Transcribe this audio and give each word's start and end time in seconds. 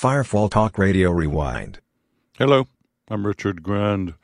Firefall 0.00 0.50
Talk 0.50 0.78
Radio 0.78 1.10
Rewind. 1.10 1.80
Hello, 2.38 2.66
I'm 3.08 3.26
Richard 3.26 3.62
Grund. 3.62 4.14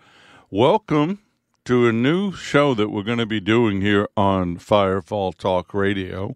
Welcome 0.51 1.19
to 1.67 1.87
a 1.87 1.93
new 1.93 2.33
show 2.33 2.73
that 2.73 2.89
we're 2.89 3.03
going 3.03 3.19
to 3.19 3.27
be 3.27 3.41
doing 3.41 3.83
here 3.83 4.09
on 4.17 4.57
Firefall 4.57 5.37
Talk 5.37 5.75
Radio 5.75 6.35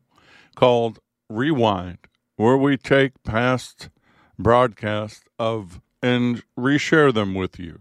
called 0.57 0.99
Rewind, 1.31 1.97
where 2.37 2.59
we 2.59 2.77
take 2.77 3.23
past 3.23 3.89
broadcasts 4.39 5.25
of 5.39 5.81
and 6.03 6.43
reshare 6.55 7.15
them 7.15 7.33
with 7.33 7.59
you. 7.59 7.81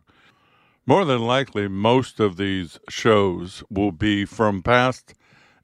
More 0.86 1.04
than 1.04 1.28
likely, 1.28 1.68
most 1.68 2.21
of 2.21 2.38
these 2.38 2.80
shows 2.88 3.66
will 3.70 3.91
be 3.91 4.23
from 4.23 4.64
past 4.64 5.14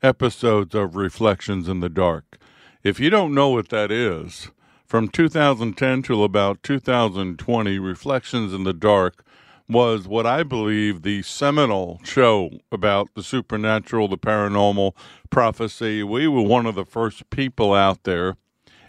episodes 0.04 0.76
of 0.76 0.98
Reflections 0.98 1.70
in 1.70 1.80
the 1.80 1.88
Dark. 1.88 2.38
If 2.84 3.00
you 3.00 3.10
don't 3.10 3.34
know 3.34 3.48
what 3.48 3.70
that 3.70 3.92
is, 3.92 4.52
from 4.86 5.08
2010 5.08 6.04
till 6.04 6.24
about 6.24 6.62
2020, 6.62 7.80
Reflections 7.80 8.54
in 8.54 8.64
the 8.64 8.74
Dark 8.74 9.26
was 9.68 10.08
what 10.08 10.28
I 10.28 10.44
believe 10.44 11.02
the 11.02 11.24
seminal 11.24 12.00
show 12.04 12.52
about 12.72 13.10
the 13.16 13.24
supernatural, 13.24 14.08
the 14.08 14.18
paranormal, 14.18 14.92
prophecy. 15.32 16.04
We 16.04 16.28
were 16.28 16.44
one 16.44 16.68
of 16.68 16.76
the 16.76 16.86
first 16.86 17.30
people 17.32 17.74
out 17.74 18.04
there, 18.04 18.38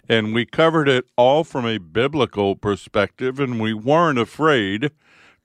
and 0.07 0.35
we 0.35 0.45
covered 0.45 0.87
it 0.87 1.05
all 1.17 1.43
from 1.43 1.65
a 1.65 1.79
biblical 1.79 2.55
perspective, 2.55 3.39
and 3.39 3.59
we 3.59 3.73
weren't 3.73 4.19
afraid 4.19 4.91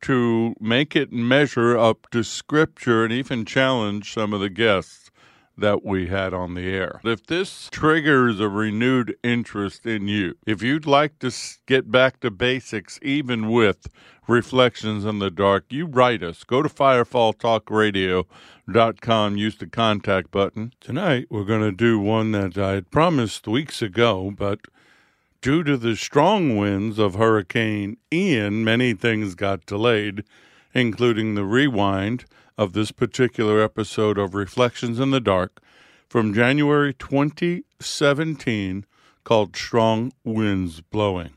to 0.02 0.54
make 0.60 0.94
it 0.94 1.12
measure 1.12 1.78
up 1.78 2.10
to 2.10 2.22
Scripture 2.22 3.04
and 3.04 3.12
even 3.12 3.46
challenge 3.46 4.12
some 4.12 4.34
of 4.34 4.40
the 4.40 4.50
guests 4.50 5.01
that 5.56 5.84
we 5.84 6.06
had 6.06 6.32
on 6.32 6.54
the 6.54 6.68
air. 6.68 7.00
If 7.04 7.26
this 7.26 7.68
triggers 7.70 8.40
a 8.40 8.48
renewed 8.48 9.16
interest 9.22 9.84
in 9.86 10.08
you, 10.08 10.34
if 10.46 10.62
you'd 10.62 10.86
like 10.86 11.18
to 11.20 11.30
get 11.66 11.90
back 11.90 12.20
to 12.20 12.30
basics, 12.30 12.98
even 13.02 13.50
with 13.50 13.86
Reflections 14.28 15.04
in 15.04 15.18
the 15.18 15.30
Dark, 15.30 15.64
you 15.70 15.86
write 15.86 16.22
us. 16.22 16.44
Go 16.44 16.62
to 16.62 16.68
firefalltalkradio.com, 16.68 19.36
use 19.36 19.56
the 19.56 19.66
contact 19.66 20.30
button. 20.30 20.72
Tonight, 20.80 21.26
we're 21.28 21.44
going 21.44 21.62
to 21.62 21.72
do 21.72 21.98
one 21.98 22.30
that 22.32 22.56
I 22.56 22.72
had 22.72 22.90
promised 22.90 23.46
weeks 23.48 23.82
ago, 23.82 24.32
but 24.36 24.60
due 25.40 25.64
to 25.64 25.76
the 25.76 25.96
strong 25.96 26.56
winds 26.56 26.98
of 26.98 27.16
Hurricane 27.16 27.96
Ian, 28.12 28.64
many 28.64 28.94
things 28.94 29.34
got 29.34 29.66
delayed, 29.66 30.22
including 30.72 31.34
the 31.34 31.44
rewind 31.44 32.24
of 32.56 32.72
this 32.72 32.92
particular 32.92 33.62
episode 33.62 34.18
of 34.18 34.34
Reflections 34.34 35.00
in 35.00 35.10
the 35.10 35.20
Dark 35.20 35.62
from 36.08 36.34
January 36.34 36.92
2017 36.92 38.84
called 39.24 39.56
Strong 39.56 40.12
Winds 40.24 40.80
Blowing. 40.80 41.30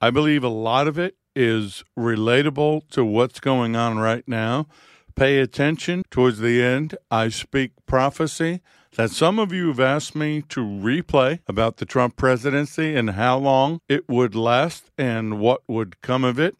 I 0.00 0.10
believe 0.10 0.44
a 0.44 0.48
lot 0.48 0.86
of 0.86 0.98
it 0.98 1.16
is 1.34 1.84
relatable 1.98 2.88
to 2.90 3.04
what's 3.04 3.40
going 3.40 3.76
on 3.76 3.98
right 3.98 4.26
now. 4.26 4.66
Pay 5.14 5.38
attention 5.38 6.04
towards 6.10 6.38
the 6.38 6.62
end. 6.62 6.96
I 7.10 7.28
speak 7.28 7.72
prophecy 7.86 8.60
that 8.96 9.10
some 9.10 9.38
of 9.38 9.52
you 9.52 9.68
have 9.68 9.80
asked 9.80 10.14
me 10.14 10.42
to 10.48 10.60
replay 10.60 11.40
about 11.46 11.78
the 11.78 11.84
Trump 11.84 12.16
presidency 12.16 12.94
and 12.94 13.10
how 13.10 13.38
long 13.38 13.80
it 13.88 14.08
would 14.08 14.34
last 14.34 14.90
and 14.98 15.38
what 15.38 15.62
would 15.68 16.00
come 16.02 16.24
of 16.24 16.38
it. 16.38 16.56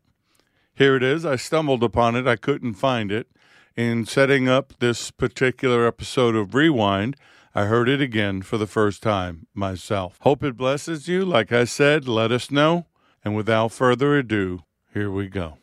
Here 0.74 0.96
it 0.96 1.02
is. 1.02 1.24
I 1.26 1.36
stumbled 1.36 1.82
upon 1.82 2.14
it. 2.16 2.26
I 2.26 2.36
couldn't 2.36 2.74
find 2.74 3.10
it 3.10 3.28
in 3.78 4.04
setting 4.04 4.48
up 4.48 4.72
this 4.80 5.12
particular 5.12 5.86
episode 5.86 6.34
of 6.34 6.52
Rewind, 6.52 7.14
I 7.54 7.66
heard 7.66 7.88
it 7.88 8.00
again 8.00 8.42
for 8.42 8.58
the 8.58 8.66
first 8.66 9.04
time 9.04 9.46
myself. 9.54 10.18
Hope 10.22 10.42
it 10.42 10.56
blesses 10.56 11.06
you. 11.06 11.24
Like 11.24 11.52
I 11.52 11.62
said, 11.62 12.08
let 12.08 12.32
us 12.32 12.50
know. 12.50 12.86
And 13.24 13.36
without 13.36 13.70
further 13.70 14.18
ado, 14.18 14.64
here 14.92 15.12
we 15.12 15.28
go. 15.28 15.58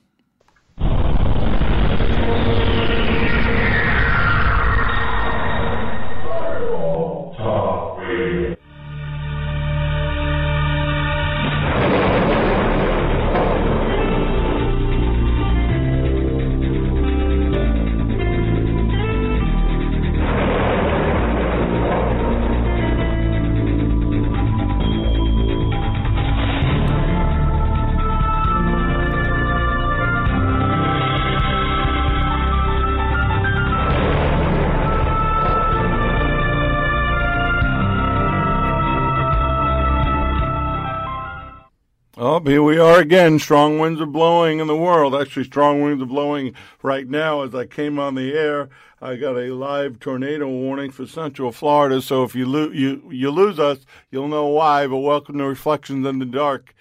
Here 42.46 42.62
we 42.62 42.78
are 42.78 43.00
again. 43.00 43.40
Strong 43.40 43.80
winds 43.80 44.00
are 44.00 44.06
blowing 44.06 44.60
in 44.60 44.68
the 44.68 44.76
world. 44.76 45.16
Actually, 45.16 45.46
strong 45.46 45.82
winds 45.82 46.04
are 46.04 46.06
blowing 46.06 46.54
right 46.84 47.08
now 47.08 47.42
as 47.42 47.56
I 47.56 47.66
came 47.66 47.98
on 47.98 48.14
the 48.14 48.34
air. 48.34 48.70
I 49.02 49.16
got 49.16 49.36
a 49.36 49.52
live 49.52 50.00
tornado 50.00 50.48
warning 50.48 50.92
for 50.92 51.08
Central 51.08 51.52
Florida. 51.52 52.04
So 52.04 52.24
if 52.24 52.36
you, 52.36 52.46
lo- 52.46 52.70
you, 52.70 53.10
you 53.12 53.32
lose 53.32 53.58
us, 53.58 53.80
you'll 54.12 54.28
know 54.28 54.46
why. 54.46 54.86
But 54.86 54.98
welcome 54.98 55.40
to 55.40 55.46
Reflections 55.46 56.06
in 56.06 56.20
the 56.20 56.26
Dark. 56.26 56.76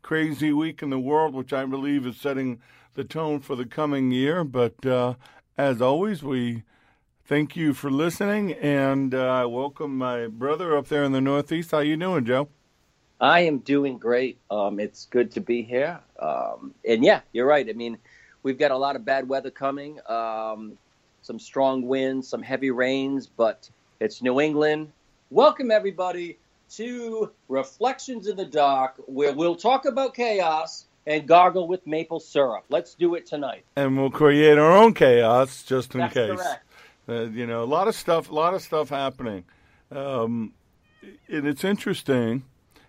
Crazy 0.00 0.54
week 0.54 0.82
in 0.82 0.88
the 0.88 0.98
world, 0.98 1.34
which 1.34 1.52
I 1.52 1.66
believe 1.66 2.06
is 2.06 2.16
setting 2.16 2.58
the 2.94 3.04
tone 3.04 3.40
for 3.40 3.56
the 3.56 3.66
coming 3.66 4.10
year. 4.10 4.42
But 4.42 4.86
uh, 4.86 5.14
as 5.58 5.82
always, 5.82 6.22
we 6.22 6.62
thank 7.26 7.56
you 7.56 7.74
for 7.74 7.90
listening, 7.90 8.52
and 8.54 9.14
uh, 9.14 9.46
welcome 9.50 9.98
my 9.98 10.28
brother 10.28 10.74
up 10.78 10.88
there 10.88 11.04
in 11.04 11.12
the 11.12 11.20
Northeast. 11.20 11.72
How 11.72 11.80
you 11.80 11.98
doing, 11.98 12.24
Joe? 12.24 12.48
I 13.20 13.40
am 13.40 13.58
doing 13.58 13.98
great. 13.98 14.38
Um, 14.50 14.80
it's 14.80 15.06
good 15.06 15.30
to 15.32 15.40
be 15.40 15.62
here. 15.62 16.00
Um, 16.18 16.74
and 16.88 17.04
yeah, 17.04 17.20
you're 17.32 17.46
right. 17.46 17.68
I 17.68 17.74
mean, 17.74 17.98
we've 18.42 18.58
got 18.58 18.70
a 18.70 18.76
lot 18.76 18.96
of 18.96 19.04
bad 19.04 19.28
weather 19.28 19.50
coming, 19.50 20.00
um, 20.08 20.78
some 21.20 21.38
strong 21.38 21.82
winds, 21.82 22.28
some 22.28 22.42
heavy 22.42 22.70
rains, 22.70 23.26
but 23.26 23.68
it's 24.00 24.22
New 24.22 24.40
England. 24.40 24.90
Welcome, 25.28 25.70
everybody, 25.70 26.38
to 26.76 27.30
Reflections 27.48 28.26
in 28.26 28.36
the 28.36 28.46
Dark, 28.46 28.94
where 29.06 29.34
we'll 29.34 29.56
talk 29.56 29.84
about 29.84 30.14
chaos 30.14 30.86
and 31.06 31.28
gargle 31.28 31.68
with 31.68 31.86
maple 31.86 32.20
syrup. 32.20 32.64
Let's 32.70 32.94
do 32.94 33.16
it 33.16 33.26
tonight. 33.26 33.64
And 33.76 33.98
we'll 33.98 34.10
create 34.10 34.56
our 34.56 34.72
own 34.72 34.94
chaos 34.94 35.62
just 35.62 35.94
in 35.94 36.00
That's 36.00 36.14
case. 36.14 36.40
Uh, 37.06 37.22
you 37.24 37.46
know, 37.46 37.62
a 37.62 37.64
lot 37.64 37.86
of 37.86 37.94
stuff, 37.94 38.30
a 38.30 38.34
lot 38.34 38.54
of 38.54 38.62
stuff 38.62 38.88
happening. 38.88 39.44
Um, 39.90 40.54
and 41.28 41.46
it's 41.46 41.64
interesting 41.64 42.44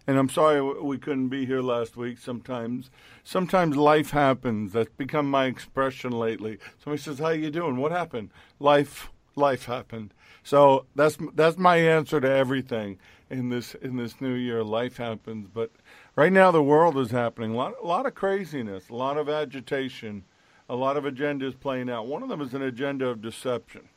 and 0.08 0.18
I'm 0.18 0.30
sorry 0.30 0.62
we 0.62 0.98
couldn't 0.98 1.30
be 1.30 1.46
here 1.46 1.62
last 1.62 1.96
week. 1.96 2.18
Sometimes, 2.18 2.90
sometimes 3.24 3.76
life 3.76 4.12
happens. 4.12 4.74
That's 4.74 4.90
become 4.90 5.30
my 5.30 5.46
expression 5.46 6.12
lately. 6.12 6.58
Somebody 6.84 7.02
says, 7.02 7.20
"How 7.20 7.30
you 7.30 7.52
doing? 7.52 7.78
What 7.78 7.92
happened?" 7.92 8.30
Life, 8.60 9.12
life 9.36 9.66
happened. 9.66 10.14
So 10.44 10.86
that's 10.96 11.18
that's 11.36 11.58
my 11.58 11.78
answer 11.78 12.20
to 12.20 12.30
everything 12.30 12.98
in 13.30 13.50
this 13.50 13.76
in 13.76 13.98
this 13.98 14.20
new 14.20 14.34
year. 14.34 14.64
Life 14.64 14.98
happens, 14.98 15.48
but 15.54 15.72
right 16.16 16.34
now 16.34 16.52
the 16.52 16.64
world 16.64 16.98
is 16.98 17.12
happening. 17.12 17.52
A 17.52 17.56
lot, 17.56 17.74
a 17.82 17.86
lot 17.86 18.06
of 18.06 18.16
craziness, 18.16 18.90
a 18.90 18.96
lot 18.96 19.18
of 19.18 19.30
agitation, 19.30 20.24
a 20.68 20.76
lot 20.76 20.98
of 20.98 21.04
agendas 21.04 21.60
playing 21.60 21.90
out. 21.90 22.08
One 22.08 22.24
of 22.24 22.30
them 22.30 22.42
is 22.42 22.54
an 22.54 22.64
agenda 22.64 23.08
of 23.08 23.22
deception. 23.22 23.90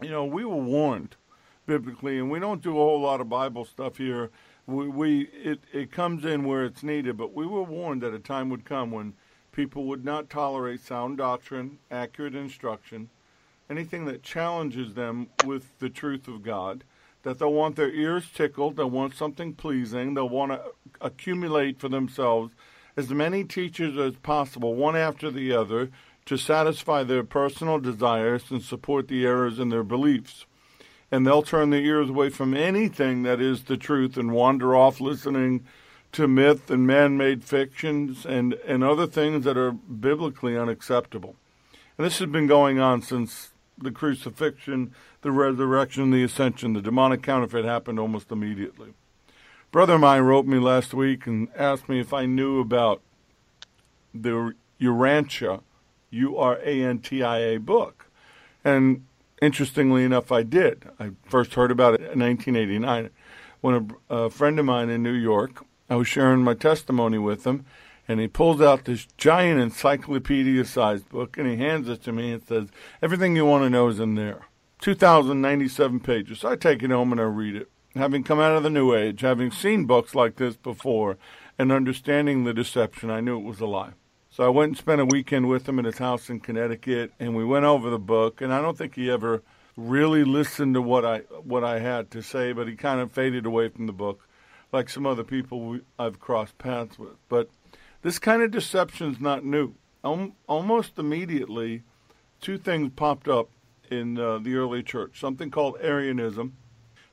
You 0.00 0.10
know, 0.10 0.24
we 0.24 0.44
were 0.44 0.56
warned 0.56 1.16
biblically, 1.66 2.18
and 2.18 2.30
we 2.30 2.38
don't 2.38 2.62
do 2.62 2.70
a 2.70 2.74
whole 2.74 3.00
lot 3.00 3.20
of 3.20 3.28
Bible 3.28 3.64
stuff 3.64 3.96
here 3.96 4.30
we, 4.70 4.88
we 4.88 5.20
it, 5.28 5.60
it 5.72 5.92
comes 5.92 6.24
in 6.24 6.44
where 6.44 6.64
it's 6.64 6.82
needed, 6.82 7.16
but 7.16 7.34
we 7.34 7.46
were 7.46 7.62
warned 7.62 8.02
that 8.02 8.14
a 8.14 8.18
time 8.18 8.48
would 8.50 8.64
come 8.64 8.90
when 8.90 9.14
people 9.52 9.84
would 9.84 10.04
not 10.04 10.30
tolerate 10.30 10.80
sound 10.80 11.18
doctrine, 11.18 11.78
accurate 11.90 12.34
instruction, 12.34 13.10
anything 13.68 14.04
that 14.06 14.22
challenges 14.22 14.94
them 14.94 15.28
with 15.44 15.78
the 15.78 15.90
truth 15.90 16.28
of 16.28 16.42
God, 16.42 16.84
that 17.22 17.38
they'll 17.38 17.52
want 17.52 17.76
their 17.76 17.90
ears 17.90 18.30
tickled, 18.32 18.76
they'll 18.76 18.88
want 18.88 19.14
something 19.14 19.54
pleasing, 19.54 20.14
they'll 20.14 20.28
want 20.28 20.52
to 20.52 20.62
accumulate 21.00 21.78
for 21.78 21.88
themselves 21.88 22.52
as 22.96 23.10
many 23.10 23.44
teachers 23.44 23.96
as 23.98 24.16
possible, 24.16 24.74
one 24.74 24.96
after 24.96 25.30
the 25.30 25.52
other, 25.52 25.90
to 26.26 26.36
satisfy 26.36 27.02
their 27.02 27.24
personal 27.24 27.78
desires 27.78 28.50
and 28.50 28.62
support 28.62 29.08
the 29.08 29.24
errors 29.24 29.58
in 29.58 29.68
their 29.68 29.82
beliefs 29.82 30.46
and 31.10 31.26
they'll 31.26 31.42
turn 31.42 31.70
their 31.70 31.80
ears 31.80 32.08
away 32.08 32.30
from 32.30 32.54
anything 32.54 33.22
that 33.24 33.40
is 33.40 33.64
the 33.64 33.76
truth 33.76 34.16
and 34.16 34.32
wander 34.32 34.76
off 34.76 35.00
listening 35.00 35.64
to 36.12 36.26
myth 36.26 36.70
and 36.70 36.86
man-made 36.86 37.44
fictions 37.44 38.24
and, 38.26 38.54
and 38.66 38.82
other 38.82 39.06
things 39.06 39.44
that 39.44 39.56
are 39.56 39.72
biblically 39.72 40.56
unacceptable. 40.56 41.36
And 41.96 42.06
this 42.06 42.18
has 42.18 42.28
been 42.28 42.46
going 42.46 42.80
on 42.80 43.02
since 43.02 43.50
the 43.78 43.90
crucifixion, 43.90 44.94
the 45.22 45.30
resurrection, 45.30 46.10
the 46.10 46.22
ascension. 46.22 46.72
The 46.72 46.82
demonic 46.82 47.22
counterfeit 47.22 47.64
happened 47.64 47.98
almost 47.98 48.30
immediately. 48.30 48.94
brother 49.70 49.94
of 49.94 50.00
mine 50.00 50.22
wrote 50.22 50.46
me 50.46 50.58
last 50.58 50.94
week 50.94 51.26
and 51.26 51.48
asked 51.56 51.88
me 51.88 52.00
if 52.00 52.12
I 52.12 52.26
knew 52.26 52.60
about 52.60 53.00
the 54.12 54.54
Urantia, 54.80 55.62
U 56.10 56.36
R 56.36 56.58
A 56.64 56.82
N 56.82 56.98
T 56.98 57.22
I 57.22 57.38
A 57.38 57.58
book. 57.58 58.06
And 58.64 59.06
interestingly 59.40 60.04
enough, 60.04 60.30
I 60.32 60.42
did. 60.42 60.84
I 60.98 61.10
first 61.24 61.54
heard 61.54 61.70
about 61.70 61.94
it 61.94 62.00
in 62.00 62.20
1989 62.20 63.10
when 63.60 63.98
a, 64.10 64.14
a 64.14 64.30
friend 64.30 64.58
of 64.58 64.64
mine 64.64 64.88
in 64.88 65.02
New 65.02 65.12
York, 65.12 65.64
I 65.88 65.96
was 65.96 66.08
sharing 66.08 66.42
my 66.42 66.54
testimony 66.54 67.18
with 67.18 67.46
him, 67.46 67.64
and 68.08 68.20
he 68.20 68.28
pulls 68.28 68.60
out 68.60 68.84
this 68.84 69.06
giant 69.16 69.60
encyclopedia 69.60 70.64
sized 70.64 71.08
book 71.10 71.36
and 71.36 71.48
he 71.48 71.56
hands 71.56 71.88
it 71.88 72.02
to 72.04 72.12
me 72.12 72.32
and 72.32 72.42
says, 72.42 72.68
Everything 73.02 73.36
you 73.36 73.44
want 73.44 73.64
to 73.64 73.70
know 73.70 73.88
is 73.88 74.00
in 74.00 74.14
there. 74.14 74.46
2,097 74.80 76.00
pages. 76.00 76.40
So 76.40 76.50
I 76.50 76.56
take 76.56 76.82
it 76.82 76.90
home 76.90 77.12
and 77.12 77.20
I 77.20 77.24
read 77.24 77.54
it. 77.54 77.70
Having 77.94 78.24
come 78.24 78.40
out 78.40 78.56
of 78.56 78.62
the 78.62 78.70
New 78.70 78.94
Age, 78.94 79.20
having 79.20 79.50
seen 79.50 79.84
books 79.84 80.14
like 80.14 80.36
this 80.36 80.56
before, 80.56 81.18
and 81.58 81.70
understanding 81.70 82.44
the 82.44 82.54
deception, 82.54 83.10
I 83.10 83.20
knew 83.20 83.38
it 83.38 83.44
was 83.44 83.60
a 83.60 83.66
lie. 83.66 83.92
So 84.32 84.44
I 84.44 84.48
went 84.48 84.68
and 84.68 84.78
spent 84.78 85.00
a 85.00 85.04
weekend 85.04 85.48
with 85.48 85.68
him 85.68 85.80
at 85.80 85.84
his 85.84 85.98
house 85.98 86.30
in 86.30 86.38
Connecticut, 86.38 87.12
and 87.18 87.34
we 87.34 87.44
went 87.44 87.64
over 87.64 87.90
the 87.90 87.98
book. 87.98 88.40
And 88.40 88.54
I 88.54 88.62
don't 88.62 88.78
think 88.78 88.94
he 88.94 89.10
ever 89.10 89.42
really 89.76 90.22
listened 90.22 90.74
to 90.74 90.82
what 90.82 91.04
I 91.04 91.18
what 91.42 91.64
I 91.64 91.80
had 91.80 92.12
to 92.12 92.22
say, 92.22 92.52
but 92.52 92.68
he 92.68 92.76
kind 92.76 93.00
of 93.00 93.10
faded 93.10 93.44
away 93.44 93.68
from 93.70 93.86
the 93.86 93.92
book, 93.92 94.28
like 94.72 94.88
some 94.88 95.04
other 95.04 95.24
people 95.24 95.60
we, 95.60 95.80
I've 95.98 96.20
crossed 96.20 96.58
paths 96.58 96.96
with. 96.96 97.16
But 97.28 97.50
this 98.02 98.20
kind 98.20 98.40
of 98.42 98.52
deception 98.52 99.10
is 99.10 99.20
not 99.20 99.44
new. 99.44 99.74
Um, 100.04 100.34
almost 100.46 100.96
immediately, 100.96 101.82
two 102.40 102.56
things 102.56 102.92
popped 102.94 103.26
up 103.26 103.48
in 103.90 104.16
uh, 104.16 104.38
the 104.38 104.54
early 104.54 104.84
church: 104.84 105.18
something 105.18 105.50
called 105.50 105.76
Arianism, 105.80 106.56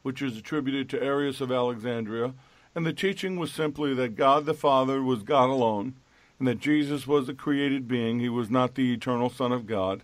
which 0.04 0.22
is 0.22 0.38
attributed 0.38 0.88
to 0.90 1.04
Arius 1.04 1.42
of 1.42 1.52
Alexandria, 1.52 2.36
and 2.76 2.86
the 2.86 2.94
teaching 2.94 3.38
was 3.38 3.52
simply 3.52 3.96
that 3.96 4.16
God 4.16 4.46
the 4.46 4.54
Father 4.54 5.02
was 5.02 5.24
God 5.24 5.50
alone 5.50 5.96
and 6.40 6.48
that 6.48 6.60
Jesus 6.60 7.08
was 7.08 7.28
a 7.30 7.34
created 7.34 7.88
being. 7.88 8.20
He 8.20 8.30
was 8.30 8.50
not 8.50 8.76
the 8.76 8.94
eternal 8.94 9.30
Son 9.30 9.52
of 9.52 9.66
God. 9.66 10.04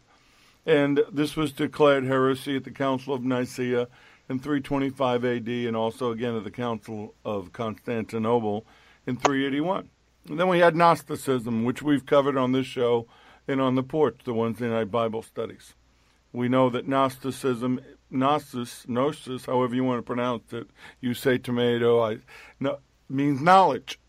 And 0.66 1.02
this 1.12 1.36
was 1.36 1.52
declared 1.52 2.06
heresy 2.06 2.56
at 2.56 2.64
the 2.64 2.72
Council 2.72 3.14
of 3.14 3.24
Nicaea 3.24 3.88
in 4.30 4.40
325 4.40 5.26
AD 5.26 5.48
and 5.48 5.76
also 5.76 6.12
again 6.12 6.36
at 6.36 6.44
the 6.44 6.52
Council 6.52 7.14
of 7.26 7.52
Constantinople 7.52 8.66
in 9.06 9.18
381. 9.18 9.90
And 10.30 10.40
then 10.40 10.48
we 10.48 10.60
had 10.60 10.76
Gnosticism, 10.76 11.66
which 11.66 11.82
we've 11.82 12.06
covered 12.06 12.38
on 12.38 12.54
this 12.54 12.66
show 12.66 13.08
and 13.48 13.60
on 13.60 13.76
the 13.76 13.84
porch, 13.84 14.20
the 14.24 14.34
Wednesday 14.34 14.70
night 14.70 14.90
Bible 14.90 15.22
studies. 15.22 15.74
We 16.32 16.48
know 16.48 16.70
that 16.70 16.88
Gnosticism, 16.88 17.82
Gnosis, 18.10 18.88
Gnosis, 18.88 19.46
however 19.46 19.76
you 19.76 19.84
want 19.84 20.00
to 20.00 20.04
pronounce 20.04 20.54
it, 20.54 20.68
you 21.02 21.14
say 21.14 21.38
tomato, 21.38 22.02
I, 22.02 22.20
no, 22.60 22.80
means 23.10 23.42
knowledge. 23.42 24.00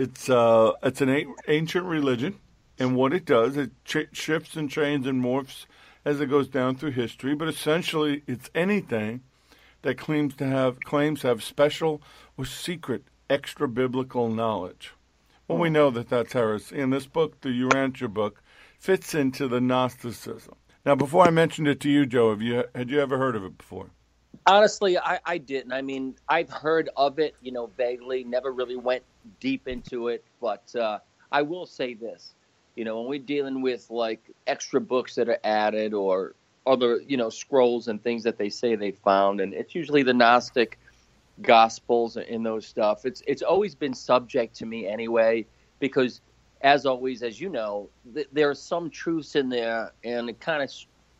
It's 0.00 0.30
uh, 0.30 0.72
it's 0.82 1.02
an 1.02 1.34
ancient 1.46 1.84
religion, 1.84 2.38
and 2.78 2.96
what 2.96 3.12
it 3.12 3.26
does, 3.26 3.58
it 3.58 3.72
ch- 3.84 4.08
shifts 4.12 4.56
and 4.56 4.70
changes 4.70 5.06
and 5.06 5.22
morphs 5.22 5.66
as 6.06 6.22
it 6.22 6.30
goes 6.30 6.48
down 6.48 6.76
through 6.76 6.92
history. 6.92 7.34
But 7.34 7.48
essentially, 7.48 8.22
it's 8.26 8.48
anything 8.54 9.20
that 9.82 9.98
claims 9.98 10.34
to 10.36 10.46
have 10.46 10.80
claims 10.80 11.20
to 11.20 11.26
have 11.26 11.42
special 11.42 12.00
or 12.38 12.46
secret 12.46 13.04
extra 13.28 13.68
biblical 13.68 14.30
knowledge. 14.30 14.94
Well, 15.46 15.58
we 15.58 15.68
know 15.68 15.90
that 15.90 16.08
that's 16.08 16.32
heresy. 16.32 16.80
And 16.80 16.90
this 16.90 17.04
book, 17.04 17.38
the 17.42 17.50
Urantia 17.50 18.08
book, 18.10 18.42
fits 18.78 19.14
into 19.14 19.48
the 19.48 19.60
Gnosticism. 19.60 20.54
Now, 20.86 20.94
before 20.94 21.26
I 21.26 21.30
mentioned 21.30 21.68
it 21.68 21.78
to 21.80 21.90
you, 21.90 22.06
Joe, 22.06 22.30
have 22.30 22.40
you 22.40 22.64
had 22.74 22.88
you 22.88 23.02
ever 23.02 23.18
heard 23.18 23.36
of 23.36 23.44
it 23.44 23.58
before? 23.58 23.90
Honestly, 24.46 24.96
I, 24.96 25.20
I 25.26 25.36
didn't. 25.36 25.72
I 25.72 25.82
mean, 25.82 26.14
I've 26.26 26.48
heard 26.48 26.88
of 26.96 27.18
it, 27.18 27.34
you 27.42 27.52
know, 27.52 27.66
vaguely. 27.76 28.24
Never 28.24 28.50
really 28.50 28.76
went 28.76 29.02
deep 29.40 29.68
into 29.68 30.08
it, 30.08 30.24
but 30.40 30.74
uh, 30.74 30.98
I 31.32 31.42
will 31.42 31.66
say 31.66 31.94
this: 31.94 32.34
you 32.76 32.84
know, 32.84 33.00
when 33.00 33.08
we're 33.08 33.18
dealing 33.18 33.62
with 33.62 33.90
like 33.90 34.20
extra 34.46 34.80
books 34.80 35.14
that 35.16 35.28
are 35.28 35.38
added 35.44 35.94
or 35.94 36.34
other, 36.66 37.00
you 37.06 37.16
know, 37.16 37.30
scrolls 37.30 37.88
and 37.88 38.02
things 38.02 38.22
that 38.24 38.38
they 38.38 38.48
say 38.48 38.74
they 38.74 38.92
found, 38.92 39.40
and 39.40 39.54
it's 39.54 39.74
usually 39.74 40.02
the 40.02 40.14
Gnostic 40.14 40.78
Gospels 41.42 42.16
and 42.16 42.44
those 42.44 42.66
stuff. 42.66 43.04
It's 43.04 43.22
it's 43.26 43.42
always 43.42 43.74
been 43.74 43.94
subject 43.94 44.56
to 44.56 44.66
me 44.66 44.86
anyway, 44.86 45.46
because 45.78 46.20
as 46.62 46.86
always, 46.86 47.22
as 47.22 47.40
you 47.40 47.48
know, 47.48 47.88
th- 48.14 48.28
there 48.32 48.50
are 48.50 48.54
some 48.54 48.90
truths 48.90 49.36
in 49.36 49.48
there, 49.48 49.92
and 50.04 50.28
it 50.28 50.40
kind 50.40 50.62
of 50.62 50.70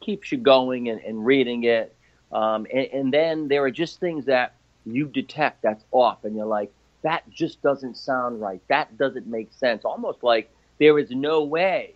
keeps 0.00 0.32
you 0.32 0.38
going 0.38 0.88
and, 0.88 1.00
and 1.02 1.24
reading 1.24 1.64
it 1.64 1.94
um, 2.32 2.66
and, 2.72 2.86
and 2.92 3.12
then 3.12 3.48
there 3.48 3.64
are 3.64 3.70
just 3.70 4.00
things 4.00 4.26
that 4.26 4.54
you 4.84 5.06
detect 5.06 5.62
that's 5.62 5.84
off, 5.90 6.24
and 6.24 6.36
you're 6.36 6.46
like, 6.46 6.72
that 7.02 7.28
just 7.30 7.62
doesn't 7.62 7.96
sound 7.96 8.40
right. 8.40 8.60
That 8.68 8.96
doesn't 8.98 9.26
make 9.26 9.52
sense. 9.52 9.84
Almost 9.84 10.22
like 10.22 10.50
there 10.78 10.98
is 10.98 11.10
no 11.10 11.44
way 11.44 11.94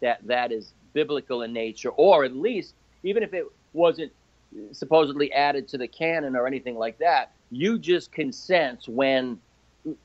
that 0.00 0.26
that 0.26 0.52
is 0.52 0.74
biblical 0.92 1.42
in 1.42 1.52
nature, 1.52 1.90
or 1.90 2.24
at 2.24 2.36
least, 2.36 2.74
even 3.02 3.22
if 3.22 3.32
it 3.34 3.46
wasn't 3.72 4.12
supposedly 4.72 5.32
added 5.32 5.66
to 5.68 5.78
the 5.78 5.88
canon 5.88 6.36
or 6.36 6.46
anything 6.46 6.76
like 6.76 6.98
that, 6.98 7.32
you 7.50 7.78
just 7.78 8.12
can 8.12 8.32
sense 8.32 8.88
when 8.88 9.38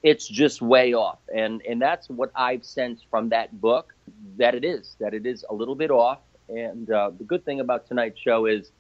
it's 0.04 0.28
just 0.28 0.62
way 0.62 0.94
off. 0.94 1.20
And 1.34 1.62
and 1.68 1.82
that's 1.82 2.10
what 2.10 2.32
I've 2.36 2.64
sensed 2.64 3.06
from 3.10 3.30
that 3.30 3.60
book 3.62 3.94
that 4.38 4.56
it 4.56 4.64
is 4.64 4.96
that 5.00 5.14
it 5.14 5.26
is 5.26 5.46
a 5.50 5.54
little 5.54 5.76
bit 5.76 5.92
off. 5.92 6.20
And 6.50 6.90
uh, 6.90 7.12
the 7.18 7.26
good 7.26 7.44
thing 7.44 7.60
about 7.60 7.88
tonight's 7.88 8.20
show 8.20 8.46
is 8.46 8.72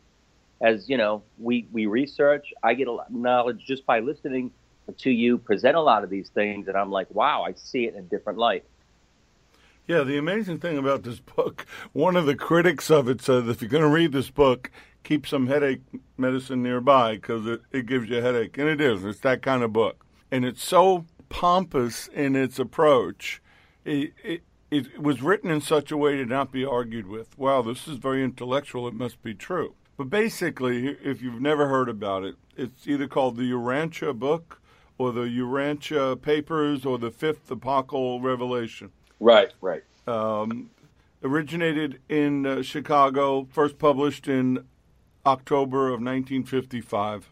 as 0.61 0.89
you 0.89 0.97
know, 0.97 1.23
we 1.37 1.67
we 1.71 1.85
research. 1.85 2.53
I 2.63 2.73
get 2.73 2.87
a 2.87 2.91
lot 2.91 3.09
of 3.09 3.15
knowledge 3.15 3.63
just 3.65 3.85
by 3.85 3.99
listening 3.99 4.51
to 4.99 5.09
you 5.09 5.37
present 5.37 5.75
a 5.75 5.81
lot 5.81 6.03
of 6.03 6.09
these 6.09 6.29
things, 6.29 6.67
and 6.67 6.77
I'm 6.77 6.91
like, 6.91 7.07
wow, 7.13 7.43
I 7.43 7.53
see 7.53 7.85
it 7.85 7.93
in 7.93 7.99
a 7.99 8.03
different 8.03 8.39
light. 8.39 8.63
Yeah, 9.87 10.03
the 10.03 10.17
amazing 10.17 10.59
thing 10.59 10.77
about 10.77 11.03
this 11.03 11.19
book, 11.19 11.65
one 11.93 12.17
of 12.17 12.25
the 12.25 12.35
critics 12.35 12.91
of 12.91 13.07
it 13.07 13.21
said, 13.21 13.47
if 13.47 13.61
you're 13.61 13.69
going 13.69 13.83
to 13.83 13.89
read 13.89 14.11
this 14.11 14.29
book, 14.29 14.69
keep 15.03 15.25
some 15.25 15.47
headache 15.47 15.81
medicine 16.17 16.61
nearby 16.61 17.15
because 17.15 17.45
it, 17.47 17.61
it 17.71 17.85
gives 17.85 18.09
you 18.09 18.17
a 18.17 18.21
headache. 18.21 18.57
And 18.57 18.67
it 18.67 18.81
is. 18.81 19.05
It's 19.05 19.21
that 19.21 19.41
kind 19.41 19.63
of 19.63 19.71
book. 19.71 20.05
And 20.29 20.43
it's 20.43 20.61
so 20.61 21.05
pompous 21.29 22.09
in 22.09 22.35
its 22.35 22.59
approach. 22.59 23.41
It, 23.85 24.11
it, 24.25 24.41
it 24.69 25.01
was 25.01 25.21
written 25.21 25.49
in 25.49 25.61
such 25.61 25.89
a 25.89 25.97
way 25.97 26.17
to 26.17 26.25
not 26.25 26.51
be 26.51 26.65
argued 26.65 27.07
with. 27.07 27.37
Wow, 27.37 27.61
this 27.61 27.87
is 27.87 27.97
very 27.97 28.21
intellectual. 28.21 28.89
It 28.89 28.93
must 28.93 29.23
be 29.23 29.33
true. 29.33 29.75
But 29.95 30.09
basically, 30.09 30.97
if 31.01 31.21
you've 31.21 31.41
never 31.41 31.69
heard 31.69 31.87
about 31.87 32.25
it, 32.25 32.35
it's 32.57 32.85
either 32.85 33.07
called 33.07 33.37
the 33.37 33.49
Urantia 33.49 34.13
book 34.13 34.61
or 34.97 35.11
the 35.11 35.21
Urantia 35.21 36.19
Papers 36.21 36.85
or 36.85 36.97
the 36.97 37.11
Fifth 37.11 37.49
Apocalyptic 37.51 38.25
Revelation. 38.25 38.91
Right, 39.19 39.53
right. 39.61 39.83
Um, 40.07 40.69
originated 41.23 41.99
in 42.09 42.45
uh, 42.45 42.61
Chicago, 42.61 43.47
first 43.51 43.77
published 43.77 44.27
in 44.27 44.65
October 45.25 45.87
of 45.87 45.99
1955. 46.01 47.29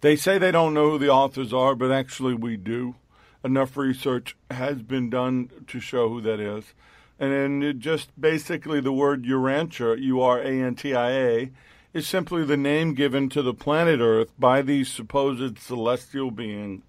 They 0.00 0.16
say 0.16 0.38
they 0.38 0.52
don't 0.52 0.74
know 0.74 0.90
who 0.90 0.98
the 0.98 1.08
authors 1.08 1.52
are, 1.52 1.74
but 1.74 1.90
actually 1.90 2.34
we 2.34 2.56
do. 2.56 2.94
Enough 3.42 3.76
research 3.76 4.36
has 4.50 4.82
been 4.82 5.10
done 5.10 5.50
to 5.66 5.80
show 5.80 6.08
who 6.08 6.20
that 6.20 6.40
is. 6.40 6.72
And 7.18 7.32
then 7.32 7.80
just 7.80 8.20
basically 8.20 8.80
the 8.80 8.92
word 8.92 9.24
Urantia, 9.24 10.00
U 10.00 10.20
R 10.20 10.40
A 10.40 10.62
N 10.62 10.76
T 10.76 10.94
I 10.94 11.10
A, 11.10 11.50
is 11.92 12.06
simply 12.06 12.44
the 12.44 12.56
name 12.56 12.94
given 12.94 13.28
to 13.30 13.42
the 13.42 13.54
planet 13.54 13.98
Earth 14.00 14.30
by 14.38 14.62
these 14.62 14.88
supposed 14.88 15.58
celestial 15.58 16.30
beings 16.30 16.82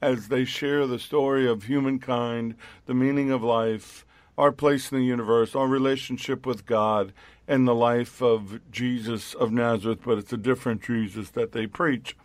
as 0.00 0.28
they 0.28 0.44
share 0.44 0.86
the 0.86 0.98
story 0.98 1.48
of 1.48 1.64
humankind, 1.64 2.54
the 2.86 2.94
meaning 2.94 3.30
of 3.30 3.42
life, 3.42 4.04
our 4.36 4.52
place 4.52 4.92
in 4.92 4.98
the 4.98 5.04
universe, 5.04 5.54
our 5.54 5.66
relationship 5.66 6.44
with 6.44 6.66
God, 6.66 7.12
and 7.48 7.66
the 7.66 7.74
life 7.74 8.20
of 8.20 8.60
Jesus 8.70 9.34
of 9.34 9.52
Nazareth, 9.52 10.00
but 10.04 10.18
it's 10.18 10.32
a 10.32 10.36
different 10.36 10.82
Jesus 10.82 11.30
that 11.30 11.52
they 11.52 11.66
preach. 11.66 12.16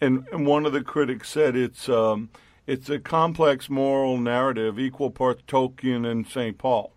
And, 0.00 0.26
and 0.32 0.46
one 0.46 0.66
of 0.66 0.72
the 0.72 0.82
critics 0.82 1.28
said 1.28 1.54
it's 1.54 1.88
um, 1.88 2.30
it's 2.66 2.88
a 2.88 2.98
complex 2.98 3.68
moral 3.68 4.18
narrative, 4.18 4.78
equal 4.78 5.10
parts 5.10 5.42
Tolkien 5.46 6.10
and 6.10 6.26
St. 6.26 6.56
Paul. 6.56 6.92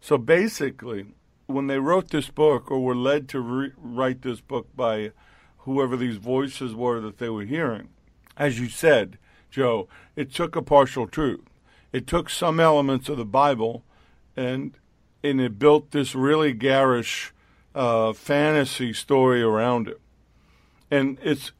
So 0.00 0.18
basically, 0.18 1.06
when 1.46 1.68
they 1.68 1.78
wrote 1.78 2.10
this 2.10 2.28
book 2.28 2.70
or 2.70 2.80
were 2.80 2.96
led 2.96 3.28
to 3.30 3.40
re- 3.40 3.72
write 3.76 4.22
this 4.22 4.40
book 4.40 4.68
by 4.76 5.12
whoever 5.58 5.96
these 5.96 6.16
voices 6.16 6.74
were 6.74 7.00
that 7.00 7.18
they 7.18 7.28
were 7.28 7.44
hearing, 7.44 7.88
as 8.36 8.58
you 8.58 8.68
said, 8.68 9.18
Joe, 9.58 9.88
it 10.14 10.32
took 10.32 10.54
a 10.54 10.62
partial 10.62 11.08
truth. 11.08 11.40
It 11.92 12.06
took 12.06 12.30
some 12.30 12.60
elements 12.60 13.08
of 13.08 13.16
the 13.16 13.24
Bible 13.24 13.82
and 14.36 14.78
and 15.24 15.40
it 15.40 15.58
built 15.58 15.90
this 15.90 16.14
really 16.14 16.52
garish 16.52 17.32
uh, 17.74 18.12
fantasy 18.12 18.92
story 18.92 19.42
around 19.42 19.88
it. 19.88 20.00
And 20.92 21.18
its 21.24 21.50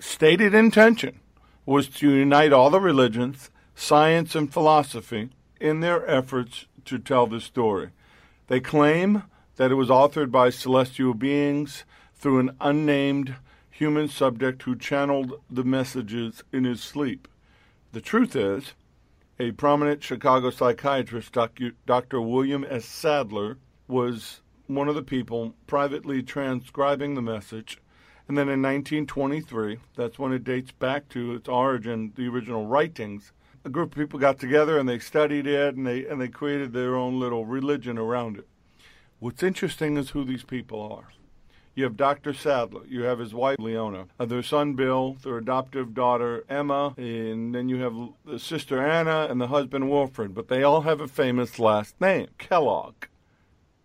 stated 0.00 0.54
intention 0.54 1.20
was 1.66 1.88
to 1.88 2.10
unite 2.10 2.54
all 2.54 2.70
the 2.70 2.80
religions, 2.80 3.50
science, 3.74 4.34
and 4.34 4.50
philosophy 4.50 5.28
in 5.60 5.80
their 5.80 6.08
efforts 6.08 6.64
to 6.86 6.98
tell 6.98 7.26
this 7.26 7.44
story. 7.44 7.90
They 8.46 8.60
claim 8.60 9.24
that 9.56 9.70
it 9.70 9.74
was 9.74 9.90
authored 9.90 10.30
by 10.30 10.48
celestial 10.48 11.12
beings 11.12 11.84
through 12.14 12.38
an 12.38 12.56
unnamed 12.62 13.34
human 13.76 14.08
subject 14.08 14.62
who 14.62 14.74
channeled 14.74 15.38
the 15.50 15.62
messages 15.62 16.42
in 16.50 16.64
his 16.64 16.82
sleep. 16.82 17.28
The 17.92 18.00
truth 18.00 18.34
is, 18.34 18.72
a 19.38 19.50
prominent 19.52 20.02
Chicago 20.02 20.48
psychiatrist, 20.48 21.36
Dr. 21.84 22.20
William 22.22 22.64
S. 22.70 22.86
Sadler, 22.86 23.58
was 23.86 24.40
one 24.66 24.88
of 24.88 24.94
the 24.94 25.02
people 25.02 25.54
privately 25.66 26.22
transcribing 26.22 27.14
the 27.14 27.22
message. 27.22 27.78
And 28.28 28.38
then 28.38 28.48
in 28.48 28.62
1923, 28.62 29.78
that's 29.94 30.18
when 30.18 30.32
it 30.32 30.42
dates 30.42 30.72
back 30.72 31.10
to 31.10 31.34
its 31.34 31.48
origin, 31.48 32.14
the 32.16 32.28
original 32.28 32.64
writings. 32.64 33.32
A 33.66 33.68
group 33.68 33.92
of 33.92 33.98
people 33.98 34.18
got 34.18 34.38
together 34.38 34.78
and 34.78 34.88
they 34.88 34.98
studied 34.98 35.46
it 35.46 35.76
and 35.76 35.86
they 35.86 36.06
and 36.06 36.18
they 36.18 36.28
created 36.28 36.72
their 36.72 36.96
own 36.96 37.20
little 37.20 37.44
religion 37.44 37.98
around 37.98 38.38
it. 38.38 38.48
What's 39.18 39.42
interesting 39.42 39.98
is 39.98 40.10
who 40.10 40.24
these 40.24 40.44
people 40.44 40.80
are. 40.80 41.08
You 41.76 41.84
have 41.84 41.96
Dr. 41.98 42.32
Sadler. 42.32 42.86
You 42.88 43.02
have 43.02 43.18
his 43.18 43.34
wife, 43.34 43.58
Leona. 43.58 44.06
Uh, 44.18 44.24
their 44.24 44.42
son, 44.42 44.72
Bill. 44.72 45.18
Their 45.22 45.36
adoptive 45.36 45.92
daughter, 45.92 46.42
Emma. 46.48 46.94
And 46.96 47.54
then 47.54 47.68
you 47.68 47.76
have 47.82 47.94
the 48.24 48.38
sister, 48.38 48.80
Anna, 48.80 49.26
and 49.30 49.38
the 49.38 49.48
husband, 49.48 49.90
Wilfred. 49.90 50.34
But 50.34 50.48
they 50.48 50.62
all 50.62 50.80
have 50.80 51.02
a 51.02 51.06
famous 51.06 51.58
last 51.58 52.00
name, 52.00 52.28
Kellogg. 52.38 52.94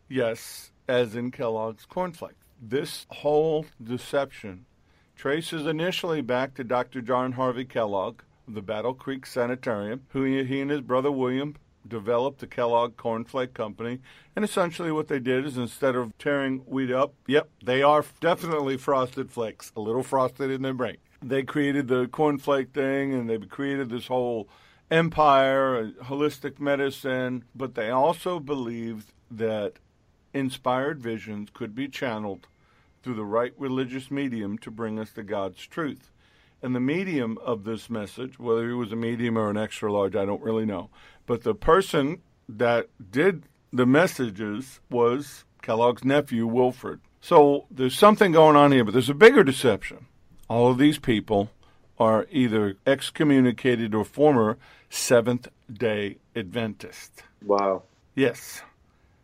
Yes, 0.07 0.71
as 0.87 1.15
in 1.17 1.31
Kellogg's 1.31 1.85
cornflake. 1.85 2.39
This 2.61 3.07
whole 3.09 3.65
deception 3.83 4.65
traces 5.17 5.67
initially 5.67 6.21
back 6.21 6.53
to 6.55 6.63
Dr. 6.63 7.01
John 7.01 7.33
Harvey 7.33 7.65
Kellogg 7.65 8.21
of 8.47 8.53
the 8.53 8.61
Battle 8.61 8.93
Creek 8.93 9.25
Sanitarium, 9.25 10.03
who 10.09 10.23
he 10.23 10.61
and 10.61 10.71
his 10.71 10.81
brother 10.81 11.11
William 11.11 11.57
developed 11.87 12.39
the 12.39 12.47
Kellogg 12.47 12.95
Cornflake 12.95 13.53
Company. 13.53 13.99
And 14.35 14.45
essentially, 14.45 14.91
what 14.91 15.07
they 15.07 15.19
did 15.19 15.45
is 15.45 15.57
instead 15.57 15.95
of 15.95 16.17
tearing 16.17 16.59
wheat 16.59 16.91
up, 16.91 17.13
yep, 17.27 17.49
they 17.63 17.81
are 17.81 18.05
definitely 18.19 18.77
frosted 18.77 19.31
flakes, 19.31 19.71
a 19.75 19.81
little 19.81 20.03
frosted 20.03 20.51
in 20.51 20.61
their 20.61 20.73
brain. 20.73 20.97
They 21.21 21.43
created 21.43 21.87
the 21.87 22.07
cornflake 22.07 22.73
thing 22.73 23.13
and 23.13 23.29
they 23.29 23.37
created 23.37 23.89
this 23.89 24.07
whole 24.07 24.49
empire, 24.89 25.91
holistic 26.03 26.59
medicine, 26.59 27.43
but 27.55 27.75
they 27.75 27.89
also 27.89 28.39
believed 28.39 29.13
that 29.29 29.73
inspired 30.33 31.01
visions 31.01 31.49
could 31.53 31.75
be 31.75 31.87
channeled 31.87 32.47
through 33.03 33.15
the 33.15 33.25
right 33.25 33.53
religious 33.57 34.11
medium 34.11 34.57
to 34.59 34.71
bring 34.71 34.99
us 34.99 35.11
to 35.11 35.23
God's 35.23 35.65
truth. 35.65 36.11
And 36.63 36.75
the 36.75 36.79
medium 36.79 37.37
of 37.43 37.63
this 37.63 37.89
message, 37.89 38.37
whether 38.37 38.67
he 38.67 38.73
was 38.73 38.91
a 38.91 38.95
medium 38.95 39.37
or 39.37 39.49
an 39.49 39.57
extra 39.57 39.91
large, 39.91 40.15
I 40.15 40.25
don't 40.25 40.41
really 40.41 40.65
know, 40.65 40.89
but 41.25 41.43
the 41.43 41.55
person 41.55 42.21
that 42.47 42.89
did 43.11 43.43
the 43.73 43.85
messages 43.85 44.79
was 44.89 45.45
Kellogg's 45.61 46.03
nephew, 46.03 46.45
Wilfred. 46.45 46.99
So 47.21 47.65
there's 47.71 47.97
something 47.97 48.31
going 48.31 48.55
on 48.55 48.71
here, 48.71 48.83
but 48.83 48.91
there's 48.91 49.09
a 49.09 49.15
bigger 49.15 49.43
deception. 49.43 50.07
All 50.49 50.71
of 50.71 50.77
these 50.77 50.99
people 50.99 51.49
are 51.97 52.27
either 52.31 52.75
excommunicated 52.85 53.93
or 53.93 54.03
former 54.03 54.57
Seventh 54.89 55.47
day 55.71 56.17
Adventists. 56.35 57.23
Wow. 57.45 57.83
Yes. 58.15 58.61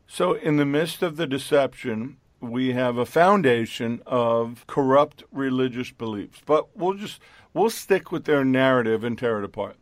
So, 0.08 0.34
in 0.34 0.56
the 0.56 0.66
midst 0.66 1.04
of 1.04 1.18
the 1.18 1.28
deception, 1.28 2.18
we 2.40 2.74
have 2.74 2.98
a 2.98 3.06
foundation 3.06 4.02
of 4.06 4.66
corrupt 4.68 5.24
religious 5.32 5.92
beliefs. 5.92 6.42
But 6.46 6.76
we'll 6.78 6.94
just 6.94 7.20
we'll 7.54 7.70
stick 7.70 8.12
with 8.12 8.26
their 8.26 8.46
narrative 8.46 9.04
and 9.04 9.18
tear 9.18 9.40
it 9.40 9.46
apart. 9.46 9.76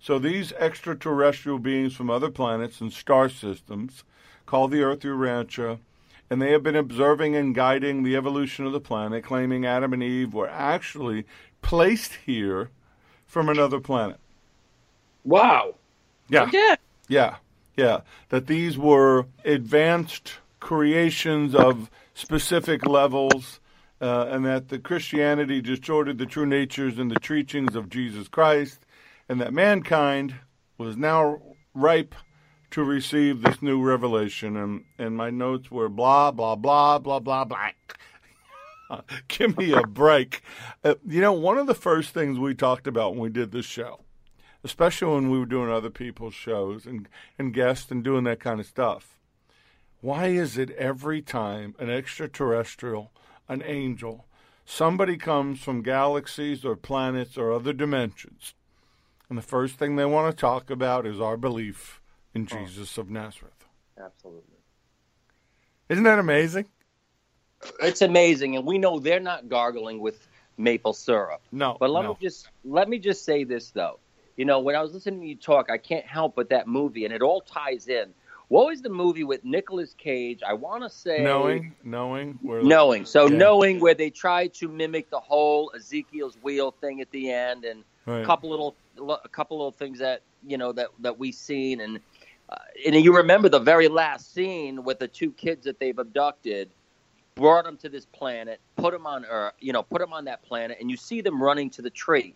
So 0.00 0.18
these 0.18 0.52
extraterrestrial 0.52 1.58
beings 1.58 1.94
from 1.94 2.10
other 2.10 2.30
planets 2.30 2.80
and 2.80 2.92
star 2.92 3.28
systems, 3.28 4.04
call 4.46 4.68
the 4.68 4.82
Earth 4.82 5.00
Urantia, 5.00 5.78
and 6.30 6.40
they 6.40 6.52
have 6.52 6.62
been 6.62 6.76
observing 6.76 7.34
and 7.34 7.54
guiding 7.54 8.02
the 8.02 8.16
evolution 8.16 8.66
of 8.66 8.72
the 8.72 8.80
planet, 8.80 9.24
claiming 9.24 9.66
Adam 9.66 9.92
and 9.92 10.02
Eve 10.02 10.34
were 10.34 10.48
actually 10.48 11.24
placed 11.62 12.14
here 12.26 12.70
from 13.26 13.48
another 13.48 13.80
planet. 13.80 14.18
Wow. 15.24 15.74
Yeah. 16.28 16.48
Again. 16.48 16.76
Yeah. 17.08 17.36
Yeah. 17.76 18.00
That 18.28 18.46
these 18.46 18.78
were 18.78 19.26
advanced 19.44 20.34
creations 20.60 21.54
of 21.54 21.90
specific 22.14 22.86
levels, 22.86 23.60
uh, 24.00 24.26
and 24.30 24.44
that 24.44 24.68
the 24.68 24.78
Christianity 24.78 25.60
distorted 25.60 26.18
the 26.18 26.26
true 26.26 26.46
natures 26.46 26.98
and 26.98 27.10
the 27.10 27.20
teachings 27.20 27.74
of 27.74 27.88
Jesus 27.88 28.28
Christ, 28.28 28.86
and 29.28 29.40
that 29.40 29.52
mankind 29.52 30.34
was 30.76 30.96
now 30.96 31.40
ripe 31.74 32.14
to 32.70 32.84
receive 32.84 33.42
this 33.42 33.62
new 33.62 33.82
revelation. 33.82 34.56
And, 34.56 34.84
and 34.98 35.16
my 35.16 35.30
notes 35.30 35.70
were 35.70 35.88
blah, 35.88 36.30
blah, 36.30 36.56
blah, 36.56 36.98
blah, 36.98 37.18
blah, 37.18 37.44
blah. 37.44 37.70
Give 39.28 39.56
me 39.56 39.72
a 39.72 39.82
break. 39.82 40.42
Uh, 40.84 40.94
you 41.06 41.20
know, 41.20 41.32
one 41.32 41.58
of 41.58 41.66
the 41.66 41.74
first 41.74 42.10
things 42.10 42.38
we 42.38 42.54
talked 42.54 42.86
about 42.86 43.12
when 43.12 43.20
we 43.20 43.30
did 43.30 43.52
this 43.52 43.66
show, 43.66 44.00
especially 44.64 45.14
when 45.14 45.30
we 45.30 45.38
were 45.38 45.46
doing 45.46 45.70
other 45.70 45.90
people's 45.90 46.34
shows 46.34 46.86
and, 46.86 47.08
and 47.38 47.54
guests 47.54 47.90
and 47.90 48.04
doing 48.04 48.24
that 48.24 48.40
kind 48.40 48.60
of 48.60 48.66
stuff, 48.66 49.17
why 50.00 50.26
is 50.26 50.56
it 50.56 50.70
every 50.70 51.22
time 51.22 51.74
an 51.78 51.90
extraterrestrial, 51.90 53.10
an 53.48 53.62
angel, 53.64 54.26
somebody 54.64 55.16
comes 55.16 55.60
from 55.60 55.82
galaxies 55.82 56.64
or 56.64 56.76
planets 56.76 57.36
or 57.36 57.52
other 57.52 57.72
dimensions, 57.72 58.54
and 59.28 59.36
the 59.36 59.42
first 59.42 59.76
thing 59.76 59.96
they 59.96 60.04
want 60.04 60.34
to 60.34 60.40
talk 60.40 60.70
about 60.70 61.06
is 61.06 61.20
our 61.20 61.36
belief 61.36 62.00
in 62.34 62.48
oh. 62.50 62.56
Jesus 62.56 62.96
of 62.96 63.10
Nazareth? 63.10 63.66
Absolutely. 63.98 64.42
Isn't 65.88 66.04
that 66.04 66.18
amazing? 66.18 66.66
It's 67.80 68.02
amazing, 68.02 68.56
and 68.56 68.64
we 68.64 68.78
know 68.78 69.00
they're 69.00 69.18
not 69.18 69.48
gargling 69.48 70.00
with 70.00 70.28
maple 70.56 70.92
syrup. 70.92 71.40
No. 71.50 71.76
But 71.78 71.90
let 71.90 72.04
no. 72.04 72.10
me 72.10 72.16
just 72.20 72.48
let 72.64 72.88
me 72.88 72.98
just 72.98 73.24
say 73.24 73.44
this 73.44 73.70
though. 73.70 73.98
You 74.36 74.44
know, 74.44 74.60
when 74.60 74.76
I 74.76 74.82
was 74.82 74.92
listening 74.92 75.22
to 75.22 75.26
you 75.26 75.34
talk, 75.34 75.68
I 75.68 75.78
can't 75.78 76.06
help 76.06 76.36
but 76.36 76.50
that 76.50 76.68
movie, 76.68 77.04
and 77.04 77.12
it 77.12 77.22
all 77.22 77.40
ties 77.40 77.88
in 77.88 78.14
what 78.48 78.66
was 78.66 78.80
the 78.80 78.88
movie 78.88 79.24
with 79.24 79.44
Nicolas 79.44 79.94
Cage? 79.94 80.40
I 80.46 80.54
want 80.54 80.82
to 80.82 80.90
say 80.90 81.22
knowing, 81.22 81.74
knowing, 81.84 82.38
where 82.42 82.62
knowing. 82.62 83.04
So 83.04 83.26
yeah. 83.26 83.36
knowing 83.36 83.78
where 83.78 83.94
they 83.94 84.10
tried 84.10 84.54
to 84.54 84.68
mimic 84.68 85.10
the 85.10 85.20
whole 85.20 85.70
Ezekiel's 85.76 86.36
wheel 86.42 86.70
thing 86.80 87.00
at 87.00 87.10
the 87.10 87.30
end, 87.30 87.64
and 87.64 87.84
right. 88.06 88.22
a 88.22 88.24
couple 88.24 88.48
little, 88.50 88.74
a 88.98 89.28
couple 89.28 89.58
little 89.58 89.72
things 89.72 89.98
that 89.98 90.22
you 90.46 90.56
know 90.56 90.72
that 90.72 90.88
that 91.00 91.18
we 91.18 91.30
seen, 91.30 91.80
and 91.80 92.00
uh, 92.48 92.56
and 92.86 92.94
you 92.96 93.14
remember 93.14 93.50
the 93.50 93.58
very 93.58 93.88
last 93.88 94.32
scene 94.32 94.82
with 94.82 94.98
the 94.98 95.08
two 95.08 95.30
kids 95.32 95.64
that 95.66 95.78
they've 95.78 95.98
abducted, 95.98 96.70
brought 97.34 97.66
them 97.66 97.76
to 97.76 97.90
this 97.90 98.06
planet, 98.06 98.60
put 98.76 98.94
them 98.94 99.06
on 99.06 99.26
Earth, 99.26 99.52
you 99.60 99.74
know, 99.74 99.82
put 99.82 100.00
them 100.00 100.14
on 100.14 100.24
that 100.24 100.42
planet, 100.42 100.78
and 100.80 100.90
you 100.90 100.96
see 100.96 101.20
them 101.20 101.42
running 101.42 101.68
to 101.68 101.82
the 101.82 101.90
tree, 101.90 102.34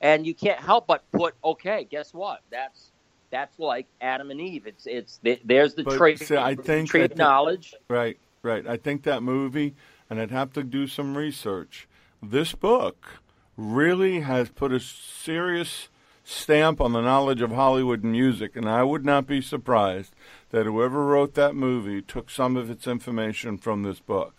and 0.00 0.24
you 0.24 0.34
can't 0.34 0.60
help 0.60 0.86
but 0.86 1.02
put, 1.10 1.34
okay, 1.44 1.84
guess 1.90 2.14
what? 2.14 2.42
That's 2.50 2.92
that's 3.30 3.58
like 3.58 3.86
Adam 4.00 4.30
and 4.30 4.40
Eve. 4.40 4.66
It's 4.66 4.86
it's 4.86 5.20
there's 5.44 5.74
the 5.74 5.84
trait. 5.84 6.20
See, 6.20 6.36
I 6.36 6.54
think 6.54 6.92
of 6.94 7.16
knowledge. 7.16 7.74
Right, 7.88 8.18
right. 8.42 8.66
I 8.66 8.76
think 8.76 9.02
that 9.02 9.22
movie, 9.22 9.74
and 10.08 10.20
I'd 10.20 10.30
have 10.30 10.52
to 10.54 10.62
do 10.62 10.86
some 10.86 11.16
research. 11.16 11.88
This 12.22 12.52
book 12.52 13.20
really 13.56 14.20
has 14.20 14.48
put 14.48 14.72
a 14.72 14.80
serious 14.80 15.88
stamp 16.24 16.80
on 16.80 16.92
the 16.92 17.00
knowledge 17.00 17.40
of 17.40 17.52
Hollywood 17.52 18.04
music, 18.04 18.54
and 18.54 18.68
I 18.68 18.82
would 18.82 19.04
not 19.04 19.26
be 19.26 19.40
surprised 19.40 20.14
that 20.50 20.66
whoever 20.66 21.04
wrote 21.06 21.34
that 21.34 21.54
movie 21.54 22.02
took 22.02 22.30
some 22.30 22.56
of 22.56 22.70
its 22.70 22.86
information 22.86 23.56
from 23.58 23.82
this 23.82 24.00
book, 24.00 24.34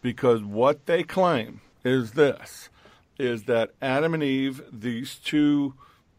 because 0.00 0.42
what 0.42 0.86
they 0.86 1.02
claim 1.02 1.60
is 1.84 2.12
this: 2.12 2.68
is 3.18 3.44
that 3.44 3.72
Adam 3.80 4.14
and 4.14 4.22
Eve, 4.22 4.62
these 4.72 5.16
two 5.16 5.74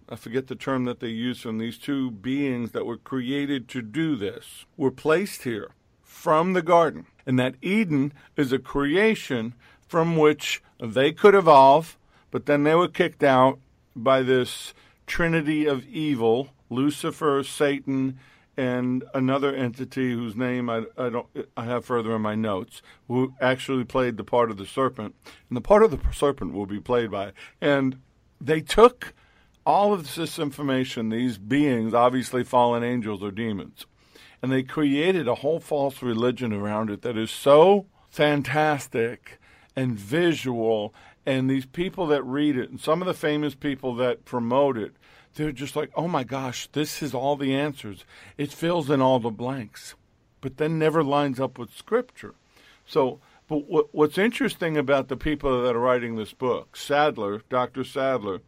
I 0.07 0.15
forget 0.15 0.47
the 0.47 0.55
term 0.55 0.85
that 0.85 0.99
they 0.99 1.09
use 1.09 1.41
from 1.41 1.57
these 1.57 1.77
two 1.77 2.11
beings 2.11 2.71
that 2.71 2.85
were 2.85 2.97
created 2.97 3.67
to 3.69 3.81
do 3.81 4.15
this, 4.15 4.65
were 4.77 4.91
placed 4.91 5.43
here 5.43 5.71
from 6.03 6.53
the 6.53 6.61
garden. 6.61 7.07
And 7.25 7.39
that 7.39 7.55
Eden 7.61 8.13
is 8.37 8.51
a 8.51 8.59
creation 8.59 9.55
from 9.87 10.15
which 10.15 10.61
they 10.79 11.11
could 11.11 11.33
evolve, 11.33 11.97
but 12.29 12.45
then 12.45 12.63
they 12.63 12.75
were 12.75 12.87
kicked 12.87 13.23
out 13.23 13.59
by 13.95 14.21
this 14.21 14.73
trinity 15.07 15.65
of 15.65 15.85
evil 15.87 16.49
Lucifer, 16.69 17.43
Satan, 17.43 18.19
and 18.57 19.03
another 19.13 19.53
entity 19.53 20.13
whose 20.13 20.35
name 20.35 20.69
I, 20.69 20.85
I 20.97 21.09
don't 21.09 21.27
I 21.57 21.65
have 21.65 21.85
further 21.85 22.15
in 22.15 22.21
my 22.21 22.35
notes, 22.35 22.81
who 23.07 23.33
actually 23.41 23.83
played 23.83 24.17
the 24.17 24.23
part 24.23 24.49
of 24.49 24.57
the 24.57 24.65
serpent, 24.65 25.15
and 25.49 25.57
the 25.57 25.61
part 25.61 25.83
of 25.83 25.91
the 25.91 25.99
serpent 26.13 26.53
will 26.53 26.65
be 26.65 26.79
played 26.79 27.11
by. 27.11 27.33
And 27.59 27.99
they 28.39 28.61
took 28.61 29.13
all 29.65 29.93
of 29.93 30.15
this 30.15 30.37
information, 30.37 31.09
these 31.09 31.37
beings, 31.37 31.93
obviously 31.93 32.43
fallen 32.43 32.83
angels 32.83 33.23
or 33.23 33.31
demons, 33.31 33.85
and 34.41 34.51
they 34.51 34.63
created 34.63 35.27
a 35.27 35.35
whole 35.35 35.59
false 35.59 36.01
religion 36.01 36.53
around 36.53 36.89
it 36.89 37.01
that 37.01 37.17
is 37.17 37.31
so 37.31 37.87
fantastic 38.09 39.39
and 39.75 39.97
visual. 39.97 40.93
And 41.25 41.49
these 41.49 41.65
people 41.65 42.05
that 42.07 42.23
read 42.23 42.55
it, 42.55 42.69
and 42.69 42.79
some 42.79 43.01
of 43.01 43.07
the 43.07 43.13
famous 43.13 43.55
people 43.55 43.95
that 43.95 44.25
promote 44.25 44.77
it, 44.77 44.93
they're 45.33 45.51
just 45.51 45.75
like, 45.75 45.91
oh 45.95 46.07
my 46.07 46.23
gosh, 46.23 46.67
this 46.71 47.01
is 47.01 47.13
all 47.13 47.35
the 47.35 47.53
answers. 47.53 48.05
It 48.37 48.53
fills 48.53 48.89
in 48.89 49.01
all 49.01 49.19
the 49.19 49.31
blanks, 49.31 49.95
but 50.41 50.57
then 50.57 50.79
never 50.79 51.03
lines 51.03 51.39
up 51.39 51.57
with 51.57 51.75
Scripture. 51.75 52.35
So, 52.85 53.19
but 53.47 53.67
what, 53.67 53.93
what's 53.93 54.17
interesting 54.17 54.77
about 54.77 55.07
the 55.07 55.17
people 55.17 55.63
that 55.63 55.75
are 55.75 55.79
writing 55.79 56.15
this 56.15 56.33
book, 56.33 56.77
Sadler, 56.77 57.41
Dr. 57.49 57.83
Sadler, 57.83 58.41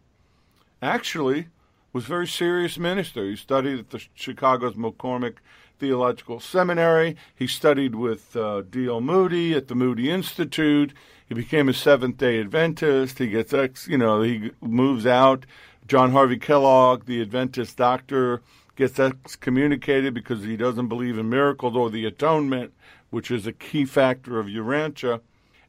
Actually, 0.81 1.47
was 1.93 2.05
a 2.05 2.09
very 2.09 2.27
serious 2.27 2.77
minister. 2.77 3.25
He 3.25 3.35
studied 3.35 3.79
at 3.79 3.89
the 3.89 4.05
Chicago's 4.13 4.75
McCormick 4.75 5.37
Theological 5.79 6.39
Seminary. 6.39 7.15
He 7.35 7.47
studied 7.47 7.95
with 7.95 8.35
uh, 8.35 8.61
D.L. 8.69 9.01
Moody 9.01 9.53
at 9.53 9.67
the 9.67 9.75
Moody 9.75 10.11
Institute. 10.11 10.93
He 11.27 11.33
became 11.33 11.67
a 11.69 11.73
Seventh 11.73 12.17
Day 12.17 12.39
Adventist. 12.39 13.19
He 13.19 13.27
gets 13.27 13.53
ex, 13.53 13.87
you 13.87 13.97
know, 13.97 14.21
he 14.21 14.51
moves 14.61 15.05
out. 15.05 15.45
John 15.87 16.11
Harvey 16.11 16.37
Kellogg, 16.37 17.05
the 17.05 17.21
Adventist 17.21 17.77
doctor, 17.77 18.41
gets 18.75 18.99
excommunicated 18.99 20.13
because 20.13 20.43
he 20.43 20.57
doesn't 20.57 20.87
believe 20.87 21.17
in 21.17 21.29
miracles 21.29 21.75
or 21.75 21.89
the 21.89 22.05
atonement, 22.05 22.73
which 23.09 23.31
is 23.31 23.47
a 23.47 23.53
key 23.53 23.85
factor 23.85 24.39
of 24.39 24.47
Urantia. 24.47 25.21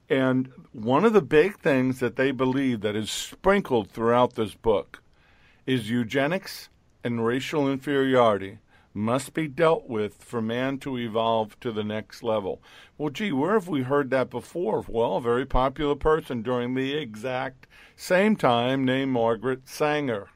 And 0.09 0.51
one 0.73 1.05
of 1.05 1.13
the 1.13 1.23
big 1.23 1.59
things 1.59 2.01
that 2.01 2.17
they 2.17 2.31
believe 2.31 2.81
that 2.81 2.97
is 2.97 3.11
sprinkled 3.11 3.91
throughout 3.91 4.35
this 4.35 4.55
book 4.55 5.03
is 5.67 5.91
eugenics 5.91 6.71
and 7.05 7.25
racial 7.25 7.71
inferiority 7.71 8.59
must 8.95 9.35
be 9.35 9.47
dealt 9.47 9.89
with 9.89 10.15
for 10.25 10.41
man 10.41 10.79
to 10.79 10.99
evolve 10.99 11.59
to 11.61 11.71
the 11.71 11.85
next 11.85 12.23
level. 12.23 12.61
Well, 12.97 13.11
gee, 13.11 13.33
where 13.33 13.53
have 13.53 13.69
we 13.69 13.83
heard 13.83 14.11
that 14.11 14.31
before? 14.31 14.85
Well, 14.89 15.17
a 15.17 15.21
very 15.21 15.47
popular 15.47 15.95
person 15.95 16.43
during 16.43 16.75
the 16.75 16.95
exact 16.95 17.67
same 17.95 18.35
time 18.35 18.85
named 18.85 19.13
Margaret 19.13 19.69
Sanger. 19.69 20.29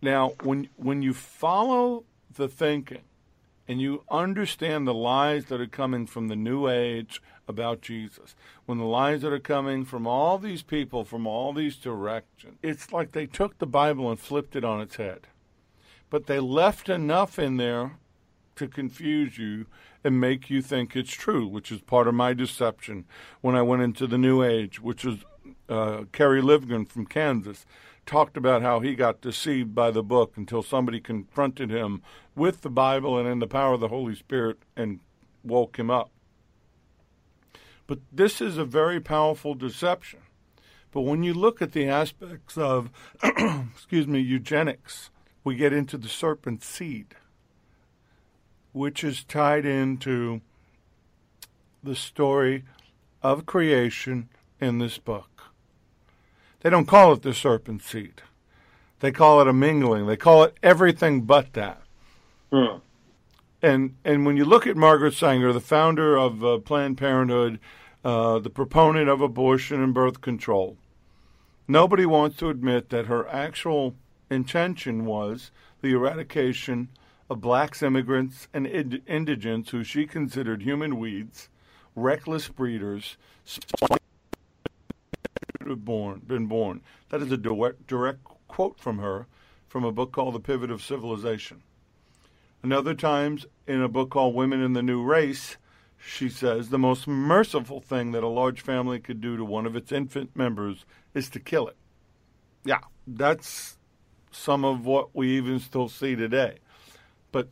Now, 0.00 0.34
when 0.42 0.68
when 0.76 1.02
you 1.02 1.12
follow 1.12 2.04
the 2.32 2.48
thinking 2.48 3.02
and 3.66 3.80
you 3.80 4.04
understand 4.10 4.86
the 4.86 4.94
lies 4.94 5.46
that 5.46 5.60
are 5.60 5.66
coming 5.66 6.06
from 6.06 6.28
the 6.28 6.36
new 6.36 6.68
age 6.68 7.20
about 7.46 7.80
Jesus, 7.82 8.34
when 8.66 8.78
the 8.78 8.84
lies 8.84 9.22
that 9.22 9.32
are 9.32 9.38
coming 9.38 9.84
from 9.84 10.06
all 10.06 10.38
these 10.38 10.62
people 10.62 11.04
from 11.04 11.26
all 11.26 11.52
these 11.52 11.76
directions, 11.76 12.58
it's 12.62 12.92
like 12.92 13.12
they 13.12 13.26
took 13.26 13.58
the 13.58 13.66
Bible 13.66 14.10
and 14.10 14.18
flipped 14.18 14.56
it 14.56 14.64
on 14.64 14.80
its 14.80 14.96
head. 14.96 15.26
But 16.10 16.26
they 16.26 16.40
left 16.40 16.88
enough 16.88 17.38
in 17.38 17.56
there 17.56 17.98
to 18.56 18.68
confuse 18.68 19.36
you 19.38 19.66
and 20.02 20.20
make 20.20 20.50
you 20.50 20.62
think 20.62 20.94
it's 20.94 21.10
true, 21.10 21.46
which 21.46 21.72
is 21.72 21.80
part 21.80 22.06
of 22.06 22.14
my 22.14 22.34
deception. 22.34 23.04
When 23.40 23.56
I 23.56 23.62
went 23.62 23.82
into 23.82 24.06
the 24.06 24.18
New 24.18 24.42
Age, 24.42 24.80
which 24.80 25.04
was 25.04 25.24
uh, 25.68 26.04
Kerry 26.12 26.42
Livgren 26.42 26.88
from 26.88 27.06
Kansas 27.06 27.66
talked 28.06 28.36
about 28.36 28.62
how 28.62 28.80
he 28.80 28.94
got 28.94 29.20
deceived 29.20 29.74
by 29.74 29.90
the 29.90 30.02
book 30.02 30.36
until 30.36 30.62
somebody 30.62 31.00
confronted 31.00 31.70
him 31.70 32.02
with 32.34 32.60
the 32.60 32.70
Bible 32.70 33.18
and 33.18 33.28
in 33.28 33.38
the 33.38 33.46
power 33.46 33.74
of 33.74 33.80
the 33.80 33.88
Holy 33.88 34.14
Spirit 34.14 34.58
and 34.76 35.00
woke 35.42 35.78
him 35.78 35.90
up. 35.90 36.10
But 37.86 37.98
this 38.12 38.40
is 38.40 38.56
a 38.56 38.64
very 38.64 39.00
powerful 39.00 39.54
deception. 39.54 40.20
But 40.92 41.02
when 41.02 41.22
you 41.22 41.34
look 41.34 41.60
at 41.60 41.72
the 41.72 41.88
aspects 41.88 42.56
of, 42.56 42.90
excuse 43.22 44.06
me, 44.06 44.20
eugenics, 44.20 45.10
we 45.42 45.56
get 45.56 45.72
into 45.72 45.98
the 45.98 46.08
serpent 46.08 46.62
seed, 46.62 47.16
which 48.72 49.04
is 49.04 49.24
tied 49.24 49.66
into 49.66 50.40
the 51.82 51.96
story 51.96 52.64
of 53.22 53.44
creation 53.44 54.28
in 54.60 54.78
this 54.78 54.98
book. 54.98 55.52
They 56.60 56.70
don't 56.70 56.88
call 56.88 57.12
it 57.12 57.22
the 57.22 57.34
serpent 57.34 57.82
seed. 57.82 58.22
They 59.00 59.12
call 59.12 59.42
it 59.42 59.48
a 59.48 59.52
mingling. 59.52 60.06
They 60.06 60.16
call 60.16 60.44
it 60.44 60.56
everything 60.62 61.22
but 61.22 61.52
that. 61.52 61.82
Hmm. 62.50 62.78
And 63.64 63.96
and 64.04 64.26
when 64.26 64.36
you 64.36 64.44
look 64.44 64.66
at 64.66 64.76
Margaret 64.76 65.14
Sanger, 65.14 65.50
the 65.50 65.58
founder 65.58 66.18
of 66.18 66.44
uh, 66.44 66.58
Planned 66.58 66.98
Parenthood, 66.98 67.58
uh, 68.04 68.38
the 68.38 68.50
proponent 68.50 69.08
of 69.08 69.22
abortion 69.22 69.82
and 69.82 69.94
birth 69.94 70.20
control, 70.20 70.76
nobody 71.66 72.04
wants 72.04 72.36
to 72.36 72.50
admit 72.50 72.90
that 72.90 73.06
her 73.06 73.26
actual 73.26 73.96
intention 74.28 75.06
was 75.06 75.50
the 75.80 75.92
eradication 75.92 76.90
of 77.30 77.40
blacks, 77.40 77.82
immigrants, 77.82 78.48
and 78.52 78.66
ind- 78.66 79.00
indigents 79.06 79.70
who 79.70 79.82
she 79.82 80.04
considered 80.04 80.60
human 80.60 80.98
weeds, 80.98 81.48
reckless 81.96 82.48
breeders, 82.48 83.16
born, 85.64 86.20
been 86.26 86.44
born. 86.44 86.82
That 87.08 87.22
is 87.22 87.32
a 87.32 87.38
direct, 87.38 87.86
direct 87.86 88.24
quote 88.46 88.78
from 88.78 88.98
her 88.98 89.26
from 89.68 89.84
a 89.84 89.90
book 89.90 90.12
called 90.12 90.34
The 90.34 90.40
Pivot 90.40 90.70
of 90.70 90.82
Civilization. 90.82 91.62
Another 92.64 92.94
times 92.94 93.44
in 93.66 93.82
a 93.82 93.88
book 93.88 94.08
called 94.08 94.34
Women 94.34 94.62
in 94.62 94.72
the 94.72 94.82
New 94.82 95.02
Race, 95.02 95.58
she 95.98 96.30
says 96.30 96.70
the 96.70 96.78
most 96.78 97.06
merciful 97.06 97.78
thing 97.78 98.12
that 98.12 98.22
a 98.22 98.28
large 98.28 98.62
family 98.62 98.98
could 98.98 99.20
do 99.20 99.36
to 99.36 99.44
one 99.44 99.66
of 99.66 99.76
its 99.76 99.92
infant 99.92 100.34
members 100.34 100.86
is 101.12 101.28
to 101.28 101.38
kill 101.38 101.68
it. 101.68 101.76
Yeah, 102.64 102.80
that's 103.06 103.76
some 104.30 104.64
of 104.64 104.86
what 104.86 105.14
we 105.14 105.36
even 105.36 105.60
still 105.60 105.90
see 105.90 106.16
today. 106.16 106.56
But 107.32 107.48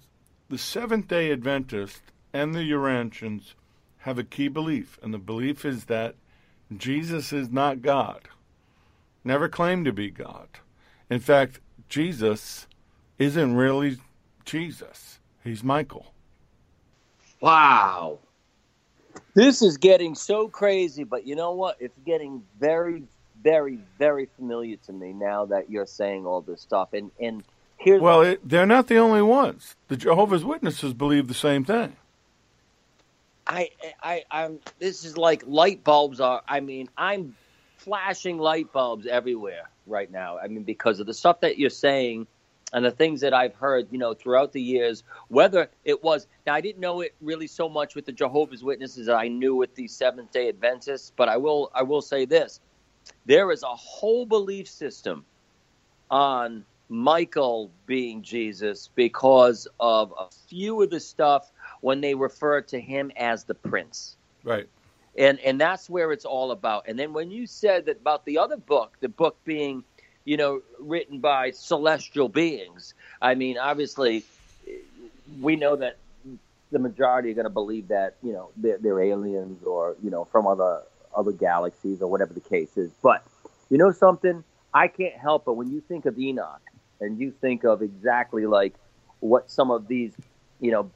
the 0.48 0.57
Seventh 0.57 1.09
day 1.09 1.31
Adventists 1.31 2.01
and 2.33 2.55
the 2.55 2.64
Urantians 2.64 3.55
have 3.98 4.16
a 4.18 4.25
key 4.25 4.48
belief, 4.48 4.98
and 5.03 5.12
the 5.12 5.18
belief 5.18 5.66
is 5.66 5.85
that 5.85 6.14
Jesus 6.75 7.35
is 7.35 7.51
not 7.51 7.83
God, 7.83 8.31
never 9.25 9.51
claimed 9.51 9.85
to 9.85 9.92
be 9.92 10.11
God. 10.11 10.48
In 11.11 11.20
fact, 11.20 11.61
Jesus 11.90 12.66
isn't 13.18 13.55
really 13.55 13.98
Jesus, 14.44 15.18
he's 15.42 15.62
Michael. 15.62 16.12
Wow. 17.40 18.18
This 19.35 19.62
is 19.62 19.76
getting 19.76 20.14
so 20.14 20.48
crazy, 20.48 21.05
but 21.05 21.26
you 21.26 21.35
know 21.35 21.52
what? 21.52 21.76
It's 21.81 21.98
getting 22.05 22.42
very, 22.61 23.02
very, 23.42 23.78
very 23.98 24.28
familiar 24.37 24.76
to 24.87 24.92
me 24.92 25.12
now 25.12 25.46
that 25.46 25.70
you're 25.70 25.87
saying 25.87 26.26
all 26.26 26.40
this 26.40 26.61
stuff. 26.61 26.92
And 26.92 27.11
and 27.20 27.42
here's 27.78 28.00
well, 28.00 28.22
it, 28.22 28.46
they're 28.48 28.66
not 28.66 28.87
the 28.87 28.98
only 28.98 29.22
ones. 29.22 29.74
The 29.88 29.96
Jehovah's 29.96 30.44
Witnesses 30.44 30.94
believe 30.94 31.28
the 31.28 31.35
same 31.35 31.64
thing. 31.64 31.96
I, 33.46 33.70
I, 34.02 34.22
I'm. 34.31 34.61
This 34.78 35.05
is 35.05 35.16
like 35.16 35.42
light 35.46 35.83
bulbs 35.83 36.20
are. 36.20 36.42
I 36.46 36.61
mean, 36.61 36.88
I'm 36.96 37.35
flashing 37.76 38.38
light 38.38 38.72
bulbs 38.72 39.07
everywhere 39.07 39.68
right 39.87 40.11
now. 40.11 40.38
I 40.38 40.46
mean, 40.46 40.62
because 40.62 41.00
of 41.00 41.07
the 41.07 41.14
stuff 41.14 41.40
that 41.40 41.59
you're 41.59 41.70
saying 41.70 42.26
and 42.72 42.85
the 42.85 42.90
things 42.90 43.20
that 43.20 43.35
I've 43.35 43.54
heard, 43.54 43.88
you 43.90 43.98
know, 43.98 44.14
throughout 44.14 44.52
the 44.52 44.62
years, 44.62 45.04
whether 45.28 45.70
it 45.85 46.02
was 46.02 46.26
now 46.46 46.54
I 46.54 46.61
didn't 46.61 46.80
know 46.80 47.00
it 47.00 47.14
really 47.20 47.46
so 47.46 47.68
much 47.68 47.94
with 47.94 48.06
the 48.06 48.12
Jehovah's 48.12 48.64
Witnesses 48.64 49.08
I 49.08 49.28
knew 49.28 49.54
with 49.54 49.74
the 49.74 49.88
Seventh 49.88 50.32
Day 50.32 50.48
Adventists, 50.48 51.12
but 51.16 51.28
I 51.28 51.37
will 51.37 51.70
I 51.74 51.82
will 51.82 52.02
say 52.02 52.24
this: 52.24 52.61
there 53.26 53.50
is 53.50 53.62
a 53.62 53.74
whole 53.74 54.26
belief 54.26 54.68
system 54.68 55.24
on 56.11 56.64
Michael 56.88 57.70
being 57.87 58.22
Jesus 58.22 58.90
because 58.94 59.66
of 59.80 60.12
a 60.18 60.26
few 60.48 60.82
of 60.82 60.90
the 60.90 61.00
stuff 61.00 61.50
when 61.80 62.00
they 62.00 62.14
refer 62.14 62.61
to 62.61 62.78
him 62.78 63.11
as 63.16 63.44
the 63.44 63.54
prince. 63.54 64.16
Right. 64.44 64.68
And 65.16 65.40
and 65.40 65.61
that's 65.61 65.88
where 65.90 66.12
it's 66.12 66.24
all 66.24 66.50
about. 66.50 66.85
And 66.88 66.98
then 66.98 67.12
when 67.12 67.30
you 67.30 67.46
said 67.46 67.87
that 67.87 68.00
about 68.00 68.24
the 68.24 68.38
other 68.38 68.56
book, 68.56 68.96
the 69.00 69.08
book 69.08 69.37
being, 69.44 69.85
you 70.24 70.37
know, 70.37 70.62
written 70.78 71.20
by 71.20 71.50
celestial 71.50 72.28
beings, 72.28 72.94
I 73.20 73.35
mean, 73.35 73.58
obviously 73.58 74.24
we 75.40 75.56
know 75.56 75.76
that 75.76 75.96
the 76.70 76.78
majority 76.78 77.30
are 77.30 77.35
going 77.35 77.44
to 77.44 77.50
believe 77.50 77.88
that, 77.88 78.16
you 78.22 78.32
know, 78.32 78.50
they're, 78.56 78.78
they're 78.78 79.00
aliens 79.00 79.62
or, 79.64 79.96
you 80.02 80.11
know, 80.11 80.24
from 80.24 80.46
other 80.46 80.82
other 81.14 81.32
galaxies 81.32 82.00
or 82.00 82.11
whatever 82.11 82.32
the 82.32 82.40
case 82.40 82.76
is. 82.76 82.90
But 83.02 83.22
you 83.68 83.76
know 83.78 83.92
something? 83.92 84.42
I 84.72 84.88
can't 84.88 85.14
help 85.14 85.44
but 85.44 85.54
when 85.54 85.70
you 85.70 85.82
think 85.82 86.06
of 86.06 86.18
Enoch 86.18 86.62
and 87.00 87.18
you 87.18 87.30
think 87.30 87.64
of 87.64 87.82
exactly 87.82 88.46
like 88.46 88.74
what 89.20 89.50
some 89.50 89.70
of 89.70 89.88
these, 89.88 90.12
you 90.61 90.70
know, 90.70 90.90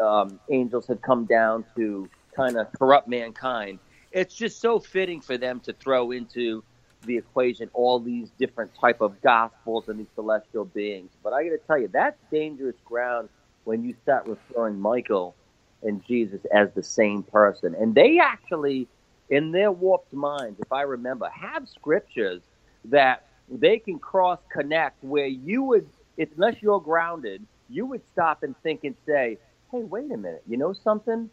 um, 0.00 0.40
angels 0.50 0.86
have 0.86 1.02
come 1.02 1.26
down 1.26 1.64
to 1.76 2.08
kind 2.34 2.56
of 2.56 2.72
corrupt 2.78 3.08
mankind. 3.08 3.78
It's 4.12 4.34
just 4.34 4.60
so 4.60 4.78
fitting 4.78 5.20
for 5.20 5.36
them 5.36 5.60
to 5.60 5.72
throw 5.72 6.10
into 6.10 6.64
the 7.02 7.16
equation 7.16 7.70
all 7.72 7.98
these 7.98 8.28
different 8.38 8.70
type 8.80 9.00
of 9.00 9.20
gospels 9.22 9.88
and 9.88 9.98
these 9.98 10.06
celestial 10.14 10.64
beings. 10.64 11.10
But 11.22 11.32
I 11.32 11.44
got 11.44 11.50
to 11.50 11.58
tell 11.66 11.78
you, 11.78 11.88
that's 11.88 12.18
dangerous 12.30 12.76
ground 12.84 13.28
when 13.64 13.84
you 13.84 13.94
start 14.02 14.26
referring 14.26 14.80
Michael 14.80 15.34
and 15.82 16.04
Jesus 16.06 16.40
as 16.52 16.68
the 16.74 16.82
same 16.82 17.22
person. 17.22 17.74
And 17.74 17.94
they 17.94 18.18
actually 18.18 18.86
in 19.30 19.52
their 19.52 19.70
warped 19.72 20.12
minds, 20.12 20.60
if 20.60 20.72
I 20.72 20.82
remember, 20.82 21.28
have 21.28 21.68
scriptures 21.68 22.42
that 22.86 23.26
they 23.48 23.78
can 23.78 23.98
cross 23.98 24.38
connect 24.52 25.02
where 25.02 25.26
you 25.26 25.62
would, 25.62 25.88
unless 26.18 26.56
you're 26.60 26.80
grounded, 26.80 27.46
you 27.68 27.86
would 27.86 28.02
stop 28.12 28.42
and 28.42 28.54
think 28.62 28.84
and 28.84 28.96
say, 29.06 29.38
hey, 29.70 29.82
wait 29.84 30.10
a 30.10 30.16
minute, 30.16 30.42
you 30.48 30.56
know 30.56 30.72
something? 30.72 31.30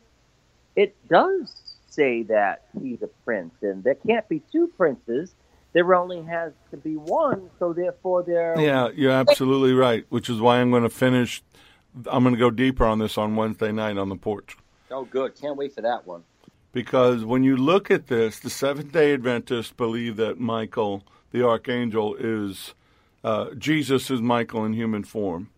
It 0.75 0.95
does 1.09 1.55
say 1.89 2.23
that 2.23 2.65
he's 2.79 3.01
a 3.01 3.07
prince, 3.25 3.55
and 3.63 3.83
there 3.83 3.95
can't 3.95 4.27
be 4.29 4.41
two 4.51 4.67
princes. 4.77 5.33
There 5.77 5.93
only 5.93 6.23
has 6.23 6.53
to 6.71 6.77
be 6.77 6.95
one, 6.95 7.51
so 7.59 7.71
therefore 7.71 8.23
there. 8.23 8.59
Yeah, 8.59 8.89
you're 8.95 9.11
absolutely 9.11 9.73
right, 9.73 10.07
which 10.09 10.27
is 10.27 10.41
why 10.41 10.57
I'm 10.57 10.71
going 10.71 10.81
to 10.81 10.89
finish. 10.89 11.43
I'm 12.09 12.23
going 12.23 12.33
to 12.33 12.39
go 12.39 12.49
deeper 12.49 12.83
on 12.83 12.97
this 12.97 13.15
on 13.15 13.35
Wednesday 13.35 13.71
night 13.71 13.95
on 13.95 14.09
the 14.09 14.15
porch. 14.15 14.57
Oh, 14.89 15.05
good. 15.05 15.35
Can't 15.39 15.55
wait 15.55 15.75
for 15.75 15.81
that 15.81 16.07
one 16.07 16.23
because 16.71 17.23
when 17.23 17.43
you 17.43 17.55
look 17.55 17.91
at 17.91 18.07
this, 18.07 18.39
the 18.39 18.49
Seventh 18.49 18.91
day 18.91 19.13
Adventists 19.13 19.71
believe 19.71 20.15
that 20.15 20.39
Michael, 20.39 21.03
the 21.29 21.45
archangel, 21.45 22.15
is 22.15 22.73
uh, 23.23 23.51
Jesus 23.53 24.09
is 24.09 24.19
Michael 24.19 24.65
in 24.65 24.73
human 24.73 25.03
form. 25.03 25.51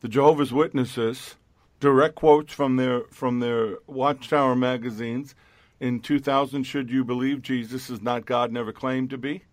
The 0.00 0.08
Jehovah's 0.08 0.52
Witnesses, 0.52 1.36
direct 1.78 2.16
quotes 2.16 2.52
from 2.52 2.78
their 2.78 3.02
from 3.12 3.38
their 3.38 3.76
Watchtower 3.86 4.56
magazines. 4.56 5.36
In 5.78 6.00
2000, 6.00 6.64
should 6.64 6.90
you 6.90 7.04
believe 7.04 7.42
Jesus 7.42 7.90
is 7.90 8.02
not 8.02 8.26
God, 8.26 8.50
never 8.50 8.72
claimed 8.72 9.10
to 9.10 9.18
be? 9.18 9.44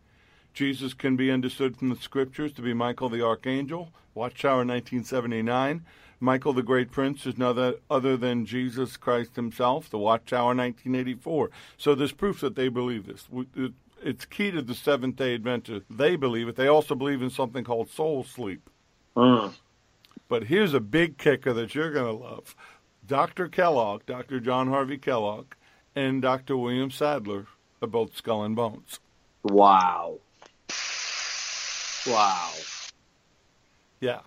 Jesus 0.60 0.94
can 0.94 1.16
be 1.16 1.32
understood 1.32 1.78
from 1.78 1.88
the 1.88 1.96
scriptures 1.96 2.52
to 2.52 2.62
be 2.62 2.74
Michael 2.74 3.08
the 3.08 3.26
Archangel. 3.26 3.94
Watchtower 4.14 4.66
1979. 4.66 5.86
Michael 6.20 6.52
the 6.52 6.62
Great 6.62 6.92
Prince 6.92 7.26
is 7.26 7.38
none 7.38 7.76
other 7.90 8.18
than 8.18 8.46
Jesus 8.46 8.98
Christ 8.98 9.38
himself. 9.38 9.90
The 9.90 9.98
Watchtower 9.98 10.48
1984. 10.48 11.50
So 11.78 11.96
there's 11.96 12.12
proof 12.12 12.42
that 12.42 12.58
they 12.58 12.68
believe 12.68 13.08
this. 13.08 13.30
It's 14.04 14.26
key 14.26 14.52
to 14.52 14.62
the 14.62 14.76
Seventh 14.76 15.16
day 15.16 15.34
Adventist. 15.34 15.86
They 15.90 16.18
believe 16.18 16.50
it. 16.50 16.58
They 16.58 16.68
also 16.68 16.94
believe 16.94 17.22
in 17.22 17.30
something 17.30 17.64
called 17.64 17.90
soul 17.90 18.26
sleep. 18.26 18.70
Mm. 19.16 19.54
But 20.28 20.44
here's 20.44 20.74
a 20.74 20.82
big 20.82 21.18
kicker 21.18 21.54
that 21.54 21.74
you're 21.74 21.94
going 21.94 22.18
to 22.18 22.22
love. 22.22 22.54
Dr. 23.08 23.48
Kellogg, 23.48 24.06
Dr. 24.06 24.42
John 24.42 24.68
Harvey 24.68 24.98
Kellogg, 24.98 25.54
and 25.96 26.22
Dr. 26.22 26.58
William 26.58 26.92
Sadler 26.92 27.46
are 27.82 27.88
both 27.88 28.14
skull 28.18 28.44
and 28.44 28.58
bones. 28.58 29.00
Wow. 29.44 30.20
Wow. 32.10 32.52
Yeah. 34.00 34.20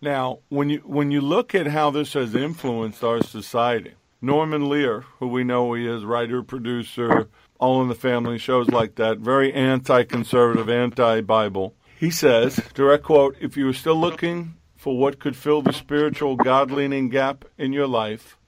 Now, 0.00 0.40
when 0.48 0.70
you 0.70 0.78
when 0.78 1.10
you 1.10 1.20
look 1.20 1.54
at 1.54 1.66
how 1.66 1.90
this 1.90 2.14
has 2.14 2.34
influenced 2.34 3.04
our 3.04 3.22
society, 3.22 3.92
Norman 4.22 4.68
Lear, 4.68 5.04
who 5.18 5.28
we 5.28 5.44
know 5.44 5.72
he 5.74 5.86
is 5.86 6.04
writer, 6.04 6.42
producer, 6.42 7.28
all 7.58 7.82
in 7.82 7.88
the 7.88 7.94
family 7.94 8.38
shows 8.38 8.68
like 8.68 8.94
that, 8.96 9.18
very 9.18 9.52
anti-conservative, 9.52 10.68
anti-Bible. 10.68 11.74
He 11.98 12.10
says, 12.10 12.60
direct 12.72 13.04
quote, 13.04 13.36
if 13.40 13.56
you 13.56 13.68
are 13.68 13.74
still 13.74 14.00
looking 14.00 14.54
for 14.74 14.98
what 14.98 15.18
could 15.18 15.36
fill 15.36 15.60
the 15.60 15.74
spiritual 15.74 16.36
God-leaning 16.36 17.10
gap 17.10 17.44
in 17.58 17.74
your 17.74 17.86
life, 17.86 18.38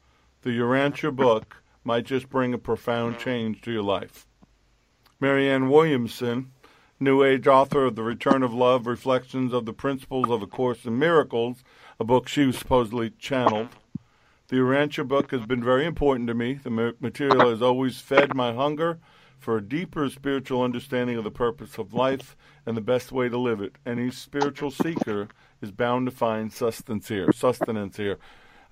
the 0.41 0.51
Urantia 0.51 1.15
book 1.15 1.63
might 1.85 2.07
just 2.07 2.31
bring 2.31 2.55
a 2.55 2.59
profound 2.59 3.19
change 3.19 3.61
to 3.61 3.71
your 3.71 3.83
life. 3.83 4.27
Marianne 5.21 5.69
Williamson, 5.69 6.53
New 7.03 7.25
Age 7.25 7.49
author 7.49 7.85
of 7.87 7.97
The 7.97 8.03
Return 8.05 8.45
of 8.45 8.55
Love 8.55 8.87
Reflections 8.87 9.53
of 9.53 9.67
the 9.67 9.73
Principles 9.73 10.31
of 10.31 10.41
A 10.41 10.47
Course 10.47 10.85
in 10.85 11.01
Miracles, 11.01 11.65
a 11.99 12.05
book 12.05 12.29
she 12.29 12.53
supposedly 12.53 13.11
channeled. 13.11 13.71
The 14.47 14.57
Urantia 14.57 15.09
book 15.09 15.33
has 15.33 15.45
been 15.45 15.65
very 15.65 15.85
important 15.85 16.29
to 16.29 16.35
me. 16.35 16.55
The 16.55 16.95
material 17.01 17.51
has 17.51 17.61
always 17.61 17.99
fed 17.99 18.37
my 18.37 18.53
hunger 18.53 19.01
for 19.41 19.57
a 19.57 19.63
deeper 19.63 20.09
spiritual 20.11 20.63
understanding 20.63 21.17
of 21.17 21.25
the 21.25 21.31
purpose 21.33 21.77
of 21.77 21.93
life 21.93 22.37
and 22.67 22.77
the 22.77 22.81
best 22.81 23.11
way 23.11 23.29
to 23.29 23.37
live 23.37 23.61
it. 23.61 23.75
Any 23.85 24.13
spiritual 24.13 24.71
seeker 24.71 25.27
is 25.61 25.73
bound 25.73 26.07
to 26.07 26.13
find 26.13 26.53
sustenance 26.53 27.09
here. 27.09 27.33
Sustenance 27.33 27.97
here. 27.97 28.19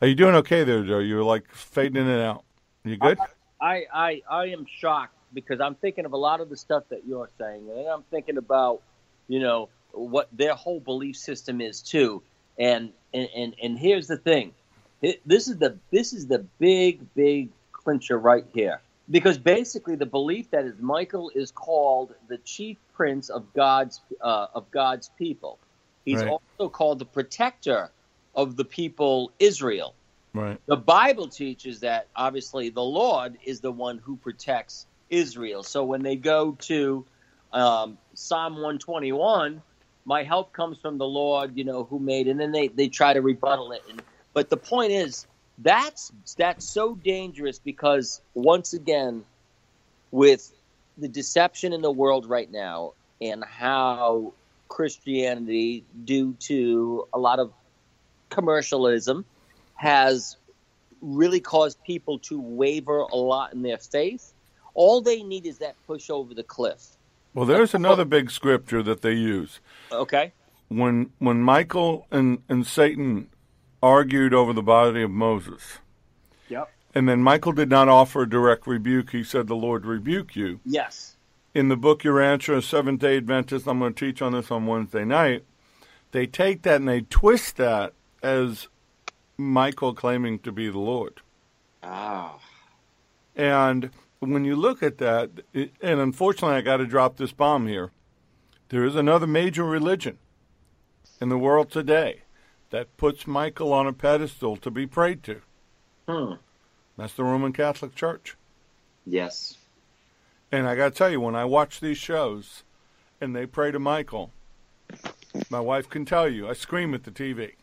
Are 0.01 0.07
you 0.07 0.15
doing 0.15 0.37
okay 0.37 0.63
there, 0.63 0.85
Joe? 0.85 1.01
You're 1.01 1.25
like 1.25 1.53
fading 1.53 2.01
in 2.01 2.09
and 2.09 2.23
out. 2.23 2.45
You 2.85 2.97
good? 2.97 3.19
I, 3.61 3.87
I, 3.93 4.23
I 4.31 4.45
am 4.47 4.67
shocked 4.79 5.17
because 5.33 5.61
I'm 5.61 5.75
thinking 5.75 6.05
of 6.05 6.13
a 6.13 6.17
lot 6.17 6.41
of 6.41 6.49
the 6.49 6.57
stuff 6.57 6.85
that 6.91 7.07
you're 7.07 7.29
saying, 7.39 7.69
and 7.71 7.89
I'm 7.89 8.03
thinking 8.11 8.37
about, 8.37 8.83
you 9.29 9.41
know, 9.41 9.69
what 9.93 10.29
their 10.33 10.55
whole 10.55 10.81
belief 10.81 11.17
system 11.17 11.61
is 11.61 11.83
too. 11.83 12.23
And 12.59 12.91
and 13.15 13.29
and, 13.35 13.55
and 13.63 13.79
here's 13.79 14.07
the 14.07 14.17
thing, 14.17 14.53
this 15.25 15.49
is 15.49 15.57
the 15.59 15.77
this 15.91 16.13
is 16.13 16.27
the 16.27 16.41
big 16.59 17.01
big 17.15 17.49
clincher 17.73 18.19
right 18.19 18.45
here, 18.53 18.81
because 19.11 19.39
basically 19.39 19.97
the 19.97 20.07
belief 20.07 20.51
that 20.51 20.65
is 20.65 20.75
Michael 20.79 21.31
is 21.35 21.51
called 21.51 22.15
the 22.29 22.39
chief 22.39 22.77
prince 22.93 23.31
of 23.31 23.53
God's 23.55 24.01
uh, 24.21 24.49
of 24.55 24.71
God's 24.71 25.11
people. 25.19 25.59
He's 26.05 26.23
right. 26.23 26.29
also 26.29 26.69
called 26.69 26.99
the 26.99 27.05
protector 27.05 27.91
of 28.35 28.57
the 28.57 28.65
people 28.65 29.33
Israel. 29.39 29.95
Right. 30.33 30.61
The 30.67 30.77
Bible 30.77 31.29
teaches 31.29 31.81
that 31.81 32.07
obviously 32.15 32.69
the 32.69 32.83
Lord 32.83 33.37
is 33.45 33.61
the 33.61 33.73
one 33.73 33.99
who 33.99 34.17
protects 34.17 34.87
Israel. 35.11 35.63
So 35.63 35.85
when 35.85 36.03
they 36.03 36.17
go 36.17 36.57
to 36.63 37.05
um, 37.53 37.99
Psalm 38.15 38.55
121, 38.55 39.63
my 40.05 40.23
help 40.23 40.53
comes 40.53 40.79
from 40.79 40.99
the 40.99 41.07
Lord, 41.07 41.57
you 41.57 41.65
know, 41.65 41.85
who 41.85 41.99
made, 41.99 42.29
and 42.29 42.41
then 42.41 42.53
they, 42.53 42.69
they 42.69 42.89
try 42.89 43.13
to 43.13 43.21
rebuttal 43.21 43.73
it. 43.73 43.83
And, 43.91 44.03
but 44.33 44.49
the 44.49 44.57
point 44.57 44.93
is, 44.93 45.27
that's 45.59 46.11
that's 46.39 46.65
so 46.65 46.95
dangerous 46.95 47.59
because 47.59 48.23
once 48.33 48.73
again, 48.73 49.25
with 50.11 50.51
the 50.97 51.09
deception 51.09 51.73
in 51.73 51.83
the 51.83 51.91
world 51.91 52.27
right 52.27 52.51
now 52.51 52.95
and 53.21 53.45
how 53.45 54.33
Christianity, 54.69 55.85
due 56.05 56.35
to 56.41 57.07
a 57.13 57.19
lot 57.19 57.39
of 57.39 57.53
commercialism, 58.31 59.27
has 59.75 60.37
really 61.03 61.41
caused 61.41 61.83
people 61.85 62.19
to 62.21 62.41
waver 62.41 63.01
a 63.01 63.17
lot 63.17 63.53
in 63.53 63.63
their 63.63 63.79
faith 63.79 64.33
all 64.75 65.01
they 65.01 65.23
need 65.23 65.47
is 65.47 65.59
that 65.59 65.77
push 65.87 66.11
over 66.11 66.35
the 66.35 66.43
cliff. 66.43 66.97
Well, 67.35 67.47
there's 67.47 67.75
another 67.75 68.05
big 68.05 68.31
scripture 68.31 68.83
that 68.83 69.03
they 69.03 69.13
use. 69.13 69.61
Okay. 69.93 70.33
When 70.69 71.11
when 71.19 71.43
Michael 71.43 72.07
and, 72.11 72.43
and 72.49 72.67
Satan 72.67 73.29
argued 73.83 74.35
over 74.35 74.53
the 74.53 74.63
body 74.63 75.03
of 75.03 75.11
Moses. 75.11 75.79
Yep. 76.49 76.71
And 76.95 77.09
then 77.09 77.23
Michael 77.23 77.53
did 77.53 77.71
not 77.71 77.89
offer 77.89 78.23
a 78.23 78.29
direct 78.29 78.67
rebuke. 78.67 79.11
He 79.11 79.25
said, 79.25 79.47
The 79.47 79.55
Lord 79.55 79.87
rebuke 79.87 80.37
you. 80.37 80.61
Yes. 80.65 81.17
In 81.55 81.69
the 81.69 81.77
book 81.77 82.03
Urantia, 82.03 82.63
Seventh 82.63 83.01
day 83.01 83.17
Adventist, 83.17 83.67
I'm 83.67 83.79
going 83.79 83.95
to 83.95 84.07
teach 84.07 84.23
on 84.23 84.33
this 84.33 84.51
on 84.51 84.67
Wednesday 84.67 85.05
night. 85.05 85.45
They 86.13 86.27
take 86.27 86.63
that 86.63 86.77
and 86.77 86.89
they 86.89 87.03
twist 87.03 87.57
that 87.57 87.93
as 88.23 88.69
Michael 89.37 89.95
claiming 89.95 90.39
to 90.41 90.53
be 90.53 90.69
the 90.69 90.79
Lord. 90.79 91.21
Ah. 91.83 92.39
And 93.35 93.91
when 94.21 94.45
you 94.45 94.55
look 94.55 94.83
at 94.83 94.99
that, 94.99 95.31
it, 95.53 95.73
and 95.81 95.99
unfortunately, 95.99 96.57
I 96.57 96.61
got 96.61 96.77
to 96.77 96.87
drop 96.87 97.17
this 97.17 97.33
bomb 97.33 97.67
here. 97.67 97.91
There 98.69 98.85
is 98.85 98.95
another 98.95 99.27
major 99.27 99.65
religion 99.65 100.19
in 101.21 101.29
the 101.29 101.39
world 101.39 101.71
today 101.71 102.23
that 102.71 102.97
puts 102.97 103.27
Michael 103.27 103.73
on 103.73 103.87
a 103.87 103.93
pedestal 103.93 104.57
to 104.59 104.71
be 104.71 104.87
prayed 104.87 105.23
to. 105.25 105.41
Hmm. 106.07 106.35
That's 106.97 107.15
the 107.15 107.25
Roman 107.25 107.53
Catholic 107.53 107.95
Church. 107.95 108.37
Yes. 109.07 109.57
And 110.53 110.69
I 110.69 110.77
got 110.77 110.93
to 110.93 110.99
tell 110.99 111.11
you, 111.11 111.21
when 111.21 111.35
I 111.35 111.45
watch 111.45 111.81
these 111.81 111.99
shows 111.99 112.63
and 113.21 113.35
they 113.35 113.47
pray 113.47 113.71
to 113.71 113.79
Michael, 113.79 114.33
my 115.49 115.61
wife 115.61 115.89
can 115.89 116.05
tell 116.05 116.29
you, 116.29 116.49
I 116.49 116.53
scream 116.53 116.95
at 116.95 117.05
the 117.05 117.11
TV. 117.11 117.55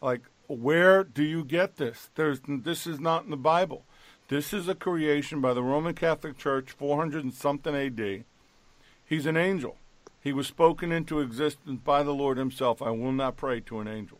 Like, 0.00 0.22
where 0.46 1.04
do 1.04 1.24
you 1.24 1.44
get 1.44 1.76
this? 1.76 2.10
There's 2.14 2.40
this 2.46 2.86
is 2.86 3.00
not 3.00 3.24
in 3.24 3.30
the 3.30 3.36
Bible. 3.36 3.84
This 4.28 4.52
is 4.52 4.68
a 4.68 4.74
creation 4.74 5.40
by 5.40 5.54
the 5.54 5.62
Roman 5.62 5.94
Catholic 5.94 6.36
Church, 6.36 6.72
400 6.72 7.24
and 7.24 7.32
something 7.32 7.74
AD. 7.74 8.24
He's 9.02 9.24
an 9.24 9.38
angel. 9.38 9.78
He 10.20 10.34
was 10.34 10.46
spoken 10.46 10.92
into 10.92 11.20
existence 11.20 11.80
by 11.82 12.02
the 12.02 12.12
Lord 12.12 12.36
Himself. 12.36 12.82
I 12.82 12.90
will 12.90 13.12
not 13.12 13.38
pray 13.38 13.60
to 13.60 13.80
an 13.80 13.88
angel. 13.88 14.18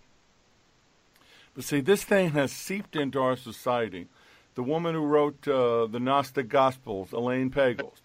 But 1.54 1.64
see, 1.64 1.80
this 1.80 2.04
thing 2.04 2.30
has 2.30 2.52
seeped 2.52 2.96
into 2.96 3.20
our 3.20 3.36
society. 3.36 4.06
The 4.54 4.62
woman 4.62 4.94
who 4.94 5.04
wrote 5.04 5.46
uh, 5.46 5.86
the 5.86 6.00
Gnostic 6.00 6.48
Gospels, 6.48 7.12
Elaine 7.12 7.50
Pagels, 7.50 8.00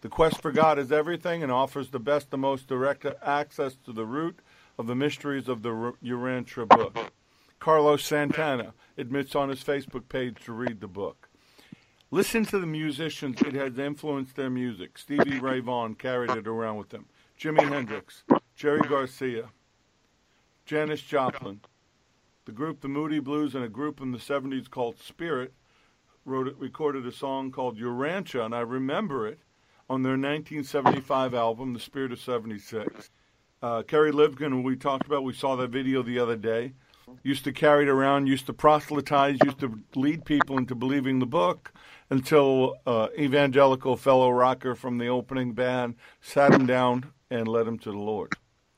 the 0.00 0.08
quest 0.08 0.42
for 0.42 0.50
God 0.50 0.80
is 0.80 0.90
everything 0.90 1.44
and 1.44 1.52
offers 1.52 1.90
the 1.90 2.00
best, 2.00 2.32
the 2.32 2.36
most 2.36 2.66
direct 2.66 3.06
access 3.22 3.76
to 3.84 3.92
the 3.92 4.04
root 4.04 4.40
of 4.76 4.88
the 4.88 4.96
mysteries 4.96 5.48
of 5.48 5.62
the 5.62 5.94
Urantia 6.04 6.66
book. 6.66 7.12
Carlos 7.60 8.04
Santana 8.04 8.74
admits 8.98 9.36
on 9.36 9.50
his 9.50 9.62
Facebook 9.62 10.08
page 10.08 10.38
to 10.46 10.52
read 10.52 10.80
the 10.80 10.88
book. 10.88 11.28
Listen 12.14 12.44
to 12.44 12.60
the 12.60 12.66
musicians. 12.66 13.42
It 13.42 13.54
has 13.54 13.76
influenced 13.76 14.36
their 14.36 14.48
music. 14.48 14.98
Stevie 14.98 15.40
Ray 15.40 15.58
Vaughan 15.58 15.96
carried 15.96 16.30
it 16.30 16.46
around 16.46 16.76
with 16.76 16.94
him. 16.94 17.06
Jimi 17.36 17.68
Hendrix, 17.68 18.22
Jerry 18.54 18.88
Garcia, 18.88 19.48
Janis 20.64 21.02
Joplin. 21.02 21.60
The 22.44 22.52
group 22.52 22.80
The 22.80 22.86
Moody 22.86 23.18
Blues 23.18 23.56
and 23.56 23.64
a 23.64 23.68
group 23.68 24.00
in 24.00 24.12
the 24.12 24.18
70s 24.18 24.70
called 24.70 25.00
Spirit 25.00 25.54
wrote 26.24 26.46
it, 26.46 26.56
recorded 26.56 27.04
a 27.04 27.10
song 27.10 27.50
called 27.50 27.80
Urantia, 27.80 28.44
and 28.44 28.54
I 28.54 28.60
remember 28.60 29.26
it 29.26 29.40
on 29.90 30.04
their 30.04 30.12
1975 30.12 31.34
album, 31.34 31.72
The 31.72 31.80
Spirit 31.80 32.12
of 32.12 32.20
76. 32.20 33.10
Uh, 33.60 33.82
Kerry 33.82 34.12
Livgren, 34.12 34.62
we 34.62 34.76
talked 34.76 35.08
about, 35.08 35.24
we 35.24 35.32
saw 35.32 35.56
that 35.56 35.70
video 35.70 36.00
the 36.04 36.20
other 36.20 36.36
day, 36.36 36.74
used 37.22 37.44
to 37.44 37.52
carry 37.52 37.84
it 37.84 37.88
around, 37.88 38.26
used 38.26 38.46
to 38.46 38.52
proselytize, 38.52 39.38
used 39.44 39.60
to 39.60 39.80
lead 39.94 40.24
people 40.24 40.58
into 40.58 40.74
believing 40.74 41.18
the 41.18 41.26
book 41.26 41.72
until 42.10 42.74
uh, 42.86 43.08
evangelical 43.18 43.96
fellow 43.96 44.30
rocker 44.30 44.74
from 44.74 44.98
the 44.98 45.08
opening 45.08 45.52
band 45.52 45.94
sat 46.20 46.52
him 46.52 46.66
down 46.66 47.12
and 47.30 47.48
led 47.48 47.66
him 47.66 47.78
to 47.78 47.90
the 47.90 47.98
Lord. 47.98 48.32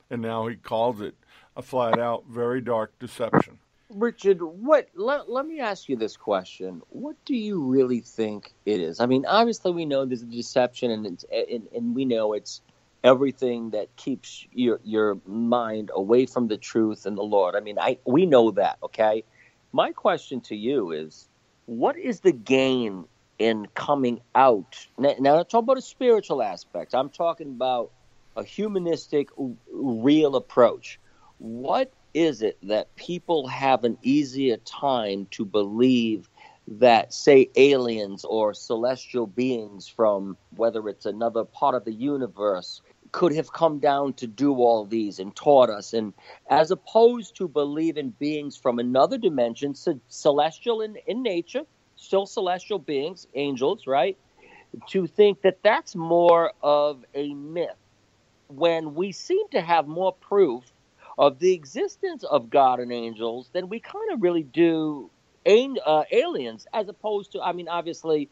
And 0.09 0.21
now 0.21 0.47
he 0.47 0.55
calls 0.55 1.01
it 1.01 1.15
a 1.55 1.61
flat 1.61 1.99
out, 1.99 2.25
very 2.29 2.61
dark 2.61 2.97
deception. 2.99 3.59
Richard, 3.89 4.41
what? 4.41 4.89
Let, 4.95 5.29
let 5.29 5.45
me 5.45 5.59
ask 5.61 5.87
you 5.87 5.95
this 5.95 6.17
question: 6.17 6.81
What 6.89 7.15
do 7.23 7.35
you 7.35 7.61
really 7.61 8.01
think 8.01 8.53
it 8.65 8.81
is? 8.81 8.99
I 8.99 9.05
mean, 9.05 9.25
obviously 9.25 9.71
we 9.71 9.85
know 9.85 10.03
there's 10.03 10.23
a 10.23 10.25
deception, 10.25 10.91
and 10.91 11.05
and, 11.31 11.67
and 11.73 11.95
we 11.95 12.03
know 12.03 12.33
it's 12.33 12.61
everything 13.03 13.71
that 13.71 13.95
keeps 13.95 14.45
your 14.51 14.79
your 14.83 15.17
mind 15.25 15.91
away 15.93 16.25
from 16.25 16.47
the 16.47 16.57
truth 16.57 17.05
and 17.05 17.17
the 17.17 17.23
Lord. 17.23 17.55
I 17.55 17.59
mean, 17.59 17.79
I 17.79 17.99
we 18.05 18.25
know 18.25 18.51
that, 18.51 18.77
okay? 18.83 19.23
My 19.71 19.91
question 19.91 20.41
to 20.41 20.55
you 20.55 20.91
is 20.91 21.27
what 21.65 21.97
is 21.97 22.21
the 22.21 22.31
gain 22.31 23.05
in 23.39 23.67
coming 23.75 24.21
out? 24.33 24.87
Now, 24.97 25.13
now 25.19 25.37
I'm 25.37 25.45
talking 25.45 25.65
about 25.65 25.77
a 25.77 25.81
spiritual 25.81 26.41
aspect. 26.41 26.95
I'm 26.95 27.09
talking 27.09 27.49
about 27.49 27.91
a 28.35 28.43
humanistic, 28.43 29.29
real 29.71 30.35
approach. 30.35 30.99
What 31.39 31.91
is 32.13 32.41
it 32.41 32.57
that 32.63 32.95
people 32.95 33.47
have 33.47 33.83
an 33.83 33.97
easier 34.01 34.57
time 34.57 35.27
to 35.31 35.45
believe 35.45 36.29
that, 36.67 37.13
say, 37.13 37.49
aliens 37.55 38.25
or 38.25 38.53
celestial 38.53 39.27
beings 39.27 39.87
from 39.87 40.37
whether 40.55 40.87
it's 40.89 41.05
another 41.05 41.45
part 41.45 41.75
of 41.75 41.85
the 41.85 41.93
universe 41.93 42.81
could 43.17 43.33
have 43.33 43.51
come 43.51 43.79
down 43.79 44.13
to 44.13 44.27
do 44.27 44.53
all 44.57 44.85
these 44.85 45.17
and 45.17 45.35
taught 45.35 45.71
us. 45.71 45.93
And 45.93 46.13
as 46.51 46.69
opposed 46.69 47.35
to 47.37 47.47
believe 47.47 47.97
in 47.97 48.11
beings 48.11 48.55
from 48.55 48.77
another 48.77 49.17
dimension 49.17 49.73
celestial 50.07 50.81
in, 50.81 50.97
in 51.07 51.23
nature 51.23 51.63
still 51.95 52.27
celestial 52.27 52.77
beings 52.77 53.25
angels 53.33 53.87
right? 53.87 54.19
To 54.89 55.07
think 55.07 55.41
that 55.41 55.63
that's 55.63 55.95
more 55.95 56.53
of 56.61 57.03
a 57.15 57.33
myth 57.33 57.81
when 58.49 58.93
we 58.93 59.11
seem 59.11 59.47
to 59.49 59.61
have 59.61 59.87
more 59.87 60.13
proof 60.13 60.63
of 61.17 61.39
the 61.39 61.53
existence 61.53 62.23
of 62.23 62.51
God 62.51 62.79
and 62.79 62.93
angels 62.93 63.49
than 63.51 63.67
we 63.67 63.79
kind 63.79 64.11
of 64.11 64.21
really 64.21 64.43
do 64.43 65.09
uh, 65.47 66.03
aliens, 66.11 66.67
as 66.71 66.87
opposed 66.87 67.31
to, 67.31 67.41
I 67.41 67.53
mean, 67.53 67.67
obviously 67.67 68.29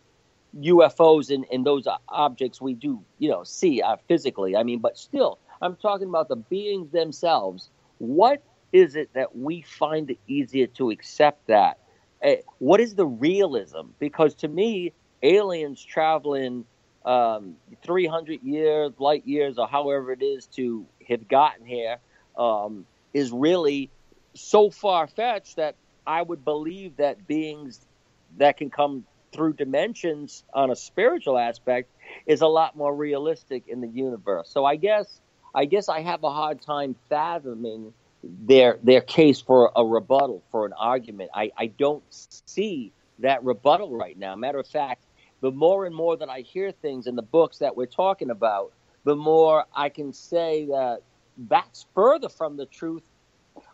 UFOs 0.61 1.33
and, 1.33 1.45
and 1.51 1.65
those 1.65 1.87
objects 2.09 2.61
we 2.61 2.73
do, 2.73 3.01
you 3.19 3.29
know, 3.29 3.43
see 3.43 3.81
uh, 3.81 3.97
physically. 4.07 4.55
I 4.55 4.63
mean, 4.63 4.79
but 4.79 4.97
still, 4.97 5.39
I'm 5.61 5.75
talking 5.75 6.07
about 6.07 6.27
the 6.27 6.35
beings 6.35 6.91
themselves. 6.91 7.69
What 7.97 8.43
is 8.71 8.95
it 8.95 9.13
that 9.13 9.35
we 9.35 9.61
find 9.61 10.09
it 10.11 10.19
easier 10.27 10.67
to 10.67 10.91
accept 10.91 11.47
that? 11.47 11.79
Uh, 12.23 12.35
what 12.59 12.79
is 12.79 12.95
the 12.95 13.05
realism? 13.05 13.87
Because 13.99 14.33
to 14.35 14.47
me, 14.47 14.93
aliens 15.23 15.83
traveling 15.83 16.65
um, 17.05 17.55
300 17.83 18.41
years, 18.41 18.91
light 18.97 19.25
years, 19.27 19.57
or 19.57 19.67
however 19.67 20.11
it 20.11 20.23
is 20.23 20.47
to 20.47 20.85
have 21.07 21.27
gotten 21.27 21.65
here, 21.65 21.97
um, 22.37 22.85
is 23.13 23.31
really 23.31 23.89
so 24.33 24.69
far 24.69 25.07
fetched 25.07 25.57
that 25.57 25.75
I 26.05 26.21
would 26.21 26.43
believe 26.43 26.97
that 26.97 27.27
beings 27.27 27.79
that 28.37 28.57
can 28.57 28.69
come 28.69 29.05
through 29.35 29.53
dimensions 29.53 30.43
on 30.53 30.71
a 30.71 30.75
spiritual 30.75 31.37
aspect 31.37 31.91
is 32.25 32.41
a 32.41 32.47
lot 32.47 32.75
more 32.75 32.95
realistic 32.95 33.67
in 33.67 33.81
the 33.81 33.87
universe. 33.87 34.49
So 34.49 34.65
I 34.65 34.75
guess 34.75 35.19
I 35.53 35.65
guess 35.65 35.89
I 35.89 36.01
have 36.01 36.23
a 36.23 36.31
hard 36.31 36.61
time 36.61 36.95
fathoming 37.09 37.93
their 38.23 38.79
their 38.83 39.01
case 39.01 39.41
for 39.41 39.71
a 39.75 39.85
rebuttal 39.85 40.43
for 40.51 40.65
an 40.65 40.73
argument. 40.73 41.31
I, 41.33 41.51
I 41.57 41.67
don't 41.67 42.03
see 42.09 42.91
that 43.19 43.43
rebuttal 43.43 43.95
right 43.95 44.17
now. 44.17 44.35
Matter 44.35 44.59
of 44.59 44.67
fact, 44.67 45.03
the 45.41 45.51
more 45.51 45.85
and 45.85 45.95
more 45.95 46.17
that 46.17 46.29
I 46.29 46.41
hear 46.41 46.71
things 46.71 47.07
in 47.07 47.15
the 47.15 47.21
books 47.21 47.59
that 47.59 47.77
we're 47.77 47.85
talking 47.85 48.29
about, 48.29 48.71
the 49.03 49.15
more 49.15 49.65
I 49.75 49.89
can 49.89 50.11
say 50.13 50.65
that 50.65 51.01
that's 51.37 51.85
further 51.93 52.29
from 52.29 52.57
the 52.57 52.65
truth. 52.65 53.03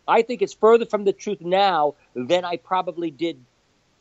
I 0.06 0.22
think 0.22 0.42
it's 0.42 0.54
further 0.54 0.86
from 0.86 1.04
the 1.04 1.12
truth 1.12 1.40
now 1.40 1.94
than 2.14 2.44
I 2.44 2.56
probably 2.56 3.10
did 3.10 3.38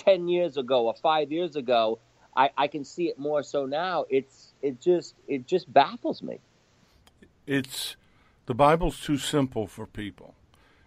10 0.04 0.28
years 0.28 0.58
ago 0.58 0.88
or 0.88 0.94
five 0.96 1.32
years 1.32 1.56
ago. 1.56 2.00
I, 2.36 2.50
I 2.58 2.68
can 2.68 2.84
see 2.84 3.08
it 3.10 3.20
more 3.20 3.44
so 3.44 3.66
now. 3.66 4.06
It's 4.10 4.54
it 4.62 4.80
just 4.80 5.16
it 5.28 5.48
just 5.48 5.72
baffles 5.72 6.22
me. 6.22 6.40
It's 7.46 7.98
the 8.46 8.54
Bible's 8.54 9.00
too 9.00 9.18
simple 9.18 9.68
for 9.68 9.86
people. 9.86 10.34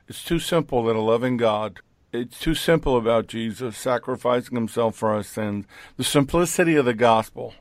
It's 0.08 0.24
too 0.24 0.38
simple 0.38 0.84
that 0.84 0.96
a 0.96 1.00
loving 1.00 1.36
God 1.36 1.80
it's 2.14 2.38
too 2.38 2.54
simple 2.54 2.96
about 2.96 3.26
Jesus 3.26 3.76
sacrificing 3.76 4.54
himself 4.54 4.94
for 4.94 5.10
our 5.10 5.24
sins. 5.24 5.66
The 5.96 6.04
simplicity 6.04 6.76
of 6.76 6.84
the 6.84 6.94
gospel 6.94 7.54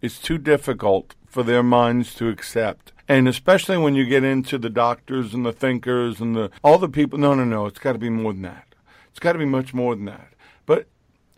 is 0.00 0.20
too 0.20 0.38
difficult 0.38 1.16
for 1.26 1.42
their 1.42 1.64
minds 1.64 2.14
to 2.14 2.28
accept. 2.28 2.92
And 3.08 3.26
especially 3.26 3.78
when 3.78 3.96
you 3.96 4.04
get 4.04 4.22
into 4.22 4.58
the 4.58 4.70
doctors 4.70 5.34
and 5.34 5.44
the 5.44 5.52
thinkers 5.52 6.20
and 6.20 6.36
the 6.36 6.50
all 6.62 6.78
the 6.78 6.88
people 6.88 7.18
no 7.18 7.34
no 7.34 7.44
no, 7.44 7.66
it's 7.66 7.80
got 7.80 7.92
to 7.92 7.98
be 7.98 8.08
more 8.08 8.32
than 8.32 8.42
that. 8.42 8.74
It's 9.10 9.18
got 9.18 9.32
to 9.32 9.38
be 9.38 9.44
much 9.44 9.74
more 9.74 9.96
than 9.96 10.04
that. 10.04 10.34
But 10.66 10.86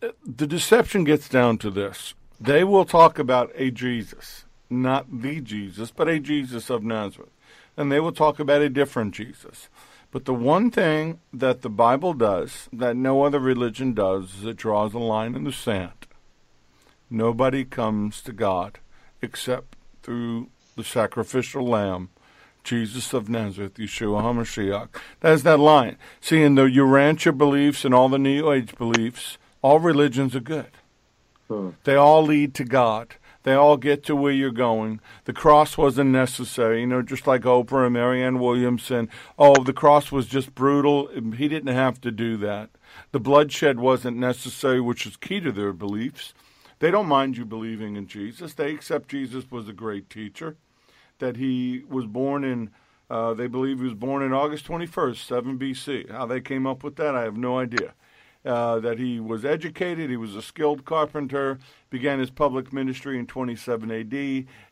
the 0.01 0.47
deception 0.47 1.05
gets 1.05 1.29
down 1.29 1.59
to 1.59 1.71
this. 1.71 2.15
They 2.41 2.65
will 2.65 2.85
talk 2.85 3.19
about 3.19 3.51
a 3.55 3.71
Jesus, 3.71 4.45
not 4.71 5.07
the 5.23 5.41
Jesus, 5.41 5.91
but 5.91 6.09
a 6.09 6.21
Jesus 6.21 6.71
of 6.71 6.85
Nazareth. 6.85 7.31
And 7.77 7.91
they 7.91 8.01
will 8.01 8.13
talk 8.13 8.39
about 8.39 8.63
a 8.63 8.69
different 8.69 9.15
Jesus. 9.15 9.69
But 10.11 10.25
the 10.25 10.35
one 10.35 10.71
thing 10.71 11.21
that 11.33 11.63
the 11.63 11.71
Bible 11.71 12.15
does 12.15 12.69
that 12.73 12.97
no 12.97 13.25
other 13.25 13.39
religion 13.39 13.93
does 13.93 14.37
is 14.37 14.45
it 14.45 14.57
draws 14.57 14.95
a 14.95 14.99
line 14.99 15.35
in 15.35 15.45
the 15.45 15.53
sand. 15.53 16.07
Nobody 17.11 17.65
comes 17.65 18.23
to 18.23 18.33
God 18.33 18.79
except 19.21 19.77
through 20.03 20.49
the 20.77 20.85
sacrificial 20.85 21.67
lamb, 21.67 22.11
Jesus 22.65 23.13
of 23.13 23.29
Nazareth, 23.29 23.75
Yeshua 23.75 24.23
HaMashiach. 24.23 24.89
That's 25.21 25.43
that 25.43 25.59
line. 25.59 25.97
See, 26.21 26.43
in 26.43 26.55
the 26.55 26.65
Urantia 26.65 27.37
beliefs 27.37 27.85
and 27.85 27.95
all 27.95 28.09
the 28.09 28.19
New 28.19 28.51
Age 28.53 28.75
beliefs, 28.77 29.39
all 29.63 29.79
religions 29.79 30.35
are 30.37 30.41
good. 30.41 30.71
Hmm. 31.49 31.71
They 31.85 31.95
all 31.95 32.23
lead 32.23 32.55
to 32.55 32.65
God. 32.65 33.15
They 33.45 33.55
all 33.55 33.77
get 33.77 34.05
to 34.05 34.17
where 34.17 34.33
you're 34.33 34.51
going. 34.51 35.01
The 35.25 35.33
cross 35.33 35.79
wasn't 35.79 36.11
necessary, 36.11 36.81
you 36.81 36.87
know, 36.87 37.03
just 37.03 37.27
like 37.27 37.43
Oprah 37.43 37.87
and 37.87 37.95
Marianne 37.95 38.39
Williamson. 38.41 39.09
Oh, 39.39 39.63
the 39.63 39.73
cross 39.73 40.13
was 40.13 40.27
just 40.27 40.55
brutal. 40.55 41.09
He 41.09 41.49
didn't 41.49 41.75
have 41.75 42.01
to 42.03 42.11
do 42.11 42.37
that. 42.39 42.71
The 43.13 43.21
bloodshed 43.21 43.81
wasn't 43.81 44.19
necessary, 44.19 44.81
which 44.81 45.07
is 45.07 45.17
key 45.17 45.41
to 45.41 45.53
their 45.53 45.73
beliefs. 45.73 46.35
They 46.81 46.91
don't 46.91 47.07
mind 47.07 47.37
you 47.37 47.45
believing 47.45 47.97
in 47.97 48.07
Jesus. 48.07 48.55
They 48.55 48.73
accept 48.73 49.09
Jesus 49.09 49.51
was 49.51 49.69
a 49.69 49.73
great 49.73 50.11
teacher, 50.11 50.57
that 51.19 51.37
he 51.37 51.85
was 51.89 52.07
born 52.07 52.45
in, 52.45 52.71
uh, 53.09 53.35
they 53.35 53.47
believe 53.47 53.79
he 53.79 53.85
was 53.85 53.95
born 53.95 54.23
in 54.23 54.33
August 54.33 54.67
21st, 54.67 55.27
7 55.27 55.59
BC. 55.59 56.11
How 56.11 56.27
they 56.27 56.41
came 56.41 56.67
up 56.67 56.85
with 56.85 56.97
that, 56.97 57.15
I 57.15 57.23
have 57.23 57.37
no 57.37 57.59
idea. 57.59 57.95
Uh, 58.49 58.81
that 58.81 58.99
he 58.99 59.21
was 59.21 59.45
educated, 59.45 60.09
he 60.09 60.17
was 60.17 60.35
a 60.35 60.41
skilled 60.41 60.87
carpenter, 60.87 61.59
began 61.91 62.19
his 62.19 62.31
public 62.31 62.73
ministry 62.73 63.19
in 63.19 63.27
27 63.27 63.91
AD, 63.91 64.15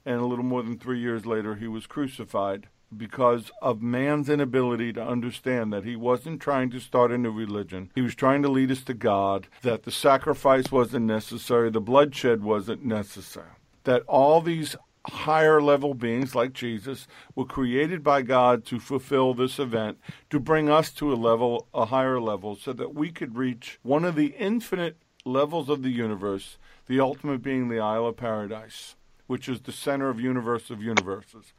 and 0.06 0.20
a 0.20 0.24
little 0.24 0.46
more 0.46 0.62
than 0.62 0.78
three 0.78 0.98
years 0.98 1.26
later, 1.26 1.56
he 1.56 1.68
was 1.68 1.86
crucified 1.86 2.68
because 2.96 3.50
of 3.60 3.82
man's 3.82 4.30
inability 4.30 4.94
to 4.94 5.06
understand 5.06 5.74
that 5.74 5.84
he 5.84 5.94
wasn't 5.94 6.40
trying 6.40 6.70
to 6.70 6.80
start 6.80 7.12
a 7.12 7.18
new 7.18 7.30
religion. 7.30 7.90
He 7.94 8.00
was 8.00 8.14
trying 8.14 8.40
to 8.44 8.48
lead 8.48 8.70
us 8.70 8.82
to 8.84 8.94
God, 8.94 9.46
that 9.60 9.82
the 9.82 9.90
sacrifice 9.90 10.72
wasn't 10.72 11.04
necessary, 11.04 11.68
the 11.68 11.78
bloodshed 11.78 12.42
wasn't 12.42 12.82
necessary. 12.82 13.50
That 13.84 14.04
all 14.08 14.40
these 14.40 14.74
higher 15.08 15.62
level 15.62 15.94
beings 15.94 16.34
like 16.34 16.52
Jesus 16.52 17.06
were 17.34 17.44
created 17.44 18.02
by 18.02 18.22
God 18.22 18.64
to 18.66 18.80
fulfill 18.80 19.34
this 19.34 19.58
event, 19.58 19.98
to 20.30 20.40
bring 20.40 20.68
us 20.68 20.90
to 20.92 21.12
a 21.12 21.14
level, 21.14 21.68
a 21.72 21.86
higher 21.86 22.20
level, 22.20 22.56
so 22.56 22.72
that 22.72 22.94
we 22.94 23.10
could 23.10 23.36
reach 23.36 23.78
one 23.82 24.04
of 24.04 24.16
the 24.16 24.34
infinite 24.38 24.96
levels 25.24 25.68
of 25.68 25.82
the 25.82 25.90
universe, 25.90 26.58
the 26.86 27.00
ultimate 27.00 27.42
being 27.42 27.68
the 27.68 27.80
Isle 27.80 28.06
of 28.06 28.16
Paradise, 28.16 28.96
which 29.26 29.48
is 29.48 29.62
the 29.62 29.72
center 29.72 30.08
of 30.08 30.20
universe 30.20 30.70
of 30.70 30.82
universes. 30.82 31.52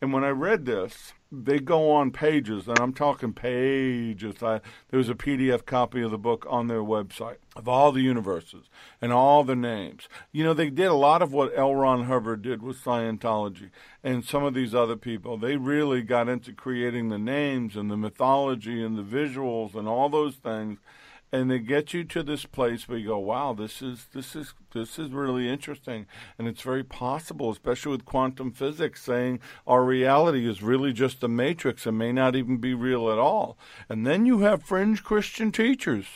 And 0.00 0.12
when 0.12 0.24
I 0.24 0.30
read 0.30 0.64
this, 0.64 1.12
they 1.32 1.58
go 1.58 1.92
on 1.92 2.10
pages, 2.10 2.66
and 2.66 2.78
I'm 2.80 2.92
talking 2.92 3.32
pages. 3.32 4.42
I, 4.42 4.60
there's 4.90 5.08
a 5.08 5.14
PDF 5.14 5.64
copy 5.64 6.02
of 6.02 6.10
the 6.10 6.18
book 6.18 6.44
on 6.48 6.66
their 6.66 6.82
website 6.82 7.36
of 7.54 7.68
all 7.68 7.92
the 7.92 8.00
universes 8.00 8.68
and 9.00 9.12
all 9.12 9.44
the 9.44 9.54
names. 9.54 10.08
You 10.32 10.42
know, 10.42 10.54
they 10.54 10.70
did 10.70 10.86
a 10.86 10.94
lot 10.94 11.22
of 11.22 11.32
what 11.32 11.56
L. 11.56 11.74
Ron 11.74 12.04
Hubbard 12.06 12.42
did 12.42 12.62
with 12.62 12.82
Scientology 12.82 13.70
and 14.02 14.24
some 14.24 14.42
of 14.42 14.54
these 14.54 14.74
other 14.74 14.96
people. 14.96 15.36
They 15.36 15.56
really 15.56 16.02
got 16.02 16.28
into 16.28 16.52
creating 16.52 17.08
the 17.08 17.18
names 17.18 17.76
and 17.76 17.90
the 17.90 17.96
mythology 17.96 18.82
and 18.82 18.98
the 18.98 19.02
visuals 19.02 19.74
and 19.74 19.86
all 19.86 20.08
those 20.08 20.36
things 20.36 20.78
and 21.32 21.50
they 21.50 21.58
get 21.58 21.94
you 21.94 22.04
to 22.04 22.22
this 22.22 22.44
place 22.44 22.88
where 22.88 22.98
you 22.98 23.08
go, 23.08 23.18
"Wow, 23.18 23.52
this 23.52 23.82
is 23.82 24.06
this 24.12 24.34
is 24.34 24.54
this 24.72 24.98
is 24.98 25.10
really 25.10 25.48
interesting," 25.48 26.06
and 26.38 26.48
it's 26.48 26.62
very 26.62 26.84
possible, 26.84 27.50
especially 27.50 27.92
with 27.92 28.04
quantum 28.04 28.50
physics, 28.50 29.02
saying 29.02 29.40
our 29.66 29.84
reality 29.84 30.48
is 30.48 30.62
really 30.62 30.92
just 30.92 31.22
a 31.22 31.28
matrix 31.28 31.86
and 31.86 31.96
may 31.96 32.12
not 32.12 32.34
even 32.34 32.56
be 32.58 32.74
real 32.74 33.10
at 33.10 33.18
all. 33.18 33.56
And 33.88 34.06
then 34.06 34.26
you 34.26 34.40
have 34.40 34.62
fringe 34.62 35.04
Christian 35.04 35.52
teachers 35.52 36.06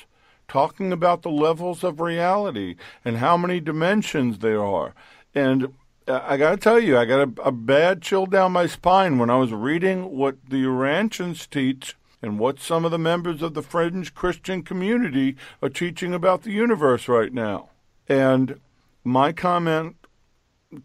talking 0.48 0.92
about 0.92 1.22
the 1.22 1.30
levels 1.30 1.82
of 1.82 2.00
reality 2.00 2.76
and 3.04 3.18
how 3.18 3.36
many 3.36 3.60
dimensions 3.60 4.40
there 4.40 4.64
are, 4.64 4.94
and 5.34 5.74
uh, 6.06 6.20
I 6.22 6.36
got 6.36 6.50
to 6.50 6.56
tell 6.56 6.78
you, 6.78 6.98
I 6.98 7.04
got 7.04 7.28
a, 7.28 7.42
a 7.42 7.52
bad 7.52 8.02
chill 8.02 8.26
down 8.26 8.52
my 8.52 8.66
spine 8.66 9.18
when 9.18 9.30
I 9.30 9.36
was 9.36 9.52
reading 9.52 10.16
what 10.16 10.36
the 10.48 10.58
Urantians 10.58 11.46
teach 11.46 11.96
and 12.24 12.38
what 12.38 12.58
some 12.58 12.86
of 12.86 12.90
the 12.90 12.98
members 12.98 13.42
of 13.42 13.52
the 13.52 13.62
fringe 13.62 14.14
Christian 14.14 14.62
community 14.62 15.36
are 15.60 15.68
teaching 15.68 16.14
about 16.14 16.42
the 16.42 16.52
universe 16.52 17.06
right 17.06 17.32
now. 17.32 17.68
And 18.08 18.60
my 19.04 19.32
comment 19.32 19.96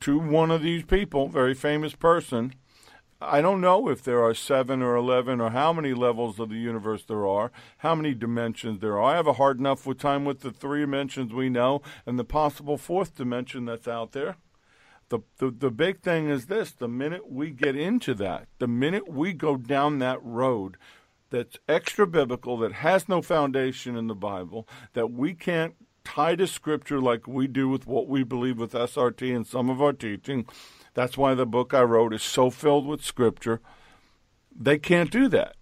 to 0.02 0.20
one 0.20 0.52
of 0.52 0.62
these 0.62 0.84
people, 0.84 1.30
very 1.30 1.54
famous 1.54 1.96
person. 1.96 2.54
I 3.22 3.40
don't 3.42 3.62
know 3.62 3.88
if 3.88 4.04
there 4.04 4.22
are 4.22 4.34
seven 4.34 4.82
or 4.82 4.96
eleven 4.96 5.40
or 5.40 5.52
how 5.52 5.72
many 5.72 5.94
levels 5.94 6.40
of 6.40 6.50
the 6.50 6.56
universe 6.56 7.04
there 7.06 7.26
are, 7.26 7.52
how 7.78 7.96
many 7.96 8.14
dimensions 8.14 8.82
there 8.82 8.98
are. 9.00 9.14
I 9.14 9.16
have 9.16 9.28
a 9.28 9.34
hard 9.34 9.60
enough 9.60 9.86
with 9.86 10.00
time 10.00 10.26
with 10.26 10.42
the 10.42 10.52
three 10.52 10.82
dimensions 10.82 11.34
we 11.34 11.50
know 11.50 11.82
and 12.06 12.20
the 12.20 12.26
possible 12.26 12.78
fourth 12.78 13.16
dimension 13.16 13.66
that's 13.66 13.88
out 13.88 14.12
there. 14.12 14.36
The, 15.10 15.20
the 15.38 15.50
the 15.52 15.72
big 15.72 16.02
thing 16.02 16.30
is 16.30 16.46
this: 16.46 16.72
the 16.72 16.88
minute 16.88 17.32
we 17.32 17.50
get 17.50 17.76
into 17.76 18.14
that, 18.16 18.48
the 18.60 18.68
minute 18.68 19.12
we 19.12 19.34
go 19.34 19.58
down 19.58 20.00
that 20.00 20.24
road, 20.24 20.78
that's 21.30 21.58
extra 21.68 22.08
biblical, 22.08 22.58
that 22.58 22.74
has 22.74 23.08
no 23.08 23.22
foundation 23.22 23.96
in 23.96 24.08
the 24.08 24.16
Bible, 24.16 24.68
that 24.94 25.12
we 25.12 25.34
can't 25.34 25.76
tie 26.04 26.36
to 26.36 26.48
Scripture 26.48 27.00
like 27.00 27.28
we 27.28 27.48
do 27.48 27.70
with 27.70 27.86
what 27.86 28.08
we 28.08 28.24
believe 28.24 28.58
with 28.58 28.74
SRT 28.74 29.36
and 29.36 29.46
some 29.46 29.70
of 29.70 29.82
our 29.82 29.94
teaching. 29.94 30.46
That's 30.94 31.18
why 31.18 31.34
the 31.34 31.46
book 31.46 31.74
I 31.74 31.82
wrote 31.82 32.14
is 32.14 32.24
so 32.24 32.50
filled 32.50 32.88
with 32.88 33.04
Scripture. 33.04 33.62
They 34.56 34.78
can't 34.78 35.12
do 35.12 35.28
that. 35.30 35.56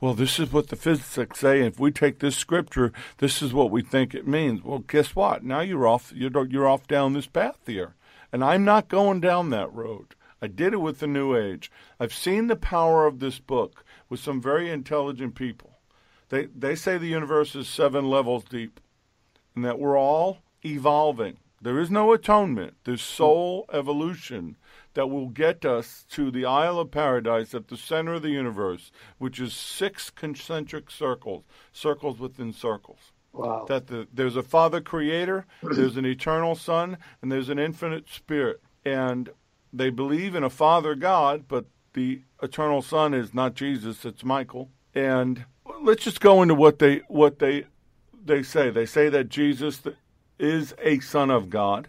Well, 0.00 0.14
this 0.14 0.38
is 0.38 0.50
what 0.50 0.68
the 0.68 0.76
physicists 0.76 1.40
say. 1.40 1.60
If 1.60 1.78
we 1.78 1.90
take 1.90 2.20
this 2.20 2.34
scripture, 2.34 2.90
this 3.18 3.42
is 3.42 3.52
what 3.52 3.70
we 3.70 3.82
think 3.82 4.14
it 4.14 4.26
means. 4.26 4.62
Well, 4.62 4.78
guess 4.78 5.14
what? 5.14 5.44
Now 5.44 5.60
you're 5.60 5.86
off. 5.86 6.10
You're 6.14 6.46
you're 6.46 6.68
off 6.68 6.86
down 6.86 7.12
this 7.12 7.26
path 7.26 7.58
here. 7.66 7.96
And 8.32 8.42
I'm 8.42 8.64
not 8.64 8.88
going 8.88 9.20
down 9.20 9.50
that 9.50 9.72
road. 9.74 10.14
I 10.40 10.46
did 10.46 10.72
it 10.72 10.80
with 10.80 11.00
the 11.00 11.06
New 11.06 11.36
Age. 11.36 11.70
I've 11.98 12.14
seen 12.14 12.46
the 12.46 12.56
power 12.56 13.06
of 13.06 13.18
this 13.18 13.38
book 13.38 13.84
with 14.10 14.20
some 14.20 14.42
very 14.42 14.68
intelligent 14.68 15.34
people. 15.34 15.78
They, 16.28 16.46
they 16.46 16.76
say 16.76 16.98
the 16.98 17.06
universe 17.06 17.54
is 17.54 17.66
seven 17.68 18.04
levels 18.10 18.44
deep 18.44 18.80
and 19.54 19.64
that 19.64 19.78
we're 19.78 19.98
all 19.98 20.38
evolving. 20.64 21.38
There 21.62 21.78
is 21.78 21.90
no 21.90 22.12
atonement. 22.12 22.74
There's 22.84 23.02
soul 23.02 23.66
evolution 23.72 24.56
that 24.94 25.08
will 25.08 25.28
get 25.28 25.64
us 25.64 26.04
to 26.10 26.30
the 26.30 26.44
Isle 26.44 26.78
of 26.78 26.90
Paradise 26.90 27.54
at 27.54 27.68
the 27.68 27.76
center 27.76 28.14
of 28.14 28.22
the 28.22 28.30
universe, 28.30 28.90
which 29.18 29.38
is 29.38 29.52
six 29.52 30.10
concentric 30.10 30.90
circles, 30.90 31.44
circles 31.72 32.18
within 32.18 32.52
circles. 32.52 33.12
Wow. 33.32 33.66
That 33.68 33.86
the, 33.86 34.08
there's 34.12 34.36
a 34.36 34.42
Father 34.42 34.80
Creator, 34.80 35.46
there's 35.62 35.96
an 35.96 36.06
eternal 36.06 36.54
Son, 36.54 36.96
and 37.22 37.30
there's 37.30 37.48
an 37.48 37.58
infinite 37.58 38.08
Spirit. 38.08 38.60
And 38.84 39.28
they 39.72 39.90
believe 39.90 40.34
in 40.34 40.42
a 40.42 40.50
Father 40.50 40.94
God, 40.94 41.44
but 41.46 41.66
the 41.92 42.22
eternal 42.42 42.82
Son 42.82 43.14
is 43.14 43.34
not 43.34 43.54
Jesus; 43.54 44.04
it's 44.04 44.24
Michael. 44.24 44.70
And 44.94 45.44
let's 45.82 46.04
just 46.04 46.20
go 46.20 46.42
into 46.42 46.54
what 46.54 46.78
they 46.78 46.98
what 47.08 47.38
they 47.38 47.66
they 48.24 48.42
say. 48.42 48.70
They 48.70 48.86
say 48.86 49.08
that 49.08 49.28
Jesus 49.28 49.82
is 50.38 50.74
a 50.82 51.00
Son 51.00 51.30
of 51.30 51.50
God. 51.50 51.88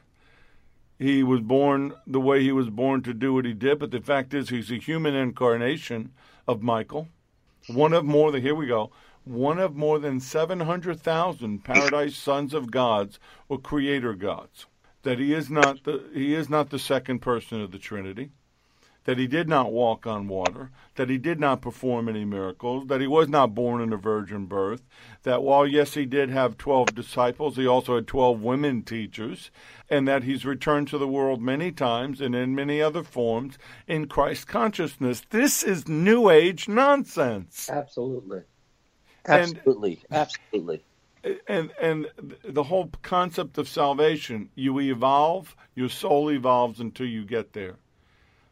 He 0.99 1.23
was 1.23 1.41
born 1.41 1.93
the 2.05 2.21
way 2.21 2.43
he 2.43 2.51
was 2.51 2.69
born 2.69 3.01
to 3.03 3.13
do 3.13 3.33
what 3.33 3.45
he 3.45 3.53
did, 3.53 3.79
but 3.79 3.89
the 3.89 4.01
fact 4.01 4.33
is, 4.35 4.49
he's 4.49 4.71
a 4.71 4.75
human 4.75 5.15
incarnation 5.15 6.11
of 6.47 6.61
Michael. 6.61 7.07
One 7.67 7.93
of 7.93 8.05
more 8.05 8.31
than 8.31 8.41
here 8.41 8.53
we 8.53 8.67
go 8.67 8.91
one 9.23 9.59
of 9.59 9.75
more 9.75 9.99
than 9.99 10.19
700,000 10.19 11.63
paradise 11.63 12.15
sons 12.15 12.53
of 12.53 12.71
gods 12.71 13.19
or 13.49 13.59
creator 13.59 14.13
gods. 14.13 14.65
That 15.03 15.19
he 15.19 15.33
is 15.33 15.49
not 15.49 15.83
the 15.83 16.09
he 16.13 16.35
is 16.35 16.49
not 16.49 16.69
the 16.69 16.77
second 16.77 17.19
person 17.19 17.59
of 17.59 17.71
the 17.71 17.79
Trinity. 17.79 18.29
That 19.05 19.17
he 19.17 19.25
did 19.25 19.49
not 19.49 19.71
walk 19.71 20.05
on 20.05 20.27
water, 20.27 20.69
that 20.93 21.09
he 21.09 21.17
did 21.17 21.39
not 21.39 21.61
perform 21.61 22.07
any 22.07 22.23
miracles, 22.23 22.85
that 22.85 23.01
he 23.01 23.07
was 23.07 23.27
not 23.27 23.55
born 23.55 23.81
in 23.81 23.91
a 23.91 23.97
virgin 23.97 24.45
birth, 24.45 24.83
that 25.23 25.41
while 25.41 25.65
yes 25.65 25.95
he 25.95 26.05
did 26.05 26.29
have 26.29 26.57
12 26.57 26.93
disciples, 26.93 27.55
he 27.55 27.65
also 27.65 27.95
had 27.95 28.05
12 28.05 28.41
women 28.41 28.83
teachers, 28.83 29.49
and 29.89 30.07
that 30.07 30.23
he's 30.23 30.45
returned 30.45 30.87
to 30.89 30.99
the 30.99 31.07
world 31.07 31.41
many 31.41 31.71
times 31.71 32.21
and 32.21 32.35
in 32.35 32.53
many 32.53 32.79
other 32.79 33.01
forms 33.01 33.57
in 33.87 34.07
Christ 34.07 34.47
consciousness. 34.47 35.23
This 35.31 35.63
is 35.63 35.87
new 35.87 36.29
age 36.29 36.67
nonsense. 36.67 37.69
Absolutely. 37.71 38.41
Absolutely, 39.27 40.01
and, 40.09 40.19
absolutely. 40.19 40.83
And 41.47 41.71
and 41.79 42.07
the 42.43 42.63
whole 42.63 42.89
concept 43.01 43.57
of 43.57 43.67
salvation, 43.67 44.49
you 44.55 44.79
evolve, 44.79 45.55
your 45.75 45.89
soul 45.89 46.31
evolves 46.31 46.79
until 46.79 47.05
you 47.05 47.25
get 47.25 47.53
there. 47.53 47.75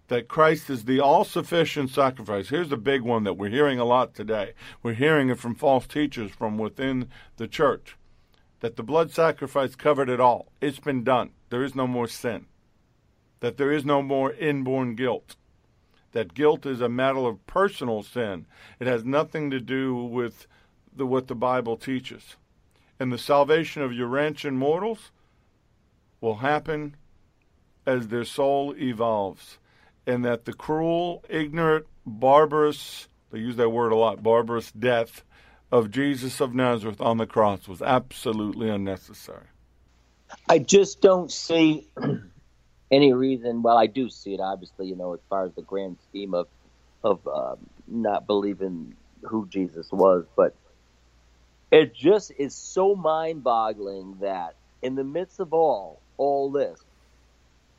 That 0.09 0.27
Christ 0.27 0.69
is 0.69 0.85
the 0.85 0.99
all 0.99 1.23
sufficient 1.23 1.89
sacrifice. 1.89 2.49
Here's 2.49 2.69
the 2.69 2.77
big 2.77 3.01
one 3.01 3.23
that 3.23 3.35
we're 3.35 3.49
hearing 3.49 3.79
a 3.79 3.85
lot 3.85 4.13
today. 4.13 4.53
We're 4.83 4.93
hearing 4.93 5.29
it 5.29 5.39
from 5.39 5.55
false 5.55 5.87
teachers 5.87 6.31
from 6.31 6.57
within 6.57 7.09
the 7.37 7.47
church. 7.47 7.95
That 8.59 8.75
the 8.75 8.83
blood 8.83 9.11
sacrifice 9.11 9.75
covered 9.75 10.09
it 10.09 10.19
all. 10.19 10.51
It's 10.61 10.79
been 10.79 11.03
done. 11.03 11.31
There 11.49 11.63
is 11.63 11.73
no 11.73 11.87
more 11.87 12.07
sin. 12.07 12.45
That 13.39 13.57
there 13.57 13.71
is 13.71 13.85
no 13.85 14.01
more 14.01 14.33
inborn 14.33 14.95
guilt 14.95 15.35
that 16.11 16.33
guilt 16.33 16.65
is 16.65 16.81
a 16.81 16.89
matter 16.89 17.19
of 17.19 17.45
personal 17.45 18.03
sin. 18.03 18.45
It 18.79 18.87
has 18.87 19.05
nothing 19.05 19.51
to 19.51 19.59
do 19.59 19.95
with 19.95 20.47
the, 20.95 21.05
what 21.05 21.27
the 21.27 21.35
Bible 21.35 21.77
teaches. 21.77 22.35
And 22.99 23.11
the 23.11 23.17
salvation 23.17 23.81
of 23.81 23.91
Urantian 23.91 24.55
mortals 24.55 25.11
will 26.19 26.37
happen 26.37 26.95
as 27.85 28.07
their 28.07 28.25
soul 28.25 28.75
evolves. 28.77 29.59
And 30.09 30.25
that 30.25 30.45
the 30.45 30.53
cruel, 30.53 31.23
ignorant, 31.29 31.85
barbarous, 32.03 33.07
they 33.31 33.37
use 33.37 33.57
that 33.57 33.69
word 33.69 33.91
a 33.91 33.95
lot, 33.95 34.23
barbarous 34.23 34.71
death 34.71 35.23
of 35.71 35.91
Jesus 35.91 36.41
of 36.41 36.55
Nazareth 36.55 36.99
on 36.99 37.17
the 37.17 37.27
cross 37.27 37.67
was 37.67 37.79
absolutely 37.79 38.69
unnecessary. 38.69 39.45
I 40.47 40.57
just 40.57 40.99
don't 41.01 41.31
see 41.31 41.87
any 42.91 43.13
reason. 43.13 43.61
Well, 43.61 43.77
I 43.77 43.85
do 43.85 44.09
see 44.09 44.33
it, 44.33 44.39
obviously, 44.39 44.87
you 44.87 44.95
know, 44.95 45.13
as 45.13 45.19
far 45.29 45.45
as 45.45 45.53
the 45.53 45.61
grand 45.61 45.97
scheme 46.09 46.33
of 46.33 46.47
of 47.03 47.25
um, 47.27 47.57
not 47.87 48.25
believing 48.25 48.95
who 49.21 49.47
Jesus 49.47 49.91
was, 49.91 50.25
but 50.35 50.55
it 51.71 51.93
just 51.93 52.31
is 52.37 52.55
so 52.55 52.95
mind-boggling 52.95 54.17
that 54.21 54.55
in 54.81 54.95
the 54.95 55.03
midst 55.03 55.39
of 55.39 55.53
all 55.53 56.01
all 56.17 56.51
this 56.51 56.83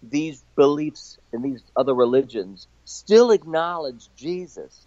these 0.02 0.42
beliefs 0.56 1.18
and 1.32 1.44
these 1.44 1.62
other 1.76 1.94
religions 1.94 2.66
still 2.84 3.30
acknowledge 3.30 4.08
jesus 4.16 4.86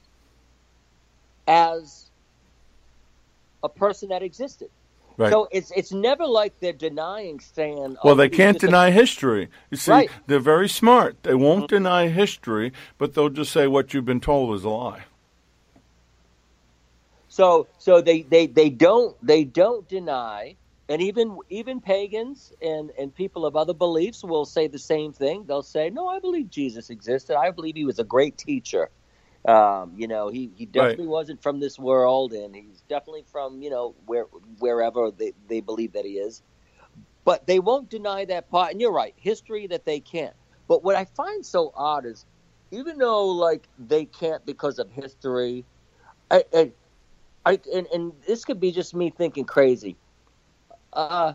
as 1.48 2.10
a 3.64 3.70
person 3.70 4.10
that 4.10 4.24
existed 4.24 4.70
Right. 5.18 5.32
So 5.32 5.48
it's 5.52 5.72
it's 5.76 5.92
never 5.92 6.26
like 6.26 6.60
they're 6.60 6.74
denying 6.74 7.40
saying. 7.40 7.98
Oh, 7.98 8.00
well, 8.04 8.16
they 8.16 8.30
can't 8.30 8.60
deny 8.60 8.90
history. 8.90 9.50
You 9.70 9.78
see, 9.78 9.92
right. 9.92 10.10
they're 10.26 10.40
very 10.40 10.68
smart. 10.68 11.22
They 11.24 11.36
won't 11.36 11.66
mm-hmm. 11.66 11.76
deny 11.76 12.08
history, 12.08 12.74
but 12.98 13.14
they'll 13.14 13.30
just 13.30 13.52
say 13.52 13.68
what 13.68 13.94
you've 13.94 14.06
been 14.06 14.22
told 14.22 14.56
is 14.56 14.64
a 14.64 14.70
lie. 14.70 15.04
So 17.30 17.68
so 17.78 18.02
they, 18.02 18.22
they, 18.24 18.48
they 18.48 18.70
don't 18.70 19.16
they 19.26 19.44
don't 19.44 19.88
deny 19.88 20.56
and 20.90 21.02
even 21.02 21.38
even 21.50 21.80
pagans 21.82 22.52
and, 22.62 22.92
and 23.00 23.14
people 23.16 23.46
of 23.46 23.56
other 23.56 23.74
beliefs 23.74 24.24
will 24.24 24.46
say 24.46 24.68
the 24.68 24.80
same 24.80 25.14
thing. 25.14 25.46
They'll 25.48 25.62
say, 25.62 25.90
"No, 25.90 26.08
I 26.08 26.20
believe 26.20 26.50
Jesus 26.50 26.90
existed. 26.90 27.38
I 27.38 27.52
believe 27.52 27.76
he 27.76 27.86
was 27.86 28.00
a 28.00 28.04
great 28.04 28.38
teacher. 28.38 28.90
Um, 29.48 29.94
you 29.98 30.08
know, 30.08 30.30
he, 30.30 30.52
he 30.56 30.66
definitely 30.66 31.06
right. 31.06 31.12
wasn't 31.12 31.44
from 31.44 31.60
this 31.60 31.78
world, 31.78 32.32
and 32.34 32.56
he's 32.56 32.82
definitely 32.88 33.26
from 33.32 33.62
you 33.62 33.70
know 33.70 33.96
where 34.06 34.26
wherever 34.60 35.12
they, 35.12 35.34
they 35.48 35.62
believe 35.62 35.94
that 35.94 36.06
he 36.06 36.14
is. 36.14 36.42
But 37.26 37.48
they 37.48 37.60
won't 37.60 37.90
deny 37.90 38.26
that 38.26 38.50
part. 38.50 38.72
And 38.72 38.82
you're 38.82 38.92
right, 38.92 39.14
history 39.18 39.68
that 39.68 39.86
they 39.86 40.00
can't. 40.02 40.36
But 40.68 40.84
what 40.84 40.96
I 40.96 41.06
find 41.06 41.46
so 41.46 41.72
odd 41.76 42.06
is, 42.06 42.26
even 42.72 42.98
though 42.98 43.28
like 43.28 43.68
they 43.78 44.06
can't 44.06 44.46
because 44.46 44.80
of 44.80 44.92
history, 44.92 45.66
I, 46.30 46.44
I, 46.54 46.72
I 47.46 47.60
and, 47.74 47.88
and 47.94 48.14
this 48.28 48.46
could 48.46 48.60
be 48.60 48.72
just 48.72 48.94
me 48.94 49.10
thinking 49.10 49.46
crazy. 49.46 49.98
Uh, 50.94 51.34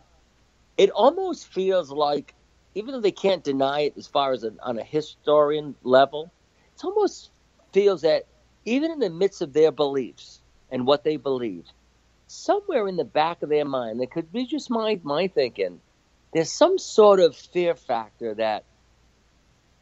it 0.76 0.90
almost 0.90 1.48
feels 1.48 1.90
like, 1.90 2.34
even 2.74 2.92
though 2.92 3.00
they 3.00 3.10
can't 3.12 3.42
deny 3.44 3.80
it 3.80 3.94
as 3.96 4.06
far 4.06 4.32
as 4.32 4.44
an, 4.44 4.58
on 4.62 4.78
a 4.78 4.84
historian 4.84 5.74
level, 5.82 6.30
it 6.74 6.84
almost 6.84 7.30
feels 7.72 8.02
that 8.02 8.24
even 8.64 8.90
in 8.90 8.98
the 9.00 9.10
midst 9.10 9.42
of 9.42 9.52
their 9.52 9.72
beliefs 9.72 10.40
and 10.70 10.86
what 10.86 11.04
they 11.04 11.16
believe, 11.16 11.64
somewhere 12.28 12.86
in 12.86 12.96
the 12.96 13.04
back 13.04 13.42
of 13.42 13.48
their 13.48 13.64
mind, 13.64 14.00
it 14.00 14.10
could 14.10 14.32
be 14.32 14.46
just 14.46 14.70
my 14.70 15.00
my 15.02 15.28
thinking, 15.28 15.80
there's 16.32 16.52
some 16.52 16.78
sort 16.78 17.20
of 17.20 17.34
fear 17.34 17.74
factor 17.74 18.34
that 18.34 18.64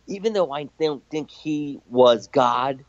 even 0.07 0.33
though 0.33 0.53
I 0.53 0.68
don't 0.81 1.03
think 1.11 1.31
he 1.31 1.81
was 1.89 2.29
God, 2.29 2.85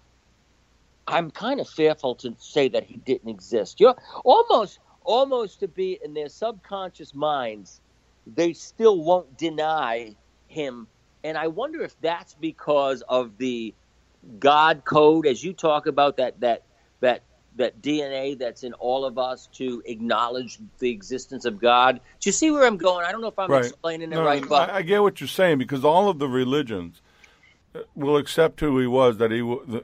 I'm 1.07 1.31
kind 1.31 1.59
of 1.59 1.67
fearful 1.67 2.15
to 2.15 2.35
say 2.37 2.69
that 2.69 2.83
he 2.83 2.97
didn't 2.97 3.29
exist. 3.29 3.79
You're 3.79 3.95
almost, 4.23 4.79
almost 5.07 5.61
to 5.61 5.69
be 5.69 5.99
in 6.05 6.13
their 6.15 6.29
subconscious 6.29 7.15
minds, 7.15 7.81
they 8.27 8.53
still 8.53 9.03
won't 9.03 9.37
deny 9.39 10.17
him. 10.47 10.89
And 11.25 11.37
I 11.39 11.47
wonder 11.49 11.83
if 11.83 11.95
that's 12.01 12.35
because 12.35 13.03
of 13.09 13.39
the 13.39 13.75
God 14.39 14.83
code, 14.85 15.27
as 15.27 15.43
you 15.43 15.53
talk 15.53 15.87
about 15.87 16.17
that 16.17 16.39
that 16.41 16.63
that 17.01 17.25
that 17.57 17.81
DNA 17.81 18.37
that's 18.37 18.63
in 18.63 18.73
all 18.75 19.05
of 19.05 19.17
us 19.17 19.47
to 19.55 19.81
acknowledge 19.85 20.59
the 20.79 20.91
existence 20.91 21.45
of 21.45 21.59
God. 21.59 22.01
Do 22.21 22.29
you 22.29 22.33
see 22.33 22.51
where 22.51 22.65
I'm 22.65 22.77
going? 22.77 23.05
I 23.05 23.11
don't 23.11 23.21
know 23.21 23.27
if 23.27 23.39
I'm 23.39 23.53
Right. 23.53 23.55
explaining 23.55 24.13
it 24.13 24.17
No, 24.17 24.21
right, 24.21 24.47
but 24.47 24.69
I, 24.69 24.77
I 24.77 24.81
get 24.83 25.01
what 25.03 25.21
you're 25.21 25.27
saying 25.27 25.59
because 25.59 25.85
all 25.85 26.09
of 26.09 26.19
the 26.19 26.29
religions 26.29 27.01
will 27.95 28.17
accept 28.17 28.59
who 28.59 28.79
he 28.79 28.87
was 28.87 29.17
that 29.17 29.31
he 29.31 29.41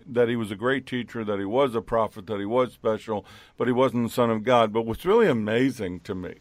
that 0.07 0.29
he 0.29 0.35
was 0.35 0.51
a 0.51 0.55
great 0.55 0.85
teacher, 0.85 1.23
that 1.23 1.39
he 1.39 1.45
was 1.45 1.75
a 1.75 1.81
prophet, 1.81 2.27
that 2.27 2.39
he 2.39 2.45
was 2.45 2.73
special, 2.73 3.25
but 3.57 3.67
he 3.67 3.73
wasn't 3.73 4.07
the 4.07 4.13
son 4.13 4.29
of 4.29 4.43
God. 4.43 4.71
But 4.73 4.85
what's 4.85 5.05
really 5.05 5.27
amazing 5.27 6.01
to 6.01 6.15
me, 6.15 6.35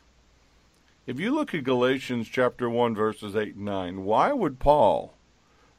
if 1.07 1.19
you 1.19 1.35
look 1.35 1.55
at 1.55 1.65
Galatians 1.65 2.29
chapter 2.29 2.69
one 2.69 2.95
verses 2.95 3.35
eight 3.37 3.55
and 3.55 3.65
nine, 3.65 4.05
why 4.05 4.33
would 4.33 4.59
Paul? 4.59 5.15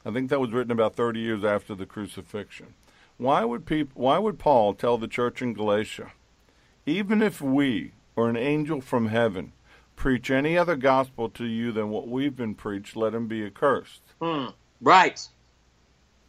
I 0.06 0.12
think 0.12 0.30
that 0.30 0.42
was 0.42 0.52
written 0.52 0.72
about 0.72 0.96
30 0.96 1.20
years 1.20 1.44
after 1.46 1.74
the 1.76 1.86
crucifixion. 1.86 2.74
Why 3.18 3.46
would 3.46 3.66
peop- 3.66 3.92
Why 3.94 4.18
would 4.18 4.38
Paul 4.38 4.74
tell 4.74 4.98
the 4.98 5.08
church 5.08 5.42
in 5.42 5.54
Galatia, 5.54 6.12
even 6.86 7.22
if 7.22 7.42
we 7.42 7.94
or 8.16 8.30
an 8.30 8.38
angel 8.38 8.82
from 8.82 9.08
heaven 9.08 9.54
preach 9.96 10.30
any 10.30 10.58
other 10.58 10.76
gospel 10.76 11.30
to 11.30 11.46
you 11.46 11.72
than 11.72 11.90
what 11.90 12.08
we've 12.08 12.36
been 12.36 12.56
preached, 12.56 12.96
let 12.96 13.14
him 13.14 13.28
be 13.28 13.46
accursed. 13.46 14.02
Hmm. 14.22 14.48
right. 14.82 15.28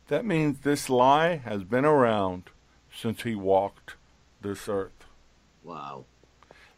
That 0.09 0.25
means 0.25 0.61
this 0.61 0.91
lie 0.91 1.37
has 1.37 1.65
been 1.65 1.85
around 1.85 2.45
since 2.95 3.23
he 3.23 3.35
walked 3.35 3.97
this 4.41 4.69
earth. 4.69 5.07
Wow. 5.63 6.05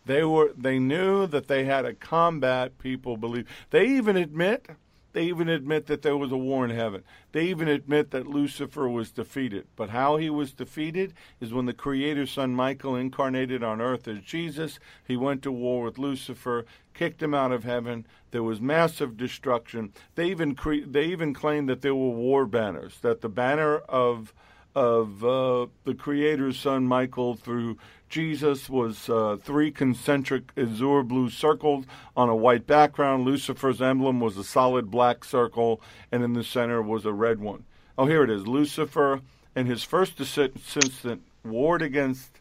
They 0.05 0.23
were 0.23 0.53
they 0.57 0.79
knew 0.79 1.27
that 1.27 1.49
they 1.49 1.65
had 1.65 1.83
to 1.83 1.95
combat 1.95 2.79
people 2.79 3.17
believe. 3.17 3.49
They 3.71 3.87
even 3.87 4.17
admit 4.17 4.69
they 5.17 5.25
even 5.25 5.49
admit 5.49 5.87
that 5.87 6.03
there 6.03 6.19
was 6.19 6.31
a 6.31 6.37
war 6.37 6.63
in 6.63 6.71
heaven. 6.71 7.03
They 7.33 7.45
even 7.47 7.69
admit 7.69 8.11
that 8.11 8.27
Lucifer 8.27 8.87
was 8.87 9.11
defeated. 9.11 9.67
But 9.75 9.89
how 9.89 10.19
he 10.19 10.29
was 10.29 10.53
defeated 10.53 11.15
is 11.41 11.55
when 11.55 11.65
the 11.65 11.73
creator's 11.73 12.31
son 12.31 12.55
Michael 12.55 12.95
incarnated 12.95 13.63
on 13.63 13.81
earth 13.81 14.07
as 14.09 14.21
Jesus, 14.21 14.79
he 15.09 15.17
went 15.17 15.41
to 15.45 15.51
war 15.51 15.85
with 15.85 15.97
Lucifer, 15.97 16.67
kicked 16.93 17.23
him 17.23 17.33
out 17.33 17.51
of 17.51 17.65
heaven. 17.65 18.07
There 18.31 18.43
was 18.43 18.61
massive 18.61 19.17
destruction. 19.17 19.95
They 20.17 20.27
even 20.27 20.55
cre- 20.55 20.85
they 20.87 21.07
even 21.07 21.33
claimed 21.33 21.71
that 21.71 21.81
there 21.81 21.95
were 21.95 22.11
war 22.11 22.45
banners, 22.45 22.99
that 23.01 23.23
the 23.23 23.31
banner 23.31 23.79
of 23.79 24.35
of 24.75 25.25
uh, 25.25 25.69
the 25.85 25.95
Creator's 25.95 26.59
Son 26.59 26.87
Michael 26.87 27.37
through 27.37 27.79
Jesus 28.09 28.69
was 28.69 29.09
uh, 29.09 29.37
three 29.43 29.71
concentric 29.71 30.53
azure 30.57 31.03
blue 31.03 31.29
circles 31.29 31.85
on 32.17 32.29
a 32.29 32.37
white 32.37 32.67
background. 32.67 33.25
Lucifer's 33.25 33.83
emblem 33.83 34.21
was 34.21 34.37
a 34.37 34.45
solid 34.45 34.91
black 34.91 35.25
circle, 35.25 35.81
and 36.13 36.23
in 36.23 36.33
the 36.33 36.45
center 36.45 36.81
was 36.81 37.05
a 37.05 37.13
red 37.13 37.41
one. 37.41 37.65
Oh, 37.99 38.07
here 38.07 38.23
it 38.23 38.31
is. 38.31 38.47
Lucifer 38.47 39.21
and 39.55 39.67
his 39.67 39.83
first 39.83 40.21
assistant 40.21 41.23
warred 41.45 41.83
against 41.83 42.41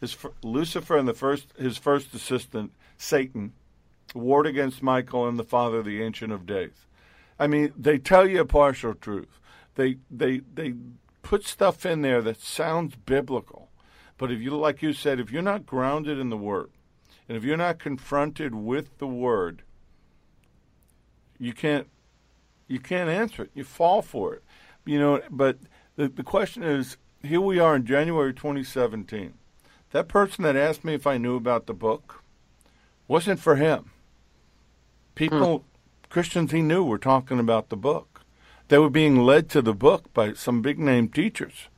his 0.00 0.16
Lucifer 0.42 0.96
and 0.96 1.06
the 1.06 1.14
first 1.14 1.52
his 1.58 1.78
first 1.78 2.14
assistant 2.14 2.72
Satan 2.96 3.52
warred 4.14 4.46
against 4.46 4.82
Michael 4.82 5.28
and 5.28 5.38
the 5.38 5.44
Father, 5.44 5.82
the 5.82 6.02
Ancient 6.02 6.32
of 6.32 6.46
Days. 6.46 6.86
I 7.38 7.46
mean, 7.46 7.72
they 7.76 7.98
tell 7.98 8.28
you 8.28 8.40
a 8.40 8.46
partial 8.46 8.94
truth. 8.94 9.40
They 9.74 9.96
they 10.10 10.40
they 10.52 10.74
put 11.22 11.44
stuff 11.44 11.84
in 11.84 12.02
there 12.02 12.22
that 12.22 12.40
sounds 12.40 12.94
biblical, 12.94 13.63
but 14.18 14.30
if 14.30 14.40
you 14.40 14.50
like 14.56 14.82
you 14.82 14.92
said, 14.92 15.20
if 15.20 15.30
you're 15.30 15.42
not 15.42 15.66
grounded 15.66 16.18
in 16.18 16.30
the 16.30 16.36
Word, 16.36 16.70
and 17.28 17.36
if 17.36 17.44
you're 17.44 17.56
not 17.56 17.78
confronted 17.78 18.54
with 18.54 18.98
the 18.98 19.06
Word, 19.06 19.62
you 21.38 21.52
can't 21.52 21.88
you 22.68 22.78
can't 22.78 23.10
answer 23.10 23.42
it. 23.42 23.50
You 23.54 23.64
fall 23.64 24.02
for 24.02 24.34
it, 24.34 24.42
you 24.84 24.98
know. 24.98 25.20
But 25.30 25.58
the 25.96 26.08
the 26.08 26.22
question 26.22 26.62
is, 26.62 26.96
here 27.22 27.40
we 27.40 27.58
are 27.58 27.76
in 27.76 27.86
January 27.86 28.32
2017. 28.32 29.34
That 29.90 30.08
person 30.08 30.44
that 30.44 30.56
asked 30.56 30.84
me 30.84 30.94
if 30.94 31.06
I 31.06 31.18
knew 31.18 31.36
about 31.36 31.66
the 31.66 31.74
book 31.74 32.22
wasn't 33.06 33.40
for 33.40 33.56
him. 33.56 33.90
People, 35.14 35.58
hmm. 35.58 35.64
Christians 36.08 36.52
he 36.52 36.62
knew 36.62 36.82
were 36.82 36.98
talking 36.98 37.38
about 37.38 37.68
the 37.68 37.76
book. 37.76 38.22
They 38.68 38.78
were 38.78 38.90
being 38.90 39.18
led 39.18 39.48
to 39.50 39.62
the 39.62 39.74
book 39.74 40.12
by 40.12 40.32
some 40.32 40.62
big 40.62 40.78
name 40.78 41.08
teachers. 41.08 41.68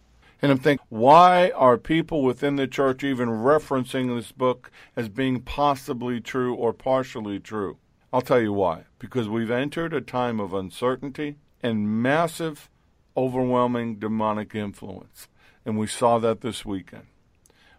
And 0.42 0.52
I'm 0.52 0.58
thinking, 0.58 0.86
why 0.90 1.50
are 1.50 1.78
people 1.78 2.22
within 2.22 2.56
the 2.56 2.66
church 2.66 3.02
even 3.02 3.28
referencing 3.28 4.14
this 4.14 4.32
book 4.32 4.70
as 4.94 5.08
being 5.08 5.40
possibly 5.40 6.20
true 6.20 6.54
or 6.54 6.72
partially 6.72 7.40
true? 7.40 7.78
I'll 8.12 8.20
tell 8.20 8.40
you 8.40 8.52
why. 8.52 8.84
Because 8.98 9.28
we've 9.28 9.50
entered 9.50 9.94
a 9.94 10.00
time 10.00 10.38
of 10.38 10.52
uncertainty 10.52 11.36
and 11.62 12.02
massive, 12.02 12.68
overwhelming 13.16 13.96
demonic 13.96 14.54
influence. 14.54 15.28
And 15.64 15.78
we 15.78 15.86
saw 15.86 16.18
that 16.18 16.42
this 16.42 16.64
weekend. 16.64 17.06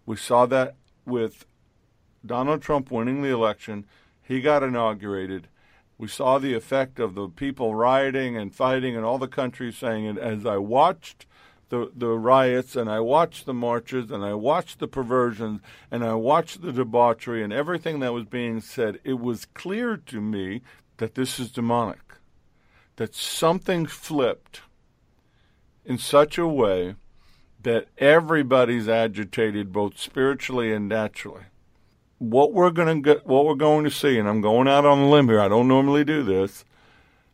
We 0.06 0.16
saw 0.16 0.46
that 0.48 0.76
with 1.06 1.46
Donald 2.26 2.62
Trump 2.62 2.92
winning 2.92 3.22
the 3.22 3.30
election. 3.30 3.86
He 4.22 4.42
got 4.42 4.64
inaugurated. 4.64 5.48
We 5.98 6.08
saw 6.08 6.38
the 6.38 6.54
effect 6.54 7.00
of 7.00 7.16
the 7.16 7.30
people 7.30 7.76
rioting 7.76 8.36
and 8.36 8.54
fighting 8.54 8.96
and 8.96 9.06
all 9.06 9.18
the 9.18 9.28
country 9.28 9.72
saying 9.72 10.06
it. 10.06 10.18
As 10.18 10.46
I 10.46 10.58
watched 10.58 11.26
the, 11.70 11.92
the 11.96 12.10
riots 12.10 12.76
and 12.76 12.90
I 12.90 13.00
watched 13.00 13.46
the 13.46 13.54
marches 13.54 14.12
and 14.12 14.24
I 14.24 14.34
watched 14.34 14.80
the 14.80 14.88
perversions 14.88 15.62
and 15.92 16.04
I 16.04 16.14
watched 16.14 16.62
the 16.62 16.72
debauchery 16.72 17.44
and 17.44 17.52
everything 17.52 18.00
that 18.00 18.14
was 18.14 18.26
being 18.26 18.62
said, 18.62 19.00
it 19.04 19.20
was 19.20 19.46
clear 19.46 19.98
to 19.98 20.22
me 20.22 20.62
that 20.98 21.16
this 21.16 21.40
is 21.40 21.52
demonic. 21.52 22.00
That 22.96 23.14
something 23.14 23.86
flipped 23.86 24.62
in 25.86 25.98
such 25.98 26.38
a 26.38 26.48
way 26.48 26.96
that 27.62 27.88
everybody's 27.98 28.88
agitated 28.88 29.72
both 29.72 29.98
spiritually 29.98 30.74
and 30.74 30.88
naturally 30.88 31.46
what 32.20 32.54
we're 32.54 32.72
going 32.72 33.04
to 33.04 33.14
get, 33.14 33.28
what 33.28 33.46
we're 33.46 33.56
going 33.56 33.84
to 33.84 33.92
see, 33.92 34.18
and 34.18 34.28
I'm 34.28 34.42
going 34.42 34.68
out 34.68 34.86
on 34.86 35.00
a 35.00 35.10
limb 35.10 35.28
here. 35.28 35.40
I 35.40 35.48
don't 35.48 35.68
normally 35.68 36.04
do 36.04 36.24
this. 36.24 36.66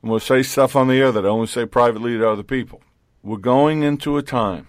I'm 0.01 0.09
going 0.09 0.19
to 0.19 0.25
say 0.25 0.43
stuff 0.43 0.75
on 0.75 0.87
the 0.87 0.95
air 0.95 1.11
that 1.11 1.25
I 1.25 1.29
only 1.29 1.47
say 1.47 1.65
privately 1.65 2.17
to 2.17 2.29
other 2.29 2.43
people. 2.43 2.81
We're 3.25 3.37
going 3.37 3.83
into 3.83 4.17
a 4.17 4.21
time 4.21 4.67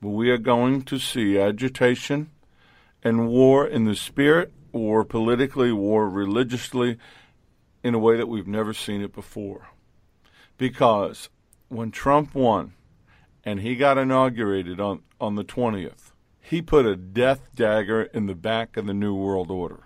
where 0.00 0.12
we 0.12 0.30
are 0.30 0.38
going 0.38 0.82
to 0.82 0.98
see 0.98 1.38
agitation 1.38 2.30
and 3.04 3.28
war 3.28 3.68
in 3.68 3.84
the 3.84 3.94
spirit, 3.94 4.52
war 4.72 5.04
politically, 5.04 5.70
war 5.70 6.08
religiously, 6.08 6.98
in 7.84 7.94
a 7.94 7.98
way 8.00 8.16
that 8.16 8.26
we've 8.26 8.48
never 8.48 8.74
seen 8.74 9.00
it 9.00 9.14
before. 9.14 9.68
Because 10.56 11.28
when 11.68 11.92
Trump 11.92 12.34
won 12.34 12.72
and 13.44 13.60
he 13.60 13.76
got 13.76 13.96
inaugurated 13.96 14.80
on, 14.80 15.02
on 15.20 15.36
the 15.36 15.44
20th, 15.44 16.10
he 16.40 16.60
put 16.60 16.84
a 16.84 16.96
death 16.96 17.48
dagger 17.54 18.02
in 18.02 18.26
the 18.26 18.34
back 18.34 18.76
of 18.76 18.86
the 18.86 18.94
New 18.94 19.14
World 19.14 19.52
Order. 19.52 19.84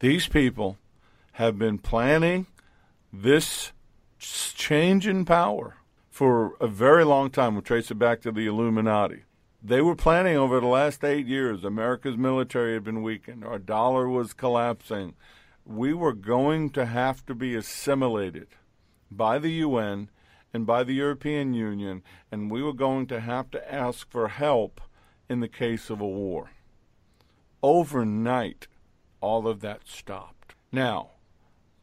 These 0.00 0.28
people 0.28 0.78
have 1.32 1.58
been 1.58 1.76
planning 1.76 2.46
this 3.12 3.72
change 4.18 5.06
in 5.06 5.26
power 5.26 5.76
for 6.14 6.54
a 6.60 6.68
very 6.68 7.02
long 7.02 7.28
time. 7.28 7.54
We'll 7.54 7.62
trace 7.62 7.90
it 7.90 7.98
back 7.98 8.20
to 8.20 8.30
the 8.30 8.46
Illuminati. 8.46 9.24
They 9.60 9.80
were 9.80 9.96
planning 9.96 10.36
over 10.36 10.60
the 10.60 10.68
last 10.68 11.02
eight 11.02 11.26
years. 11.26 11.64
America's 11.64 12.16
military 12.16 12.74
had 12.74 12.84
been 12.84 13.02
weakened. 13.02 13.42
Our 13.42 13.58
dollar 13.58 14.08
was 14.08 14.32
collapsing. 14.32 15.16
We 15.66 15.92
were 15.92 16.12
going 16.12 16.70
to 16.70 16.86
have 16.86 17.26
to 17.26 17.34
be 17.34 17.56
assimilated 17.56 18.46
by 19.10 19.40
the 19.40 19.50
UN 19.50 20.08
and 20.52 20.64
by 20.64 20.84
the 20.84 20.94
European 20.94 21.52
Union, 21.52 22.04
and 22.30 22.48
we 22.48 22.62
were 22.62 22.74
going 22.74 23.08
to 23.08 23.18
have 23.18 23.50
to 23.50 23.74
ask 23.74 24.08
for 24.08 24.28
help 24.28 24.80
in 25.28 25.40
the 25.40 25.48
case 25.48 25.90
of 25.90 26.00
a 26.00 26.06
war. 26.06 26.52
Overnight, 27.60 28.68
all 29.20 29.48
of 29.48 29.62
that 29.62 29.88
stopped. 29.88 30.54
Now, 30.70 31.10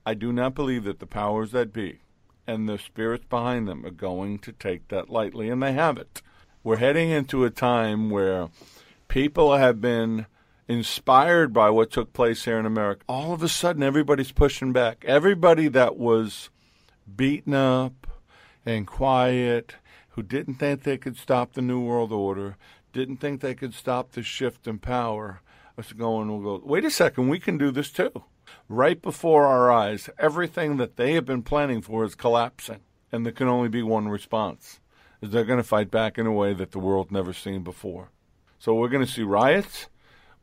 I 0.05 0.13
do 0.13 0.31
not 0.31 0.55
believe 0.55 0.85
that 0.85 0.99
the 0.99 1.05
powers 1.05 1.51
that 1.51 1.73
be 1.73 1.99
and 2.47 2.67
the 2.67 2.77
spirits 2.77 3.25
behind 3.29 3.67
them 3.67 3.85
are 3.85 3.91
going 3.91 4.39
to 4.39 4.51
take 4.51 4.87
that 4.89 5.09
lightly, 5.09 5.49
and 5.49 5.61
they 5.61 5.73
haven't. 5.73 6.21
We're 6.63 6.77
heading 6.77 7.09
into 7.09 7.43
a 7.43 7.49
time 7.49 8.09
where 8.09 8.49
people 9.07 9.55
have 9.55 9.81
been 9.81 10.27
inspired 10.67 11.53
by 11.53 11.69
what 11.69 11.91
took 11.91 12.13
place 12.13 12.45
here 12.45 12.59
in 12.59 12.65
America. 12.65 13.03
All 13.07 13.33
of 13.33 13.43
a 13.43 13.49
sudden, 13.49 13.83
everybody's 13.83 14.31
pushing 14.31 14.71
back. 14.71 15.03
Everybody 15.07 15.67
that 15.69 15.97
was 15.97 16.49
beaten 17.15 17.53
up 17.53 18.07
and 18.65 18.85
quiet, 18.87 19.75
who 20.09 20.23
didn't 20.23 20.55
think 20.55 20.83
they 20.83 20.97
could 20.97 21.17
stop 21.17 21.53
the 21.53 21.61
New 21.61 21.81
World 21.81 22.11
Order, 22.11 22.57
didn't 22.93 23.17
think 23.17 23.41
they 23.41 23.55
could 23.55 23.73
stop 23.73 24.11
the 24.11 24.23
shift 24.23 24.67
in 24.67 24.79
power, 24.79 25.41
was 25.75 25.93
going, 25.93 26.29
we'll 26.29 26.59
go, 26.59 26.65
wait 26.65 26.85
a 26.85 26.91
second, 26.91 27.27
we 27.27 27.39
can 27.39 27.57
do 27.57 27.71
this 27.71 27.91
too. 27.91 28.23
Right 28.71 29.01
before 29.01 29.47
our 29.47 29.69
eyes, 29.69 30.09
everything 30.17 30.77
that 30.77 30.95
they 30.95 31.11
have 31.15 31.25
been 31.25 31.43
planning 31.43 31.81
for 31.81 32.05
is 32.05 32.15
collapsing. 32.15 32.79
And 33.11 33.25
there 33.25 33.33
can 33.33 33.49
only 33.49 33.67
be 33.67 33.83
one 33.83 34.07
response 34.07 34.79
is 35.21 35.31
they're 35.31 35.43
going 35.43 35.59
to 35.59 35.63
fight 35.63 35.91
back 35.91 36.17
in 36.17 36.25
a 36.25 36.31
way 36.31 36.53
that 36.53 36.71
the 36.71 36.79
world 36.79 37.11
never 37.11 37.33
seen 37.33 37.63
before. 37.63 38.11
So 38.59 38.73
we're 38.73 38.87
going 38.87 39.05
to 39.05 39.11
see 39.11 39.23
riots. 39.23 39.87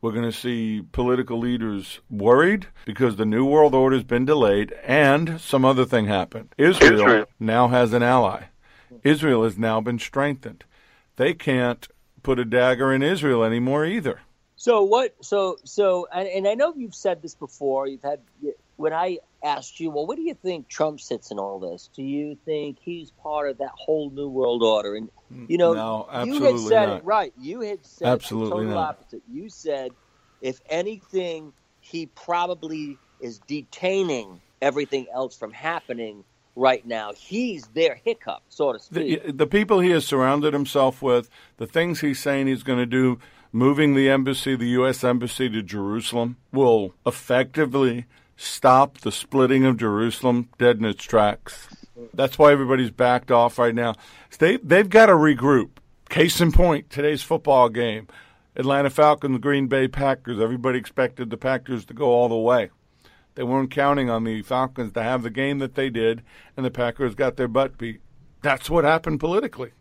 We're 0.03 0.13
going 0.13 0.31
to 0.31 0.39
see 0.39 0.83
political 0.93 1.39
leaders 1.39 2.01
worried 2.11 2.67
because 2.85 3.17
the 3.17 3.25
New 3.25 3.47
World 3.47 3.75
Order 3.75 3.97
has 3.97 4.05
been 4.05 4.27
delayed 4.27 4.75
and 4.85 5.41
some 5.41 5.65
other 5.65 5.87
thing 5.87 6.05
happened. 6.05 6.55
Israel, 6.59 6.93
Israel. 6.93 7.27
now 7.41 7.69
has 7.69 7.95
an 7.95 8.03
ally. 8.03 8.45
Israel 9.03 9.45
has 9.45 9.57
now 9.57 9.81
been 9.81 9.99
strengthened. 9.99 10.65
They 11.17 11.33
can't 11.33 11.89
put 12.23 12.39
a 12.39 12.45
dagger 12.45 12.93
in 12.93 13.03
Israel 13.03 13.43
anymore 13.43 13.87
either. 13.87 14.21
So 14.59 14.83
what? 14.83 15.15
So 15.25 15.57
so, 15.65 16.09
and, 16.13 16.29
and 16.29 16.49
I 16.49 16.55
know 16.55 16.75
you've 16.77 16.95
said 16.95 17.23
this 17.23 17.35
before. 17.35 17.87
You've 17.87 18.03
had 18.03 18.21
when 18.77 18.93
I 18.93 19.19
asked 19.43 19.79
you, 19.79 19.91
well, 19.91 20.07
what 20.07 20.17
do 20.17 20.23
you 20.23 20.35
think 20.35 20.69
Trump 20.69 21.01
sits 21.01 21.31
in 21.31 21.39
all 21.39 21.61
this? 21.61 21.89
Do 21.95 22.03
you 22.03 22.37
think 22.45 22.79
he's 22.81 23.13
part 23.23 23.49
of 23.49 23.59
that 23.59 23.71
whole 23.75 24.11
new 24.11 24.29
world 24.29 24.65
order? 24.65 24.97
And 24.97 25.11
mm, 25.33 25.49
you 25.49 25.59
know, 25.59 25.75
no, 25.75 26.25
you 26.25 26.43
had 26.43 26.59
said 26.59 26.87
not. 26.87 26.99
it 26.99 27.05
right. 27.05 27.33
You 27.41 27.61
had 27.61 27.87
said 27.87 28.09
absolutely 28.09 28.51
the 28.51 28.55
total 28.57 28.75
not. 28.75 28.89
opposite. 28.89 29.23
You 29.31 29.49
said, 29.49 29.93
if 30.41 30.61
anything, 30.69 31.53
he 31.81 32.07
probably 32.07 32.99
is 33.21 33.39
detaining 33.47 34.41
everything 34.61 35.07
else 35.15 35.37
from 35.37 35.53
happening 35.53 36.25
right 36.57 36.85
now. 36.85 37.13
He's 37.13 37.67
their 37.69 37.95
hiccup, 37.95 38.43
so 38.49 38.73
to 38.73 38.81
speak. 38.81 39.25
The, 39.25 39.33
the 39.33 39.47
people 39.47 39.79
he 39.79 39.91
has 39.91 40.05
surrounded 40.05 40.53
himself 40.53 41.01
with, 41.01 41.31
the 41.59 41.67
things 41.67 42.01
he's 42.01 42.19
saying 42.19 42.49
he's 42.49 42.65
going 42.65 42.81
to 42.81 42.87
do, 42.87 43.21
moving 43.53 43.95
the 43.95 44.09
embassy, 44.09 44.57
the 44.57 44.69
U.S. 44.69 45.05
embassy 45.05 45.49
to 45.49 45.63
Jerusalem, 45.63 46.37
will 46.53 46.95
effectively 47.07 48.07
stop 48.37 48.99
the 48.99 49.13
splitting 49.13 49.65
of 49.65 49.77
Jerusalem 49.77 50.49
dead 50.59 50.79
in 50.79 50.85
its 50.85 51.05
tracks. 51.05 51.69
That's 52.15 52.39
why 52.39 52.53
everybody's 52.53 52.91
backed 52.91 53.31
off 53.31 53.59
right 53.59 53.75
now. 53.75 53.95
They 54.39 54.57
they've 54.59 54.89
got 54.89 55.07
to 55.07 55.13
regroup. 55.13 55.71
Case 56.09 56.41
in 56.41 56.53
point, 56.53 56.89
today's 56.91 57.23
football 57.23 57.69
game. 57.69 58.07
Atlanta 58.57 58.91
Falcons, 58.91 59.35
the 59.35 59.39
Green 59.39 59.67
Bay 59.67 59.89
Packers. 59.89 60.41
Everybody 60.41 60.79
expected 60.79 61.31
the 61.31 61.37
Packers 61.37 61.85
to 61.87 61.95
go 61.95 62.07
all 62.07 62.29
the 62.29 62.37
way. 62.37 62.71
They 63.35 63.45
weren't 63.45 63.71
counting 63.71 64.11
on 64.11 64.25
the 64.25 64.43
Falcons 64.43 64.93
to 64.95 65.03
have 65.03 65.23
the 65.23 65.31
game 65.31 65.59
that 65.59 65.77
they 65.77 65.91
did, 65.91 66.23
and 66.57 66.67
the 66.67 66.71
Packers 66.71 67.15
got 67.15 67.37
their 67.37 67.47
butt 67.47 67.79
beat. 67.79 68.01
That's 68.43 68.69
what 68.69 68.85
happened 68.85 69.21
politically. 69.21 69.73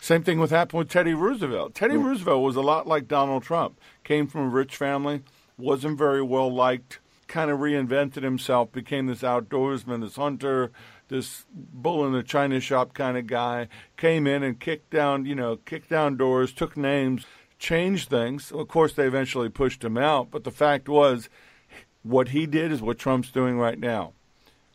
Same 0.00 0.22
thing 0.22 0.38
with 0.38 0.50
happened 0.50 0.78
with 0.78 0.88
Teddy 0.88 1.14
Roosevelt. 1.14 1.74
Teddy 1.74 1.94
mm. 1.94 2.04
Roosevelt 2.04 2.42
was 2.42 2.56
a 2.56 2.60
lot 2.60 2.86
like 2.86 3.08
Donald 3.08 3.42
Trump. 3.42 3.80
Came 4.02 4.26
from 4.26 4.42
a 4.42 4.48
rich 4.48 4.76
family, 4.76 5.22
wasn't 5.56 5.98
very 5.98 6.22
well 6.22 6.52
liked, 6.52 7.00
kind 7.26 7.50
of 7.50 7.60
reinvented 7.60 8.22
himself, 8.22 8.70
became 8.72 9.06
this 9.06 9.22
outdoorsman, 9.22 10.02
this 10.02 10.16
hunter, 10.16 10.70
this 11.08 11.46
bull 11.52 12.06
in 12.06 12.14
a 12.14 12.22
china 12.22 12.60
shop 12.60 12.94
kind 12.94 13.16
of 13.16 13.26
guy. 13.26 13.68
Came 13.96 14.26
in 14.26 14.42
and 14.42 14.60
kicked 14.60 14.90
down, 14.90 15.24
you 15.24 15.34
know, 15.34 15.56
kicked 15.56 15.90
down 15.90 16.16
doors, 16.16 16.52
took 16.52 16.76
names, 16.76 17.24
changed 17.58 18.08
things. 18.08 18.52
Of 18.52 18.68
course, 18.68 18.92
they 18.92 19.06
eventually 19.06 19.48
pushed 19.48 19.84
him 19.84 19.96
out, 19.96 20.30
but 20.30 20.44
the 20.44 20.50
fact 20.50 20.88
was, 20.88 21.28
what 22.02 22.28
he 22.28 22.46
did 22.46 22.70
is 22.70 22.82
what 22.82 22.98
Trump's 22.98 23.30
doing 23.30 23.58
right 23.58 23.78
now. 23.78 24.12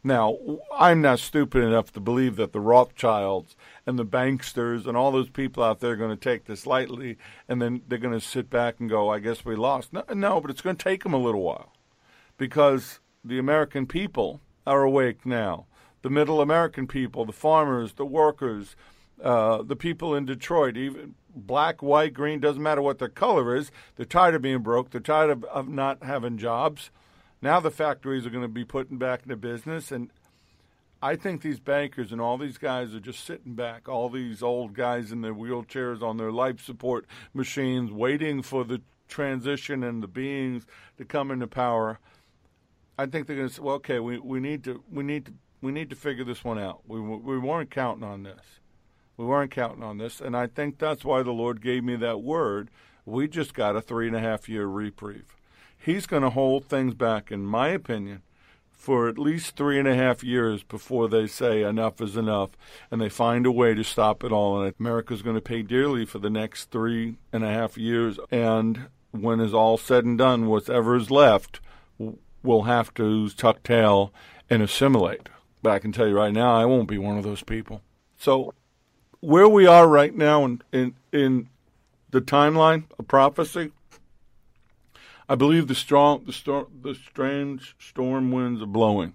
Now, 0.03 0.37
I'm 0.77 1.01
not 1.01 1.19
stupid 1.19 1.63
enough 1.63 1.91
to 1.91 1.99
believe 1.99 2.37
that 2.37 2.53
the 2.53 2.61
Rothschilds 2.61 3.55
and 3.85 3.99
the 3.99 4.05
banksters 4.05 4.87
and 4.87 4.95
all 4.95 5.11
those 5.11 5.29
people 5.29 5.61
out 5.61 5.81
there 5.81 5.91
are 5.91 5.97
going 5.97 6.15
to 6.15 6.15
take 6.15 6.45
this 6.45 6.65
lightly 6.65 7.17
and 7.49 7.61
then 7.61 7.81
they're 7.87 7.97
going 7.97 8.17
to 8.17 8.25
sit 8.25 8.49
back 8.49 8.79
and 8.79 8.89
go, 8.89 9.09
I 9.09 9.19
guess 9.19 9.43
we 9.43 9.55
lost. 9.55 9.91
No, 9.91 10.03
no 10.13 10.39
but 10.39 10.51
it's 10.51 10.61
going 10.61 10.77
to 10.77 10.83
take 10.83 11.03
them 11.03 11.13
a 11.13 11.17
little 11.17 11.41
while 11.41 11.73
because 12.37 12.99
the 13.25 13.39
American 13.39 13.85
people 13.85 14.39
are 14.65 14.83
awake 14.83 15.25
now. 15.25 15.65
The 16.01 16.09
middle 16.09 16.39
American 16.39 16.87
people, 16.87 17.25
the 17.25 17.33
farmers, 17.33 17.93
the 17.93 18.05
workers, 18.05 18.77
uh, 19.21 19.63
the 19.63 19.75
people 19.75 20.15
in 20.15 20.25
Detroit, 20.25 20.77
even 20.77 21.15
black, 21.35 21.83
white, 21.83 22.13
green, 22.13 22.39
doesn't 22.39 22.63
matter 22.63 22.81
what 22.81 22.99
their 22.99 23.09
color 23.09 23.53
is, 23.55 23.69
they're 23.95 24.05
tired 24.05 24.35
of 24.35 24.41
being 24.41 24.59
broke. 24.59 24.91
They're 24.91 25.01
tired 25.01 25.29
of, 25.29 25.43
of 25.45 25.67
not 25.67 26.03
having 26.03 26.37
jobs. 26.37 26.89
Now 27.41 27.59
the 27.59 27.71
factories 27.71 28.25
are 28.25 28.29
going 28.29 28.43
to 28.43 28.49
be 28.49 28.65
putting 28.65 28.97
back 28.97 29.23
into 29.23 29.37
business, 29.37 29.91
and 29.91 30.11
I 31.01 31.15
think 31.15 31.41
these 31.41 31.59
bankers 31.59 32.11
and 32.11 32.19
all 32.19 32.37
these 32.37 32.57
guys 32.57 32.93
are 32.93 32.99
just 32.99 33.23
sitting 33.23 33.55
back. 33.55 33.87
All 33.87 34.09
these 34.09 34.43
old 34.43 34.73
guys 34.73 35.11
in 35.11 35.21
their 35.21 35.33
wheelchairs 35.33 36.01
on 36.01 36.17
their 36.17 36.31
life 36.31 36.59
support 36.59 37.05
machines, 37.33 37.91
waiting 37.91 38.41
for 38.41 38.65
the 38.65 38.81
transition 39.07 39.83
and 39.83 40.03
the 40.03 40.07
beings 40.07 40.65
to 40.97 41.05
come 41.05 41.31
into 41.31 41.47
power. 41.47 41.99
I 42.97 43.05
think 43.05 43.27
they're 43.27 43.37
going 43.37 43.47
to 43.47 43.53
say, 43.53 43.61
"Well, 43.61 43.75
okay, 43.75 43.99
we, 43.99 44.19
we 44.19 44.41
need 44.41 44.65
to 44.65 44.83
we 44.91 45.03
need 45.03 45.27
to 45.27 45.33
we 45.61 45.71
need 45.71 45.89
to 45.89 45.95
figure 45.95 46.25
this 46.25 46.43
one 46.43 46.59
out. 46.59 46.81
We 46.85 46.99
we 46.99 47.37
weren't 47.37 47.71
counting 47.71 48.03
on 48.03 48.23
this. 48.23 48.59
We 49.15 49.25
weren't 49.25 49.51
counting 49.51 49.83
on 49.83 49.97
this, 49.97 50.19
and 50.19 50.35
I 50.35 50.47
think 50.47 50.77
that's 50.77 51.05
why 51.05 51.23
the 51.23 51.31
Lord 51.31 51.61
gave 51.61 51.85
me 51.85 51.95
that 51.97 52.21
word. 52.21 52.69
We 53.05 53.29
just 53.29 53.53
got 53.53 53.77
a 53.77 53.81
three 53.81 54.07
and 54.07 54.15
a 54.15 54.19
half 54.19 54.49
year 54.49 54.65
reprieve." 54.65 55.38
He's 55.79 56.05
going 56.05 56.23
to 56.23 56.29
hold 56.29 56.65
things 56.65 56.93
back, 56.93 57.31
in 57.31 57.45
my 57.45 57.69
opinion, 57.69 58.21
for 58.71 59.07
at 59.07 59.17
least 59.17 59.55
three 59.55 59.79
and 59.79 59.87
a 59.87 59.95
half 59.95 60.23
years 60.23 60.63
before 60.63 61.09
they 61.09 61.27
say 61.27 61.63
enough 61.63 61.99
is 61.99 62.15
enough 62.15 62.51
and 62.91 63.01
they 63.01 63.09
find 63.09 63.45
a 63.45 63.51
way 63.51 63.73
to 63.73 63.83
stop 63.83 64.23
it 64.23 64.31
all. 64.31 64.61
And 64.61 64.73
America's 64.79 65.21
going 65.21 65.35
to 65.35 65.41
pay 65.41 65.61
dearly 65.61 66.05
for 66.05 66.19
the 66.19 66.29
next 66.29 66.71
three 66.71 67.17
and 67.33 67.43
a 67.43 67.49
half 67.49 67.77
years. 67.77 68.19
And 68.31 68.87
when 69.11 69.39
it's 69.39 69.53
all 69.53 69.77
said 69.77 70.05
and 70.05 70.17
done, 70.17 70.47
whatever 70.47 70.95
is 70.95 71.11
left 71.11 71.59
will 72.43 72.63
have 72.63 72.93
to 72.93 73.29
tuck 73.29 73.63
tail 73.63 74.13
and 74.49 74.61
assimilate. 74.61 75.27
But 75.61 75.71
I 75.71 75.79
can 75.79 75.91
tell 75.91 76.07
you 76.07 76.15
right 76.15 76.33
now, 76.33 76.55
I 76.55 76.65
won't 76.65 76.87
be 76.87 76.97
one 76.97 77.17
of 77.17 77.23
those 77.23 77.43
people. 77.43 77.81
So, 78.17 78.53
where 79.19 79.49
we 79.49 79.67
are 79.67 79.87
right 79.87 80.15
now 80.15 80.45
in, 80.45 80.61
in, 80.71 80.95
in 81.11 81.49
the 82.11 82.21
timeline 82.21 82.85
of 82.97 83.07
prophecy, 83.07 83.71
I 85.31 85.35
believe 85.35 85.67
the 85.67 85.75
strong, 85.75 86.23
the 86.25 86.33
storm, 86.33 86.65
the 86.81 86.95
strange 86.95 87.75
storm 87.77 88.31
winds 88.31 88.63
are 88.63 88.65
blowing, 88.65 89.13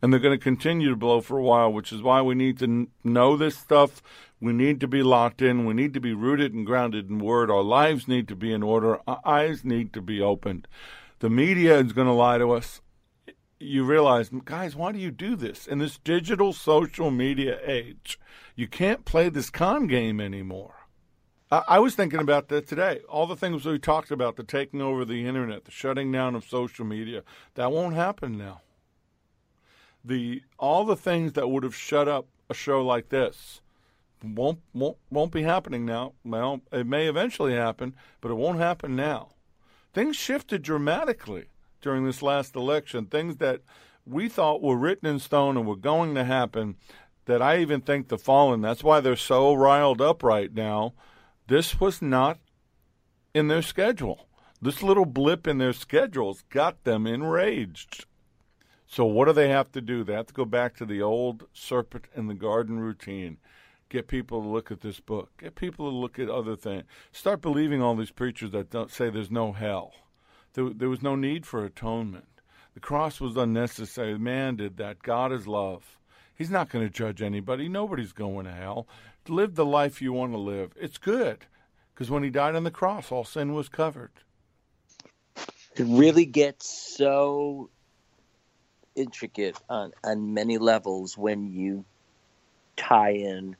and 0.00 0.12
they're 0.12 0.20
going 0.20 0.38
to 0.38 0.42
continue 0.42 0.90
to 0.90 0.96
blow 0.96 1.20
for 1.20 1.36
a 1.36 1.42
while. 1.42 1.72
Which 1.72 1.92
is 1.92 2.02
why 2.02 2.22
we 2.22 2.36
need 2.36 2.56
to 2.60 2.86
know 3.02 3.36
this 3.36 3.58
stuff. 3.58 4.00
We 4.40 4.52
need 4.52 4.78
to 4.80 4.86
be 4.86 5.02
locked 5.02 5.42
in. 5.42 5.66
We 5.66 5.74
need 5.74 5.92
to 5.94 6.00
be 6.00 6.14
rooted 6.14 6.54
and 6.54 6.64
grounded 6.64 7.10
in 7.10 7.18
Word. 7.18 7.50
Our 7.50 7.62
lives 7.62 8.06
need 8.06 8.28
to 8.28 8.36
be 8.36 8.52
in 8.52 8.62
order. 8.62 9.00
Our 9.08 9.20
eyes 9.24 9.64
need 9.64 9.92
to 9.94 10.00
be 10.00 10.20
opened. 10.20 10.68
The 11.18 11.30
media 11.30 11.80
is 11.80 11.92
going 11.92 12.06
to 12.06 12.12
lie 12.12 12.38
to 12.38 12.52
us. 12.52 12.80
You 13.58 13.82
realize, 13.82 14.30
guys, 14.44 14.76
why 14.76 14.92
do 14.92 14.98
you 14.98 15.10
do 15.10 15.34
this 15.34 15.66
in 15.66 15.78
this 15.78 15.98
digital 15.98 16.52
social 16.52 17.10
media 17.10 17.58
age? 17.64 18.20
You 18.54 18.68
can't 18.68 19.04
play 19.04 19.30
this 19.30 19.50
con 19.50 19.88
game 19.88 20.20
anymore. 20.20 20.83
I 21.68 21.78
was 21.78 21.94
thinking 21.94 22.20
about 22.20 22.48
that 22.48 22.66
today. 22.66 23.00
All 23.08 23.26
the 23.26 23.36
things 23.36 23.64
we 23.64 23.78
talked 23.78 24.10
about, 24.10 24.36
the 24.36 24.42
taking 24.42 24.80
over 24.80 25.04
the 25.04 25.26
internet, 25.26 25.64
the 25.64 25.70
shutting 25.70 26.10
down 26.10 26.34
of 26.34 26.44
social 26.44 26.84
media, 26.84 27.22
that 27.54 27.70
won't 27.70 27.94
happen 27.94 28.38
now. 28.38 28.62
The 30.02 30.42
all 30.58 30.84
the 30.84 30.96
things 30.96 31.34
that 31.34 31.48
would 31.48 31.62
have 31.62 31.74
shut 31.74 32.08
up 32.08 32.26
a 32.48 32.54
show 32.54 32.84
like 32.84 33.08
this 33.08 33.60
won't 34.22 34.60
won't 34.72 34.96
won't 35.10 35.32
be 35.32 35.42
happening 35.42 35.84
now. 35.84 36.12
Well, 36.24 36.60
it 36.72 36.86
may 36.86 37.08
eventually 37.08 37.54
happen, 37.54 37.94
but 38.20 38.30
it 38.30 38.34
won't 38.34 38.58
happen 38.58 38.96
now. 38.96 39.30
Things 39.92 40.16
shifted 40.16 40.62
dramatically 40.62 41.46
during 41.80 42.04
this 42.04 42.22
last 42.22 42.56
election. 42.56 43.06
Things 43.06 43.36
that 43.36 43.60
we 44.06 44.28
thought 44.28 44.62
were 44.62 44.76
written 44.76 45.08
in 45.08 45.18
stone 45.18 45.56
and 45.56 45.66
were 45.66 45.76
going 45.76 46.14
to 46.14 46.24
happen. 46.24 46.76
That 47.26 47.40
I 47.40 47.58
even 47.58 47.80
think 47.80 48.08
the 48.08 48.18
fallen. 48.18 48.60
That's 48.60 48.84
why 48.84 49.00
they're 49.00 49.16
so 49.16 49.54
riled 49.54 50.02
up 50.02 50.22
right 50.22 50.52
now 50.52 50.92
this 51.46 51.80
was 51.80 52.00
not 52.00 52.38
in 53.34 53.48
their 53.48 53.62
schedule. 53.62 54.28
This 54.62 54.82
little 54.82 55.04
blip 55.04 55.46
in 55.46 55.58
their 55.58 55.72
schedules 55.74 56.42
got 56.48 56.84
them 56.84 57.06
enraged. 57.06 58.06
So, 58.86 59.04
what 59.04 59.26
do 59.26 59.32
they 59.32 59.48
have 59.48 59.72
to 59.72 59.80
do? 59.80 60.04
They 60.04 60.14
have 60.14 60.28
to 60.28 60.34
go 60.34 60.44
back 60.44 60.76
to 60.76 60.86
the 60.86 61.02
old 61.02 61.44
serpent 61.52 62.06
in 62.14 62.28
the 62.28 62.34
garden 62.34 62.78
routine. 62.78 63.38
Get 63.88 64.08
people 64.08 64.40
to 64.40 64.48
look 64.48 64.70
at 64.70 64.80
this 64.80 65.00
book. 65.00 65.30
Get 65.38 65.54
people 65.54 65.90
to 65.90 65.96
look 65.96 66.18
at 66.18 66.30
other 66.30 66.56
things. 66.56 66.84
Start 67.12 67.42
believing 67.42 67.82
all 67.82 67.94
these 67.94 68.10
preachers 68.10 68.52
that 68.52 68.70
don't 68.70 68.90
say 68.90 69.10
there's 69.10 69.30
no 69.30 69.52
hell. 69.52 69.92
There, 70.54 70.70
there 70.70 70.88
was 70.88 71.02
no 71.02 71.16
need 71.16 71.44
for 71.44 71.64
atonement. 71.64 72.28
The 72.74 72.80
cross 72.80 73.20
was 73.20 73.36
unnecessary. 73.36 74.18
Man 74.18 74.56
did 74.56 74.78
that. 74.78 75.02
God 75.02 75.32
is 75.32 75.46
love. 75.46 75.98
He's 76.34 76.50
not 76.50 76.70
going 76.70 76.84
to 76.84 76.92
judge 76.92 77.22
anybody. 77.22 77.68
Nobody's 77.68 78.12
going 78.12 78.46
to 78.46 78.52
hell 78.52 78.88
live 79.28 79.54
the 79.54 79.64
life 79.64 80.02
you 80.02 80.12
want 80.12 80.32
to 80.32 80.38
live. 80.38 80.72
It's 80.80 80.98
good 80.98 81.46
because 81.94 82.10
when 82.10 82.22
he 82.22 82.30
died 82.30 82.54
on 82.54 82.64
the 82.64 82.70
cross, 82.70 83.10
all 83.12 83.24
sin 83.24 83.54
was 83.54 83.68
covered. 83.68 84.10
It 85.76 85.86
really 85.86 86.26
gets 86.26 86.68
so 86.68 87.70
intricate 88.94 89.56
on, 89.68 89.92
on 90.04 90.34
many 90.34 90.58
levels 90.58 91.18
when 91.18 91.52
you 91.52 91.84
tie 92.76 93.10
in 93.10 93.56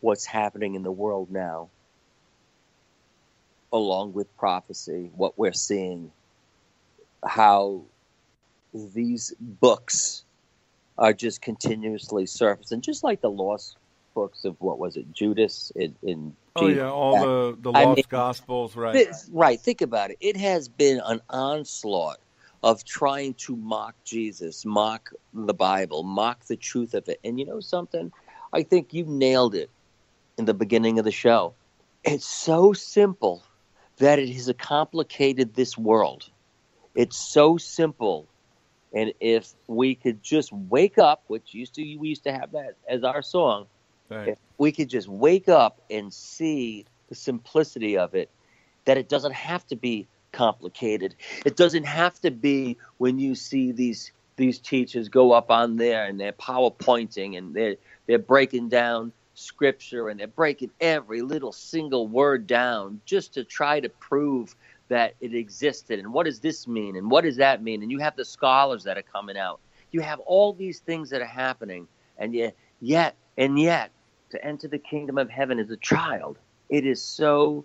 what's 0.00 0.26
happening 0.26 0.74
in 0.74 0.82
the 0.82 0.92
world 0.92 1.30
now, 1.30 1.70
along 3.72 4.12
with 4.12 4.36
prophecy, 4.36 5.10
what 5.14 5.38
we're 5.38 5.52
seeing, 5.52 6.10
how 7.24 7.84
these 8.72 9.32
books 9.40 10.24
are 10.98 11.12
just 11.12 11.40
continuously 11.40 12.26
surfacing, 12.26 12.80
just 12.80 13.02
like 13.02 13.20
the 13.20 13.30
lost 13.30 13.76
books 14.14 14.44
of 14.44 14.56
what 14.60 14.78
was 14.78 14.96
it, 14.96 15.12
Judas 15.12 15.72
in, 15.74 15.96
in 16.02 16.36
Oh 16.56 16.68
yeah, 16.68 16.88
all 16.88 17.18
the 17.18 17.58
the 17.60 17.72
lost 17.72 17.84
I 17.84 17.94
mean, 17.94 18.04
gospels, 18.08 18.76
right? 18.76 18.92
This, 18.92 19.28
right. 19.32 19.60
Think 19.60 19.80
about 19.80 20.12
it. 20.12 20.18
It 20.20 20.36
has 20.36 20.68
been 20.68 21.00
an 21.04 21.20
onslaught 21.28 22.18
of 22.62 22.84
trying 22.84 23.34
to 23.34 23.56
mock 23.56 23.94
Jesus, 24.04 24.64
mock 24.64 25.10
the 25.32 25.52
Bible, 25.52 26.04
mock 26.04 26.44
the 26.44 26.56
truth 26.56 26.94
of 26.94 27.08
it. 27.08 27.18
And 27.24 27.38
you 27.38 27.44
know 27.44 27.60
something? 27.60 28.12
I 28.52 28.62
think 28.62 28.94
you 28.94 29.04
nailed 29.04 29.56
it 29.56 29.68
in 30.38 30.44
the 30.44 30.54
beginning 30.54 30.98
of 30.98 31.04
the 31.04 31.10
show. 31.10 31.54
It's 32.04 32.24
so 32.24 32.72
simple 32.72 33.42
that 33.98 34.18
it 34.18 34.28
has 34.28 34.50
complicated 34.56 35.54
this 35.54 35.76
world. 35.76 36.30
It's 36.94 37.16
so 37.16 37.56
simple. 37.56 38.28
And 38.94 39.12
if 39.18 39.52
we 39.66 39.96
could 39.96 40.22
just 40.22 40.52
wake 40.52 40.98
up, 40.98 41.24
which 41.26 41.52
used 41.52 41.74
to 41.74 41.82
we 41.96 42.08
used 42.08 42.24
to 42.24 42.32
have 42.32 42.52
that 42.52 42.76
as 42.88 43.02
our 43.02 43.22
song, 43.22 43.66
Right. 44.10 44.28
if 44.28 44.38
we 44.58 44.72
could 44.72 44.88
just 44.88 45.08
wake 45.08 45.48
up 45.48 45.80
and 45.90 46.12
see 46.12 46.84
the 47.08 47.14
simplicity 47.14 47.96
of 47.96 48.14
it, 48.14 48.30
that 48.84 48.98
it 48.98 49.08
doesn't 49.08 49.34
have 49.34 49.66
to 49.68 49.76
be 49.76 50.06
complicated. 50.32 51.14
It 51.44 51.56
doesn't 51.56 51.84
have 51.84 52.20
to 52.20 52.30
be 52.30 52.76
when 52.98 53.18
you 53.18 53.34
see 53.34 53.72
these 53.72 54.12
these 54.36 54.58
teachers 54.58 55.08
go 55.08 55.30
up 55.30 55.50
on 55.50 55.76
there 55.76 56.06
and 56.06 56.18
they're 56.18 56.32
powerpointing 56.32 57.38
and 57.38 57.54
they're 57.54 57.76
they're 58.06 58.18
breaking 58.18 58.68
down 58.68 59.12
scripture 59.34 60.08
and 60.08 60.18
they're 60.18 60.26
breaking 60.26 60.70
every 60.80 61.22
little 61.22 61.52
single 61.52 62.06
word 62.06 62.46
down 62.46 63.00
just 63.04 63.34
to 63.34 63.44
try 63.44 63.80
to 63.80 63.88
prove 63.88 64.54
that 64.88 65.14
it 65.20 65.34
existed. 65.34 65.98
And 65.98 66.12
what 66.12 66.26
does 66.26 66.40
this 66.40 66.68
mean? 66.68 66.96
And 66.96 67.10
what 67.10 67.24
does 67.24 67.36
that 67.36 67.62
mean? 67.62 67.82
And 67.82 67.90
you 67.90 67.98
have 68.00 68.16
the 68.16 68.24
scholars 68.24 68.84
that 68.84 68.98
are 68.98 69.02
coming 69.02 69.36
out. 69.36 69.60
You 69.90 70.00
have 70.00 70.20
all 70.20 70.52
these 70.52 70.80
things 70.80 71.10
that 71.10 71.22
are 71.22 71.26
happening. 71.26 71.88
And 72.18 72.34
yet 72.34 72.56
yet 72.80 73.16
and 73.36 73.58
yet 73.58 73.90
to 74.30 74.44
enter 74.44 74.68
the 74.68 74.78
kingdom 74.78 75.18
of 75.18 75.30
heaven 75.30 75.58
as 75.58 75.70
a 75.70 75.76
child 75.76 76.38
it 76.68 76.86
is 76.86 77.02
so 77.02 77.64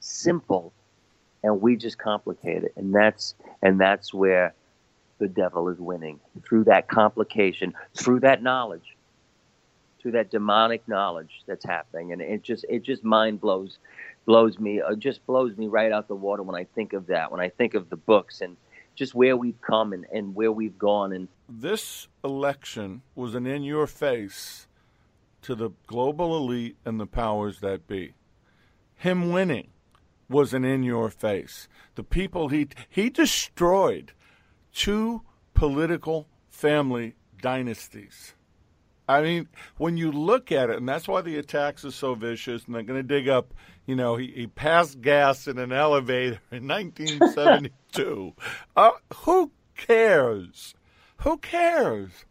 simple 0.00 0.72
and 1.42 1.60
we 1.60 1.76
just 1.76 1.98
complicate 1.98 2.64
it. 2.64 2.72
And 2.76 2.94
that's 2.94 3.34
and 3.62 3.80
that's 3.80 4.12
where 4.12 4.54
the 5.18 5.28
devil 5.28 5.68
is 5.68 5.78
winning 5.78 6.18
through 6.44 6.64
that 6.64 6.88
complication 6.88 7.72
through 7.94 8.20
that 8.20 8.42
knowledge 8.42 8.96
through 10.00 10.12
that 10.12 10.30
demonic 10.30 10.86
knowledge 10.88 11.42
that's 11.46 11.64
happening. 11.64 12.12
And 12.12 12.20
it 12.20 12.42
just 12.42 12.64
it 12.68 12.82
just 12.82 13.04
mind 13.04 13.40
blows 13.40 13.78
blows 14.26 14.58
me 14.58 14.80
uh, 14.80 14.94
just 14.96 15.24
blows 15.26 15.56
me 15.56 15.68
right 15.68 15.92
out 15.92 16.08
the 16.08 16.14
water 16.14 16.42
when 16.42 16.56
i 16.56 16.64
think 16.64 16.94
of 16.94 17.08
that 17.08 17.30
when 17.30 17.42
i 17.42 17.50
think 17.50 17.74
of 17.74 17.90
the 17.90 17.96
books 17.96 18.40
and 18.40 18.56
just 18.94 19.14
where 19.14 19.36
we've 19.36 19.60
come 19.60 19.92
and, 19.92 20.06
and 20.12 20.34
where 20.34 20.52
we've 20.52 20.78
gone. 20.78 21.12
And 21.12 21.28
This 21.48 22.08
election 22.22 23.02
was 23.14 23.34
an 23.34 23.46
in 23.46 23.62
your 23.64 23.86
face 23.86 24.66
to 25.44 25.54
the 25.54 25.70
global 25.86 26.36
elite 26.36 26.76
and 26.84 26.98
the 26.98 27.06
powers 27.06 27.60
that 27.60 27.86
be. 27.86 28.14
Him 28.96 29.32
winning 29.32 29.68
was 30.28 30.54
an 30.54 30.64
in 30.64 30.82
your 30.82 31.10
face. 31.10 31.68
The 31.94 32.02
people 32.02 32.48
he 32.48 32.68
he 32.88 33.10
destroyed 33.10 34.12
two 34.72 35.22
political 35.52 36.26
family 36.48 37.14
dynasties. 37.40 38.34
I 39.06 39.20
mean, 39.20 39.48
when 39.76 39.98
you 39.98 40.10
look 40.10 40.50
at 40.50 40.70
it, 40.70 40.76
and 40.78 40.88
that's 40.88 41.06
why 41.06 41.20
the 41.20 41.36
attacks 41.36 41.84
are 41.84 41.90
so 41.90 42.14
vicious, 42.14 42.64
and 42.64 42.74
they're 42.74 42.82
going 42.82 42.98
to 42.98 43.06
dig 43.06 43.28
up, 43.28 43.52
you 43.84 43.94
know, 43.94 44.16
he, 44.16 44.28
he 44.28 44.46
passed 44.46 45.02
gas 45.02 45.46
in 45.46 45.58
an 45.58 45.72
elevator 45.72 46.40
in 46.50 46.66
1972. 46.68 48.32
uh, 48.76 48.90
who 49.14 49.52
cares? 49.76 50.74
Who 51.18 51.36
cares? 51.36 52.24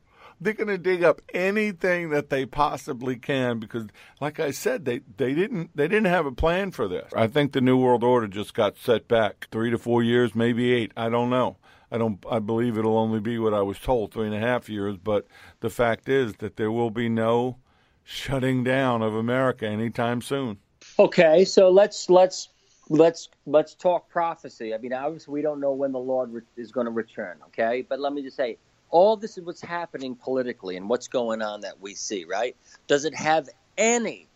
They're 0.43 0.53
going 0.53 0.67
to 0.67 0.77
dig 0.77 1.03
up 1.03 1.21
anything 1.33 2.09
that 2.09 2.29
they 2.29 2.45
possibly 2.45 3.15
can 3.15 3.59
because, 3.59 3.87
like 4.19 4.39
I 4.39 4.51
said, 4.51 4.85
they, 4.85 5.01
they 5.17 5.33
didn't 5.33 5.71
they 5.75 5.87
didn't 5.87 6.05
have 6.05 6.25
a 6.25 6.31
plan 6.31 6.71
for 6.71 6.87
this. 6.87 7.11
I 7.15 7.27
think 7.27 7.53
the 7.53 7.61
New 7.61 7.77
World 7.77 8.03
Order 8.03 8.27
just 8.27 8.53
got 8.53 8.77
set 8.77 9.07
back 9.07 9.47
three 9.51 9.71
to 9.71 9.77
four 9.77 10.03
years, 10.03 10.35
maybe 10.35 10.73
eight. 10.73 10.91
I 10.97 11.09
don't 11.09 11.29
know. 11.29 11.57
I 11.91 11.97
don't. 11.97 12.23
I 12.29 12.39
believe 12.39 12.77
it'll 12.77 12.97
only 12.97 13.19
be 13.19 13.37
what 13.37 13.53
I 13.53 13.61
was 13.61 13.79
told, 13.79 14.11
three 14.11 14.25
and 14.25 14.35
a 14.35 14.39
half 14.39 14.67
years. 14.67 14.97
But 14.97 15.27
the 15.59 15.69
fact 15.69 16.09
is 16.09 16.35
that 16.37 16.57
there 16.57 16.71
will 16.71 16.89
be 16.89 17.07
no 17.07 17.57
shutting 18.03 18.63
down 18.63 19.01
of 19.01 19.15
America 19.15 19.67
anytime 19.67 20.21
soon. 20.21 20.57
Okay, 20.99 21.45
so 21.45 21.69
let's 21.69 22.09
let's 22.09 22.49
let's 22.89 23.29
let's 23.45 23.75
talk 23.75 24.09
prophecy. 24.09 24.73
I 24.73 24.77
mean, 24.77 24.93
obviously 24.93 25.33
we 25.33 25.41
don't 25.41 25.59
know 25.59 25.71
when 25.71 25.91
the 25.91 25.99
Lord 25.99 26.43
is 26.57 26.71
going 26.71 26.85
to 26.85 26.91
return. 26.91 27.37
Okay, 27.47 27.85
but 27.87 27.99
let 27.99 28.13
me 28.13 28.21
just 28.21 28.37
say, 28.37 28.57
all 28.93 29.17
this 29.17 29.37
is 29.37 29.43
what's 29.43 29.61
happening 29.61 30.15
politically 30.15 30.77
and 30.77 30.87
what's 30.87 31.07
going 31.07 31.41
on 31.41 31.61
that 31.61 31.81
we 31.81 31.95
see. 31.95 32.25
Right? 32.25 32.55
Does 32.87 33.03
it 33.03 33.15
have 33.15 33.49
any 33.77 34.27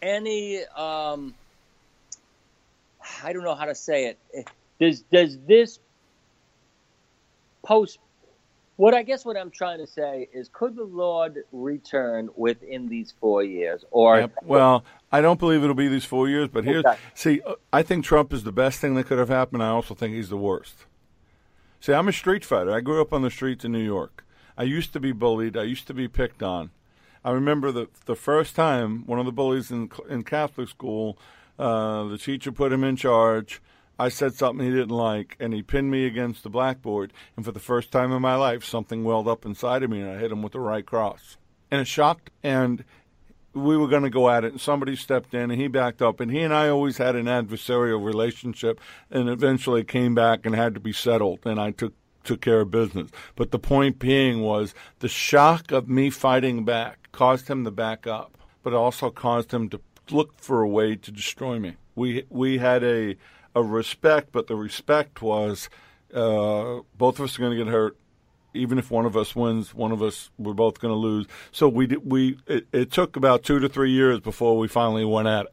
any 0.00 0.64
um 0.76 1.34
I 3.22 3.32
don't 3.32 3.44
know 3.44 3.54
how 3.54 3.66
to 3.66 3.74
say 3.74 4.06
it. 4.06 4.48
Does 4.80 5.02
does 5.02 5.38
this 5.46 5.78
post 7.64 7.98
what 8.76 8.94
I 8.94 9.02
guess 9.02 9.24
what 9.24 9.36
I'm 9.36 9.50
trying 9.50 9.78
to 9.78 9.86
say 9.86 10.28
is 10.32 10.50
could 10.52 10.76
the 10.76 10.84
Lord 10.84 11.44
return 11.50 12.28
within 12.36 12.88
these 12.88 13.12
four 13.20 13.42
years 13.42 13.84
or. 13.90 14.30
Well, 14.42 14.84
I 15.10 15.22
don't 15.22 15.40
believe 15.40 15.62
it'll 15.62 15.74
be 15.74 15.88
these 15.88 16.04
four 16.04 16.28
years, 16.28 16.48
but 16.48 16.64
here's 16.64 16.84
Okay. 16.84 16.98
see. 17.14 17.40
uh, 17.40 17.54
I 17.72 17.82
think 17.82 18.04
Trump 18.04 18.32
is 18.32 18.44
the 18.44 18.52
best 18.52 18.78
thing 18.80 18.94
that 18.96 19.06
could 19.06 19.18
have 19.18 19.30
happened. 19.30 19.62
I 19.62 19.70
also 19.70 19.94
think 19.94 20.14
he's 20.14 20.28
the 20.28 20.36
worst. 20.36 20.84
See, 21.86 21.92
I'm 21.92 22.08
a 22.08 22.12
street 22.12 22.44
fighter. 22.44 22.72
I 22.72 22.80
grew 22.80 23.00
up 23.00 23.12
on 23.12 23.22
the 23.22 23.30
streets 23.30 23.64
in 23.64 23.70
New 23.70 23.78
York. 23.78 24.24
I 24.58 24.64
used 24.64 24.92
to 24.94 24.98
be 24.98 25.12
bullied. 25.12 25.56
I 25.56 25.62
used 25.62 25.86
to 25.86 25.94
be 25.94 26.08
picked 26.08 26.42
on. 26.42 26.70
I 27.24 27.30
remember 27.30 27.70
the 27.70 27.86
the 28.06 28.16
first 28.16 28.56
time 28.56 29.06
one 29.06 29.20
of 29.20 29.24
the 29.24 29.30
bullies 29.30 29.70
in 29.70 29.88
in 30.08 30.24
Catholic 30.24 30.68
school, 30.68 31.16
uh, 31.60 32.02
the 32.08 32.18
teacher 32.18 32.50
put 32.50 32.72
him 32.72 32.82
in 32.82 32.96
charge. 32.96 33.62
I 34.00 34.08
said 34.08 34.34
something 34.34 34.66
he 34.66 34.72
didn't 34.72 34.96
like, 34.96 35.36
and 35.38 35.54
he 35.54 35.62
pinned 35.62 35.92
me 35.92 36.06
against 36.06 36.42
the 36.42 36.50
blackboard. 36.50 37.12
And 37.36 37.44
for 37.44 37.52
the 37.52 37.60
first 37.60 37.92
time 37.92 38.10
in 38.10 38.20
my 38.20 38.34
life, 38.34 38.64
something 38.64 39.04
welled 39.04 39.28
up 39.28 39.46
inside 39.46 39.84
of 39.84 39.90
me, 39.90 40.00
and 40.00 40.10
I 40.10 40.18
hit 40.18 40.32
him 40.32 40.42
with 40.42 40.54
the 40.54 40.58
right 40.58 40.84
cross. 40.84 41.36
And 41.70 41.80
it 41.80 41.86
shocked. 41.86 42.30
And 42.42 42.82
we 43.56 43.76
were 43.76 43.88
going 43.88 44.02
to 44.02 44.10
go 44.10 44.28
at 44.28 44.44
it, 44.44 44.52
and 44.52 44.60
somebody 44.60 44.94
stepped 44.94 45.32
in, 45.32 45.50
and 45.50 45.60
he 45.60 45.66
backed 45.66 46.02
up. 46.02 46.20
And 46.20 46.30
he 46.30 46.42
and 46.42 46.52
I 46.52 46.68
always 46.68 46.98
had 46.98 47.16
an 47.16 47.26
adversarial 47.26 48.04
relationship, 48.04 48.80
and 49.10 49.28
eventually 49.28 49.82
came 49.82 50.14
back 50.14 50.44
and 50.44 50.54
had 50.54 50.74
to 50.74 50.80
be 50.80 50.92
settled. 50.92 51.40
And 51.44 51.60
I 51.60 51.70
took 51.70 51.94
took 52.22 52.40
care 52.40 52.60
of 52.60 52.70
business. 52.70 53.10
But 53.36 53.52
the 53.52 53.58
point 53.58 53.98
being 54.00 54.42
was 54.42 54.74
the 54.98 55.08
shock 55.08 55.70
of 55.70 55.88
me 55.88 56.10
fighting 56.10 56.64
back 56.64 57.10
caused 57.12 57.48
him 57.48 57.64
to 57.64 57.70
back 57.70 58.06
up, 58.06 58.36
but 58.62 58.74
also 58.74 59.10
caused 59.10 59.52
him 59.52 59.68
to 59.70 59.80
look 60.10 60.38
for 60.38 60.60
a 60.60 60.68
way 60.68 60.96
to 60.96 61.10
destroy 61.10 61.58
me. 61.58 61.76
We 61.94 62.24
we 62.28 62.58
had 62.58 62.84
a 62.84 63.16
a 63.54 63.62
respect, 63.62 64.32
but 64.32 64.48
the 64.48 64.56
respect 64.56 65.22
was 65.22 65.70
uh, 66.12 66.80
both 66.98 67.18
of 67.18 67.24
us 67.24 67.38
are 67.38 67.42
going 67.42 67.56
to 67.56 67.64
get 67.64 67.72
hurt. 67.72 67.96
Even 68.56 68.78
if 68.78 68.90
one 68.90 69.06
of 69.06 69.16
us 69.16 69.34
wins, 69.36 69.74
one 69.74 69.92
of 69.92 70.02
us 70.02 70.30
we're 70.38 70.54
both 70.54 70.80
going 70.80 70.92
to 70.92 70.98
lose. 70.98 71.26
So 71.52 71.68
we 71.68 71.86
we 71.86 72.38
it, 72.46 72.66
it 72.72 72.90
took 72.90 73.16
about 73.16 73.42
two 73.42 73.58
to 73.60 73.68
three 73.68 73.92
years 73.92 74.20
before 74.20 74.56
we 74.56 74.68
finally 74.68 75.04
went 75.04 75.28
at 75.28 75.46
it. 75.46 75.52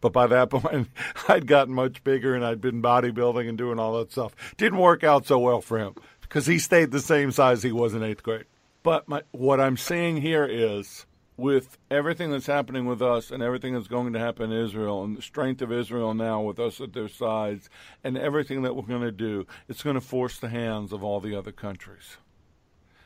But 0.00 0.12
by 0.12 0.26
that 0.28 0.50
point, 0.50 0.88
I'd 1.28 1.46
gotten 1.46 1.74
much 1.74 2.02
bigger 2.04 2.34
and 2.34 2.44
I'd 2.44 2.60
been 2.60 2.82
bodybuilding 2.82 3.48
and 3.48 3.58
doing 3.58 3.78
all 3.78 3.98
that 3.98 4.12
stuff. 4.12 4.34
Didn't 4.56 4.78
work 4.78 5.04
out 5.04 5.26
so 5.26 5.38
well 5.38 5.60
for 5.60 5.78
him 5.78 5.94
because 6.22 6.46
he 6.46 6.58
stayed 6.58 6.90
the 6.90 7.00
same 7.00 7.30
size 7.32 7.62
he 7.62 7.72
was 7.72 7.94
in 7.94 8.02
eighth 8.02 8.22
grade. 8.22 8.44
But 8.82 9.08
my, 9.08 9.22
what 9.32 9.60
I'm 9.60 9.76
seeing 9.76 10.18
here 10.18 10.46
is 10.46 11.04
with 11.36 11.78
everything 11.90 12.30
that's 12.30 12.46
happening 12.46 12.84
with 12.86 13.00
us 13.00 13.30
and 13.30 13.42
everything 13.42 13.74
that's 13.74 13.88
going 13.88 14.12
to 14.12 14.18
happen 14.18 14.52
in 14.52 14.64
Israel 14.64 15.02
and 15.02 15.16
the 15.16 15.22
strength 15.22 15.62
of 15.62 15.72
Israel 15.72 16.14
now 16.14 16.40
with 16.42 16.58
us 16.58 16.80
at 16.80 16.92
their 16.92 17.08
sides 17.08 17.68
and 18.04 18.16
everything 18.16 18.62
that 18.62 18.76
we're 18.76 18.82
going 18.82 19.00
to 19.00 19.10
do, 19.10 19.46
it's 19.68 19.82
going 19.82 19.94
to 19.94 20.00
force 20.00 20.38
the 20.38 20.50
hands 20.50 20.92
of 20.92 21.02
all 21.02 21.20
the 21.20 21.34
other 21.34 21.52
countries. 21.52 22.18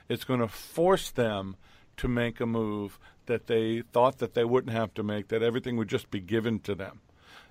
It's 0.09 0.25
going 0.25 0.41
to 0.41 0.49
force 0.49 1.11
them 1.11 1.57
to 1.97 2.09
make 2.09 2.41
a 2.41 2.47
move 2.47 2.99
that 3.27 3.47
they 3.47 3.83
thought 3.93 4.19
that 4.19 4.35
they 4.35 4.45
wouldn't 4.45 4.73
have 4.73 4.93
to 4.95 5.03
make, 5.03 5.29
that 5.29 5.43
everything 5.43 5.77
would 5.77 5.89
just 5.89 6.11
be 6.11 6.21
given 6.21 6.59
to 6.61 6.75
them. 6.75 7.01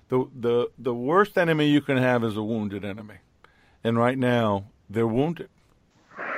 The, 0.08 0.28
the, 0.38 0.70
the 0.78 0.94
worst 0.94 1.36
enemy 1.38 1.66
you 1.66 1.80
can 1.80 1.96
have 1.96 2.22
is 2.22 2.36
a 2.36 2.42
wounded 2.42 2.84
enemy. 2.84 3.16
And 3.82 3.98
right 3.98 4.18
now, 4.18 4.66
they're 4.88 5.06
wounded. 5.06 5.48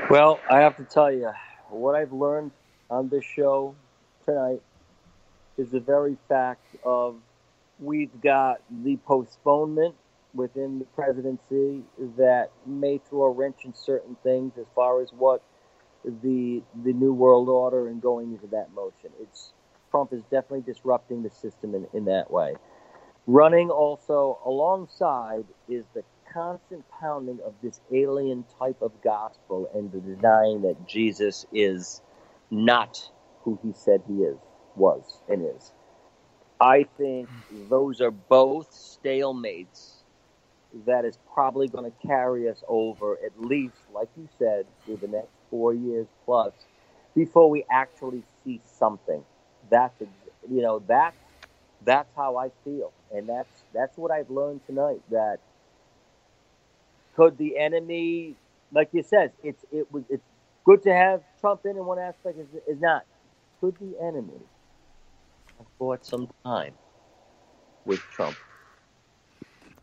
Well, 0.08 0.40
I 0.48 0.60
have 0.60 0.76
to 0.76 0.84
tell 0.84 1.12
you, 1.12 1.30
what 1.68 1.94
I've 1.94 2.12
learned 2.12 2.52
on 2.88 3.08
this 3.08 3.24
show 3.24 3.74
tonight 4.24 4.62
is 5.58 5.70
the 5.70 5.80
very 5.80 6.16
fact 6.28 6.64
of 6.84 7.16
we've 7.80 8.20
got 8.20 8.60
the 8.70 8.96
postponement 8.98 9.94
within 10.34 10.78
the 10.78 10.84
presidency 10.84 11.82
that 12.16 12.50
may 12.66 12.98
throw 12.98 13.22
a 13.24 13.30
wrench 13.30 13.64
in 13.64 13.74
certain 13.74 14.16
things 14.22 14.52
as 14.58 14.66
far 14.74 15.02
as 15.02 15.08
what 15.12 15.42
the 16.06 16.62
the 16.84 16.94
new 16.94 17.14
world 17.14 17.50
order 17.50 17.88
and 17.88 18.02
going 18.02 18.32
into 18.32 18.48
that 18.48 18.72
motion. 18.74 19.10
It's 19.22 19.54
Trump 19.92 20.14
is 20.14 20.22
definitely 20.24 20.62
disrupting 20.62 21.24
the 21.24 21.30
system 21.30 21.74
in, 21.76 21.88
in 21.94 22.06
that 22.06 22.30
way. 22.30 22.54
Running 23.26 23.70
also 23.70 24.38
alongside 24.44 25.44
is 25.68 25.86
the 25.94 26.04
constant 26.32 26.84
pounding 27.00 27.40
of 27.46 27.54
this 27.62 27.80
alien 27.94 28.44
type 28.58 28.82
of 28.82 28.92
gospel 29.02 29.70
and 29.74 29.92
the 29.92 30.00
denying 30.00 30.62
that 30.62 30.86
Jesus 30.88 31.46
is 31.52 32.02
not 32.50 32.98
who 33.44 33.58
he 33.62 33.72
said 33.72 34.02
he 34.08 34.16
is, 34.24 34.38
was, 34.76 35.22
and 35.28 35.42
is. 35.56 35.72
I 36.60 36.86
think 36.98 37.30
those 37.50 38.00
are 38.00 38.12
both 38.12 38.70
stalemates 38.72 39.95
that 40.84 41.04
is 41.04 41.18
probably 41.32 41.68
going 41.68 41.90
to 41.90 42.06
carry 42.06 42.48
us 42.48 42.62
over 42.68 43.18
at 43.24 43.40
least, 43.40 43.76
like 43.92 44.08
you 44.16 44.28
said, 44.38 44.66
through 44.84 44.98
the 44.98 45.08
next 45.08 45.32
four 45.50 45.72
years 45.74 46.06
plus 46.24 46.52
before 47.14 47.48
we 47.48 47.64
actually 47.70 48.22
see 48.44 48.60
something. 48.78 49.24
That's, 49.70 49.94
you 50.50 50.62
know, 50.62 50.82
that's 50.86 51.16
that's 51.84 52.10
how 52.16 52.36
I 52.36 52.50
feel, 52.64 52.92
and 53.14 53.28
that's 53.28 53.62
that's 53.72 53.96
what 53.96 54.10
I've 54.10 54.30
learned 54.30 54.60
tonight. 54.66 55.00
That 55.10 55.38
could 57.14 57.38
the 57.38 57.58
enemy, 57.58 58.34
like 58.72 58.90
you 58.92 59.02
said, 59.02 59.32
it's 59.42 59.64
it 59.72 59.90
was 59.92 60.04
it's 60.08 60.24
good 60.64 60.82
to 60.82 60.92
have 60.92 61.22
Trump 61.40 61.64
in 61.64 61.72
in 61.72 61.84
one 61.84 61.98
aspect 61.98 62.38
is, 62.38 62.46
is 62.66 62.80
not. 62.80 63.04
Could 63.60 63.76
the 63.78 63.94
enemy 64.02 64.40
have 65.58 65.66
bought 65.78 66.04
some 66.04 66.28
time 66.44 66.74
with 67.84 68.00
Trump? 68.12 68.36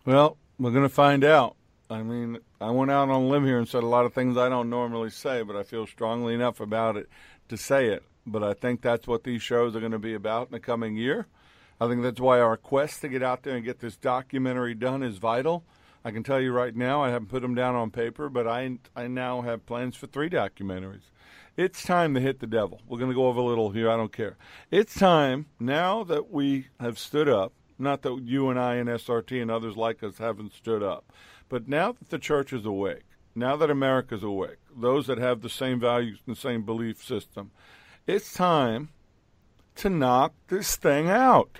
Well, 0.05 0.37
we're 0.59 0.71
going 0.71 0.83
to 0.83 0.89
find 0.89 1.23
out. 1.23 1.55
I 1.89 2.01
mean, 2.01 2.39
I 2.59 2.71
went 2.71 2.91
out 2.91 3.09
on 3.09 3.23
a 3.23 3.27
limb 3.27 3.45
here 3.45 3.57
and 3.57 3.67
said 3.67 3.83
a 3.83 3.87
lot 3.87 4.05
of 4.05 4.13
things 4.13 4.37
I 4.37 4.49
don't 4.49 4.69
normally 4.69 5.09
say, 5.09 5.43
but 5.43 5.55
I 5.55 5.63
feel 5.63 5.85
strongly 5.85 6.33
enough 6.33 6.59
about 6.59 6.97
it 6.97 7.09
to 7.49 7.57
say 7.57 7.87
it. 7.87 8.03
But 8.25 8.43
I 8.43 8.53
think 8.53 8.81
that's 8.81 9.05
what 9.07 9.23
these 9.23 9.41
shows 9.41 9.75
are 9.75 9.79
going 9.79 9.91
to 9.91 9.99
be 9.99 10.13
about 10.13 10.47
in 10.47 10.53
the 10.53 10.59
coming 10.59 10.95
year. 10.95 11.27
I 11.79 11.87
think 11.87 12.01
that's 12.01 12.21
why 12.21 12.39
our 12.39 12.55
quest 12.55 13.01
to 13.01 13.09
get 13.09 13.21
out 13.21 13.43
there 13.43 13.55
and 13.55 13.65
get 13.65 13.79
this 13.79 13.97
documentary 13.97 14.73
done 14.73 15.03
is 15.03 15.17
vital. 15.17 15.65
I 16.05 16.11
can 16.11 16.23
tell 16.23 16.39
you 16.39 16.51
right 16.51 16.75
now, 16.75 17.03
I 17.03 17.09
haven't 17.09 17.29
put 17.29 17.41
them 17.41 17.55
down 17.55 17.75
on 17.75 17.91
paper, 17.91 18.29
but 18.29 18.47
I 18.47 18.77
I 18.95 19.07
now 19.07 19.41
have 19.41 19.65
plans 19.65 19.95
for 19.95 20.07
three 20.07 20.29
documentaries. 20.29 21.11
It's 21.55 21.83
time 21.83 22.13
to 22.13 22.19
hit 22.19 22.39
the 22.39 22.47
devil. 22.47 22.81
We're 22.87 22.97
going 22.97 23.11
to 23.11 23.15
go 23.15 23.27
over 23.27 23.39
a 23.39 23.43
little 23.43 23.69
here. 23.69 23.89
I 23.89 23.95
don't 23.95 24.11
care. 24.11 24.37
It's 24.71 24.95
time 24.95 25.45
now 25.59 26.03
that 26.05 26.31
we 26.31 26.67
have 26.79 26.97
stood 26.97 27.29
up. 27.29 27.53
Not 27.77 28.01
that 28.03 28.21
you 28.23 28.49
and 28.49 28.59
I 28.59 28.75
and 28.75 28.89
SRT 28.89 29.41
and 29.41 29.49
others 29.49 29.75
like 29.75 30.03
us 30.03 30.17
haven't 30.17 30.53
stood 30.53 30.83
up, 30.83 31.11
but 31.49 31.67
now 31.67 31.93
that 31.93 32.09
the 32.09 32.19
church 32.19 32.53
is 32.53 32.65
awake, 32.65 33.03
now 33.35 33.55
that 33.55 33.69
America's 33.69 34.23
awake, 34.23 34.57
those 34.75 35.07
that 35.07 35.17
have 35.17 35.41
the 35.41 35.49
same 35.49 35.79
values 35.79 36.19
and 36.25 36.35
the 36.35 36.39
same 36.39 36.63
belief 36.63 37.03
system, 37.03 37.51
it's 38.05 38.33
time 38.33 38.89
to 39.75 39.89
knock 39.89 40.33
this 40.47 40.75
thing 40.75 41.09
out. 41.09 41.57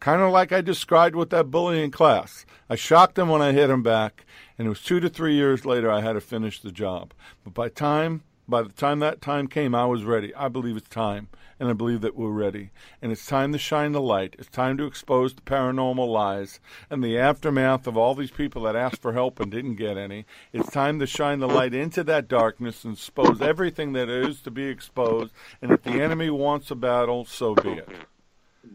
Kind 0.00 0.20
of 0.20 0.32
like 0.32 0.52
I 0.52 0.60
described 0.60 1.14
with 1.14 1.30
that 1.30 1.50
bullying 1.50 1.92
class. 1.92 2.44
I 2.68 2.74
shocked 2.74 3.18
him 3.18 3.28
when 3.28 3.40
I 3.40 3.52
hit 3.52 3.70
him 3.70 3.82
back, 3.82 4.26
and 4.58 4.66
it 4.66 4.68
was 4.68 4.82
two 4.82 5.00
to 5.00 5.08
three 5.08 5.34
years 5.34 5.64
later 5.64 5.90
I 5.90 6.00
had 6.00 6.14
to 6.14 6.20
finish 6.20 6.60
the 6.60 6.72
job. 6.72 7.14
But 7.44 7.54
by 7.54 7.68
time 7.68 8.22
by 8.48 8.62
the 8.62 8.72
time 8.72 8.98
that 8.98 9.20
time 9.20 9.46
came, 9.46 9.74
I 9.74 9.86
was 9.86 10.04
ready. 10.04 10.34
I 10.34 10.48
believe 10.48 10.76
it's 10.76 10.88
time, 10.88 11.28
and 11.62 11.70
I 11.70 11.74
believe 11.74 12.00
that 12.00 12.16
we're 12.16 12.32
ready. 12.32 12.70
And 13.00 13.12
it's 13.12 13.24
time 13.24 13.52
to 13.52 13.58
shine 13.58 13.92
the 13.92 14.00
light. 14.00 14.34
It's 14.36 14.48
time 14.48 14.76
to 14.78 14.84
expose 14.84 15.32
the 15.32 15.42
paranormal 15.42 16.08
lies 16.08 16.58
and 16.90 17.04
the 17.04 17.16
aftermath 17.16 17.86
of 17.86 17.96
all 17.96 18.16
these 18.16 18.32
people 18.32 18.62
that 18.62 18.74
asked 18.74 19.00
for 19.00 19.12
help 19.12 19.38
and 19.38 19.48
didn't 19.48 19.76
get 19.76 19.96
any. 19.96 20.26
It's 20.52 20.72
time 20.72 20.98
to 20.98 21.06
shine 21.06 21.38
the 21.38 21.46
light 21.46 21.72
into 21.72 22.02
that 22.02 22.26
darkness 22.26 22.82
and 22.82 22.94
expose 22.94 23.40
everything 23.40 23.92
that 23.92 24.08
is 24.08 24.40
to 24.40 24.50
be 24.50 24.64
exposed. 24.64 25.32
And 25.62 25.70
if 25.70 25.84
the 25.84 26.02
enemy 26.02 26.30
wants 26.30 26.72
a 26.72 26.74
battle, 26.74 27.24
so 27.26 27.54
be 27.54 27.74
it. 27.74 27.88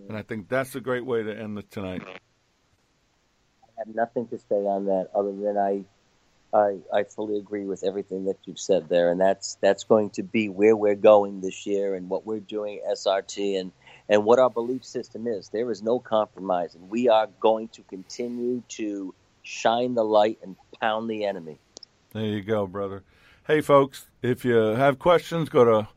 And 0.08 0.18
I 0.18 0.22
think 0.22 0.48
that's 0.48 0.74
a 0.74 0.80
great 0.80 1.06
way 1.06 1.24
to 1.24 1.38
end 1.38 1.58
the 1.58 1.64
tonight. 1.64 2.04
I 2.08 2.12
have 3.80 3.94
nothing 3.94 4.30
to 4.30 4.38
say 4.38 4.56
on 4.56 4.86
that 4.86 5.10
other 5.14 5.34
than 5.34 5.58
I 5.58 5.84
I, 6.58 6.78
I 6.94 7.04
fully 7.04 7.38
agree 7.38 7.66
with 7.66 7.84
everything 7.84 8.26
that 8.26 8.38
you've 8.46 8.60
said 8.60 8.90
there, 8.90 9.12
and 9.12 9.22
that's 9.22 9.58
that's 9.62 9.84
going 9.84 10.10
to 10.12 10.24
be 10.24 10.50
where 10.50 10.76
we're 10.76 10.96
going 10.96 11.42
this 11.42 11.66
year 11.66 11.96
and 11.96 12.10
what 12.10 12.26
we're 12.26 12.40
doing 12.40 12.82
at 12.86 12.98
SRT 12.98 13.60
and 13.60 13.72
and 14.10 14.26
what 14.26 14.40
our 14.40 14.50
belief 14.50 14.84
system 14.84 15.28
is. 15.28 15.50
There 15.50 15.70
is 15.72 15.84
no 15.84 16.00
compromise, 16.00 16.76
and 16.76 16.90
we 16.90 17.10
are 17.10 17.28
going 17.40 17.68
to 17.70 17.84
continue 17.84 18.64
to 18.70 19.14
shine 19.44 19.94
the 19.94 20.04
light 20.04 20.40
and 20.42 20.56
pound 20.82 21.10
the 21.10 21.26
enemy. 21.26 21.60
There 22.12 22.26
you 22.26 22.42
go, 22.42 22.68
brother. 22.68 23.04
Hey, 23.46 23.62
folks, 23.62 24.08
if 24.22 24.44
you 24.44 24.56
have 24.56 25.00
questions, 25.00 25.50
go 25.50 25.64
to 25.64 25.88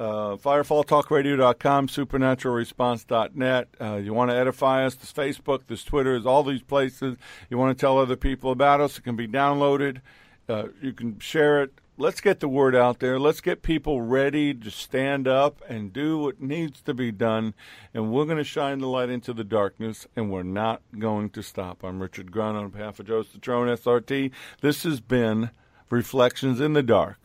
uh, 0.00 0.36
firefalltalkradio.com, 0.36 1.88
supernaturalresponse.net. 1.88 3.68
Uh, 3.78 3.96
you 3.96 4.14
want 4.14 4.30
to 4.30 4.36
edify 4.36 4.86
us, 4.86 4.94
there's 4.94 5.12
Facebook, 5.12 5.64
there's 5.66 5.84
Twitter, 5.84 6.12
there's 6.12 6.24
all 6.24 6.42
these 6.42 6.62
places. 6.62 7.18
You 7.50 7.58
want 7.58 7.76
to 7.76 7.80
tell 7.80 7.98
other 7.98 8.16
people 8.16 8.50
about 8.50 8.80
us, 8.80 8.96
it 8.96 9.02
can 9.02 9.14
be 9.14 9.28
downloaded. 9.28 10.00
Uh, 10.48 10.68
you 10.80 10.94
can 10.94 11.18
share 11.18 11.62
it. 11.62 11.74
Let's 11.98 12.22
get 12.22 12.40
the 12.40 12.48
word 12.48 12.74
out 12.74 13.00
there. 13.00 13.18
Let's 13.20 13.42
get 13.42 13.60
people 13.60 14.00
ready 14.00 14.54
to 14.54 14.70
stand 14.70 15.28
up 15.28 15.60
and 15.68 15.92
do 15.92 16.16
what 16.16 16.40
needs 16.40 16.80
to 16.82 16.94
be 16.94 17.12
done. 17.12 17.52
And 17.92 18.10
we're 18.10 18.24
going 18.24 18.38
to 18.38 18.44
shine 18.44 18.78
the 18.78 18.86
light 18.86 19.10
into 19.10 19.34
the 19.34 19.44
darkness, 19.44 20.06
and 20.16 20.30
we're 20.30 20.42
not 20.42 20.80
going 20.98 21.28
to 21.30 21.42
stop. 21.42 21.84
I'm 21.84 22.00
Richard 22.00 22.32
Grund 22.32 22.56
on 22.56 22.70
behalf 22.70 23.00
of 23.00 23.06
Joe 23.06 23.22
Citrone, 23.22 23.76
SRT. 23.76 24.30
This 24.62 24.82
has 24.84 25.02
been 25.02 25.50
Reflections 25.90 26.58
in 26.58 26.72
the 26.72 26.82
Dark 26.82 27.18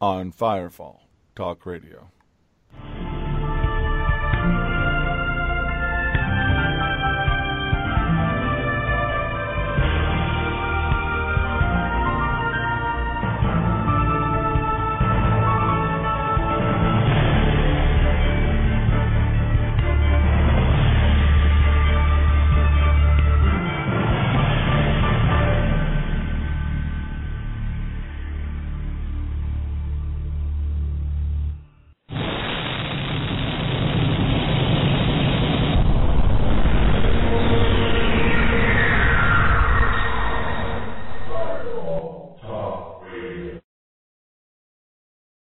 on 0.00 0.30
Firefall. 0.30 1.03
Talk 1.36 1.66
Radio. 1.66 2.13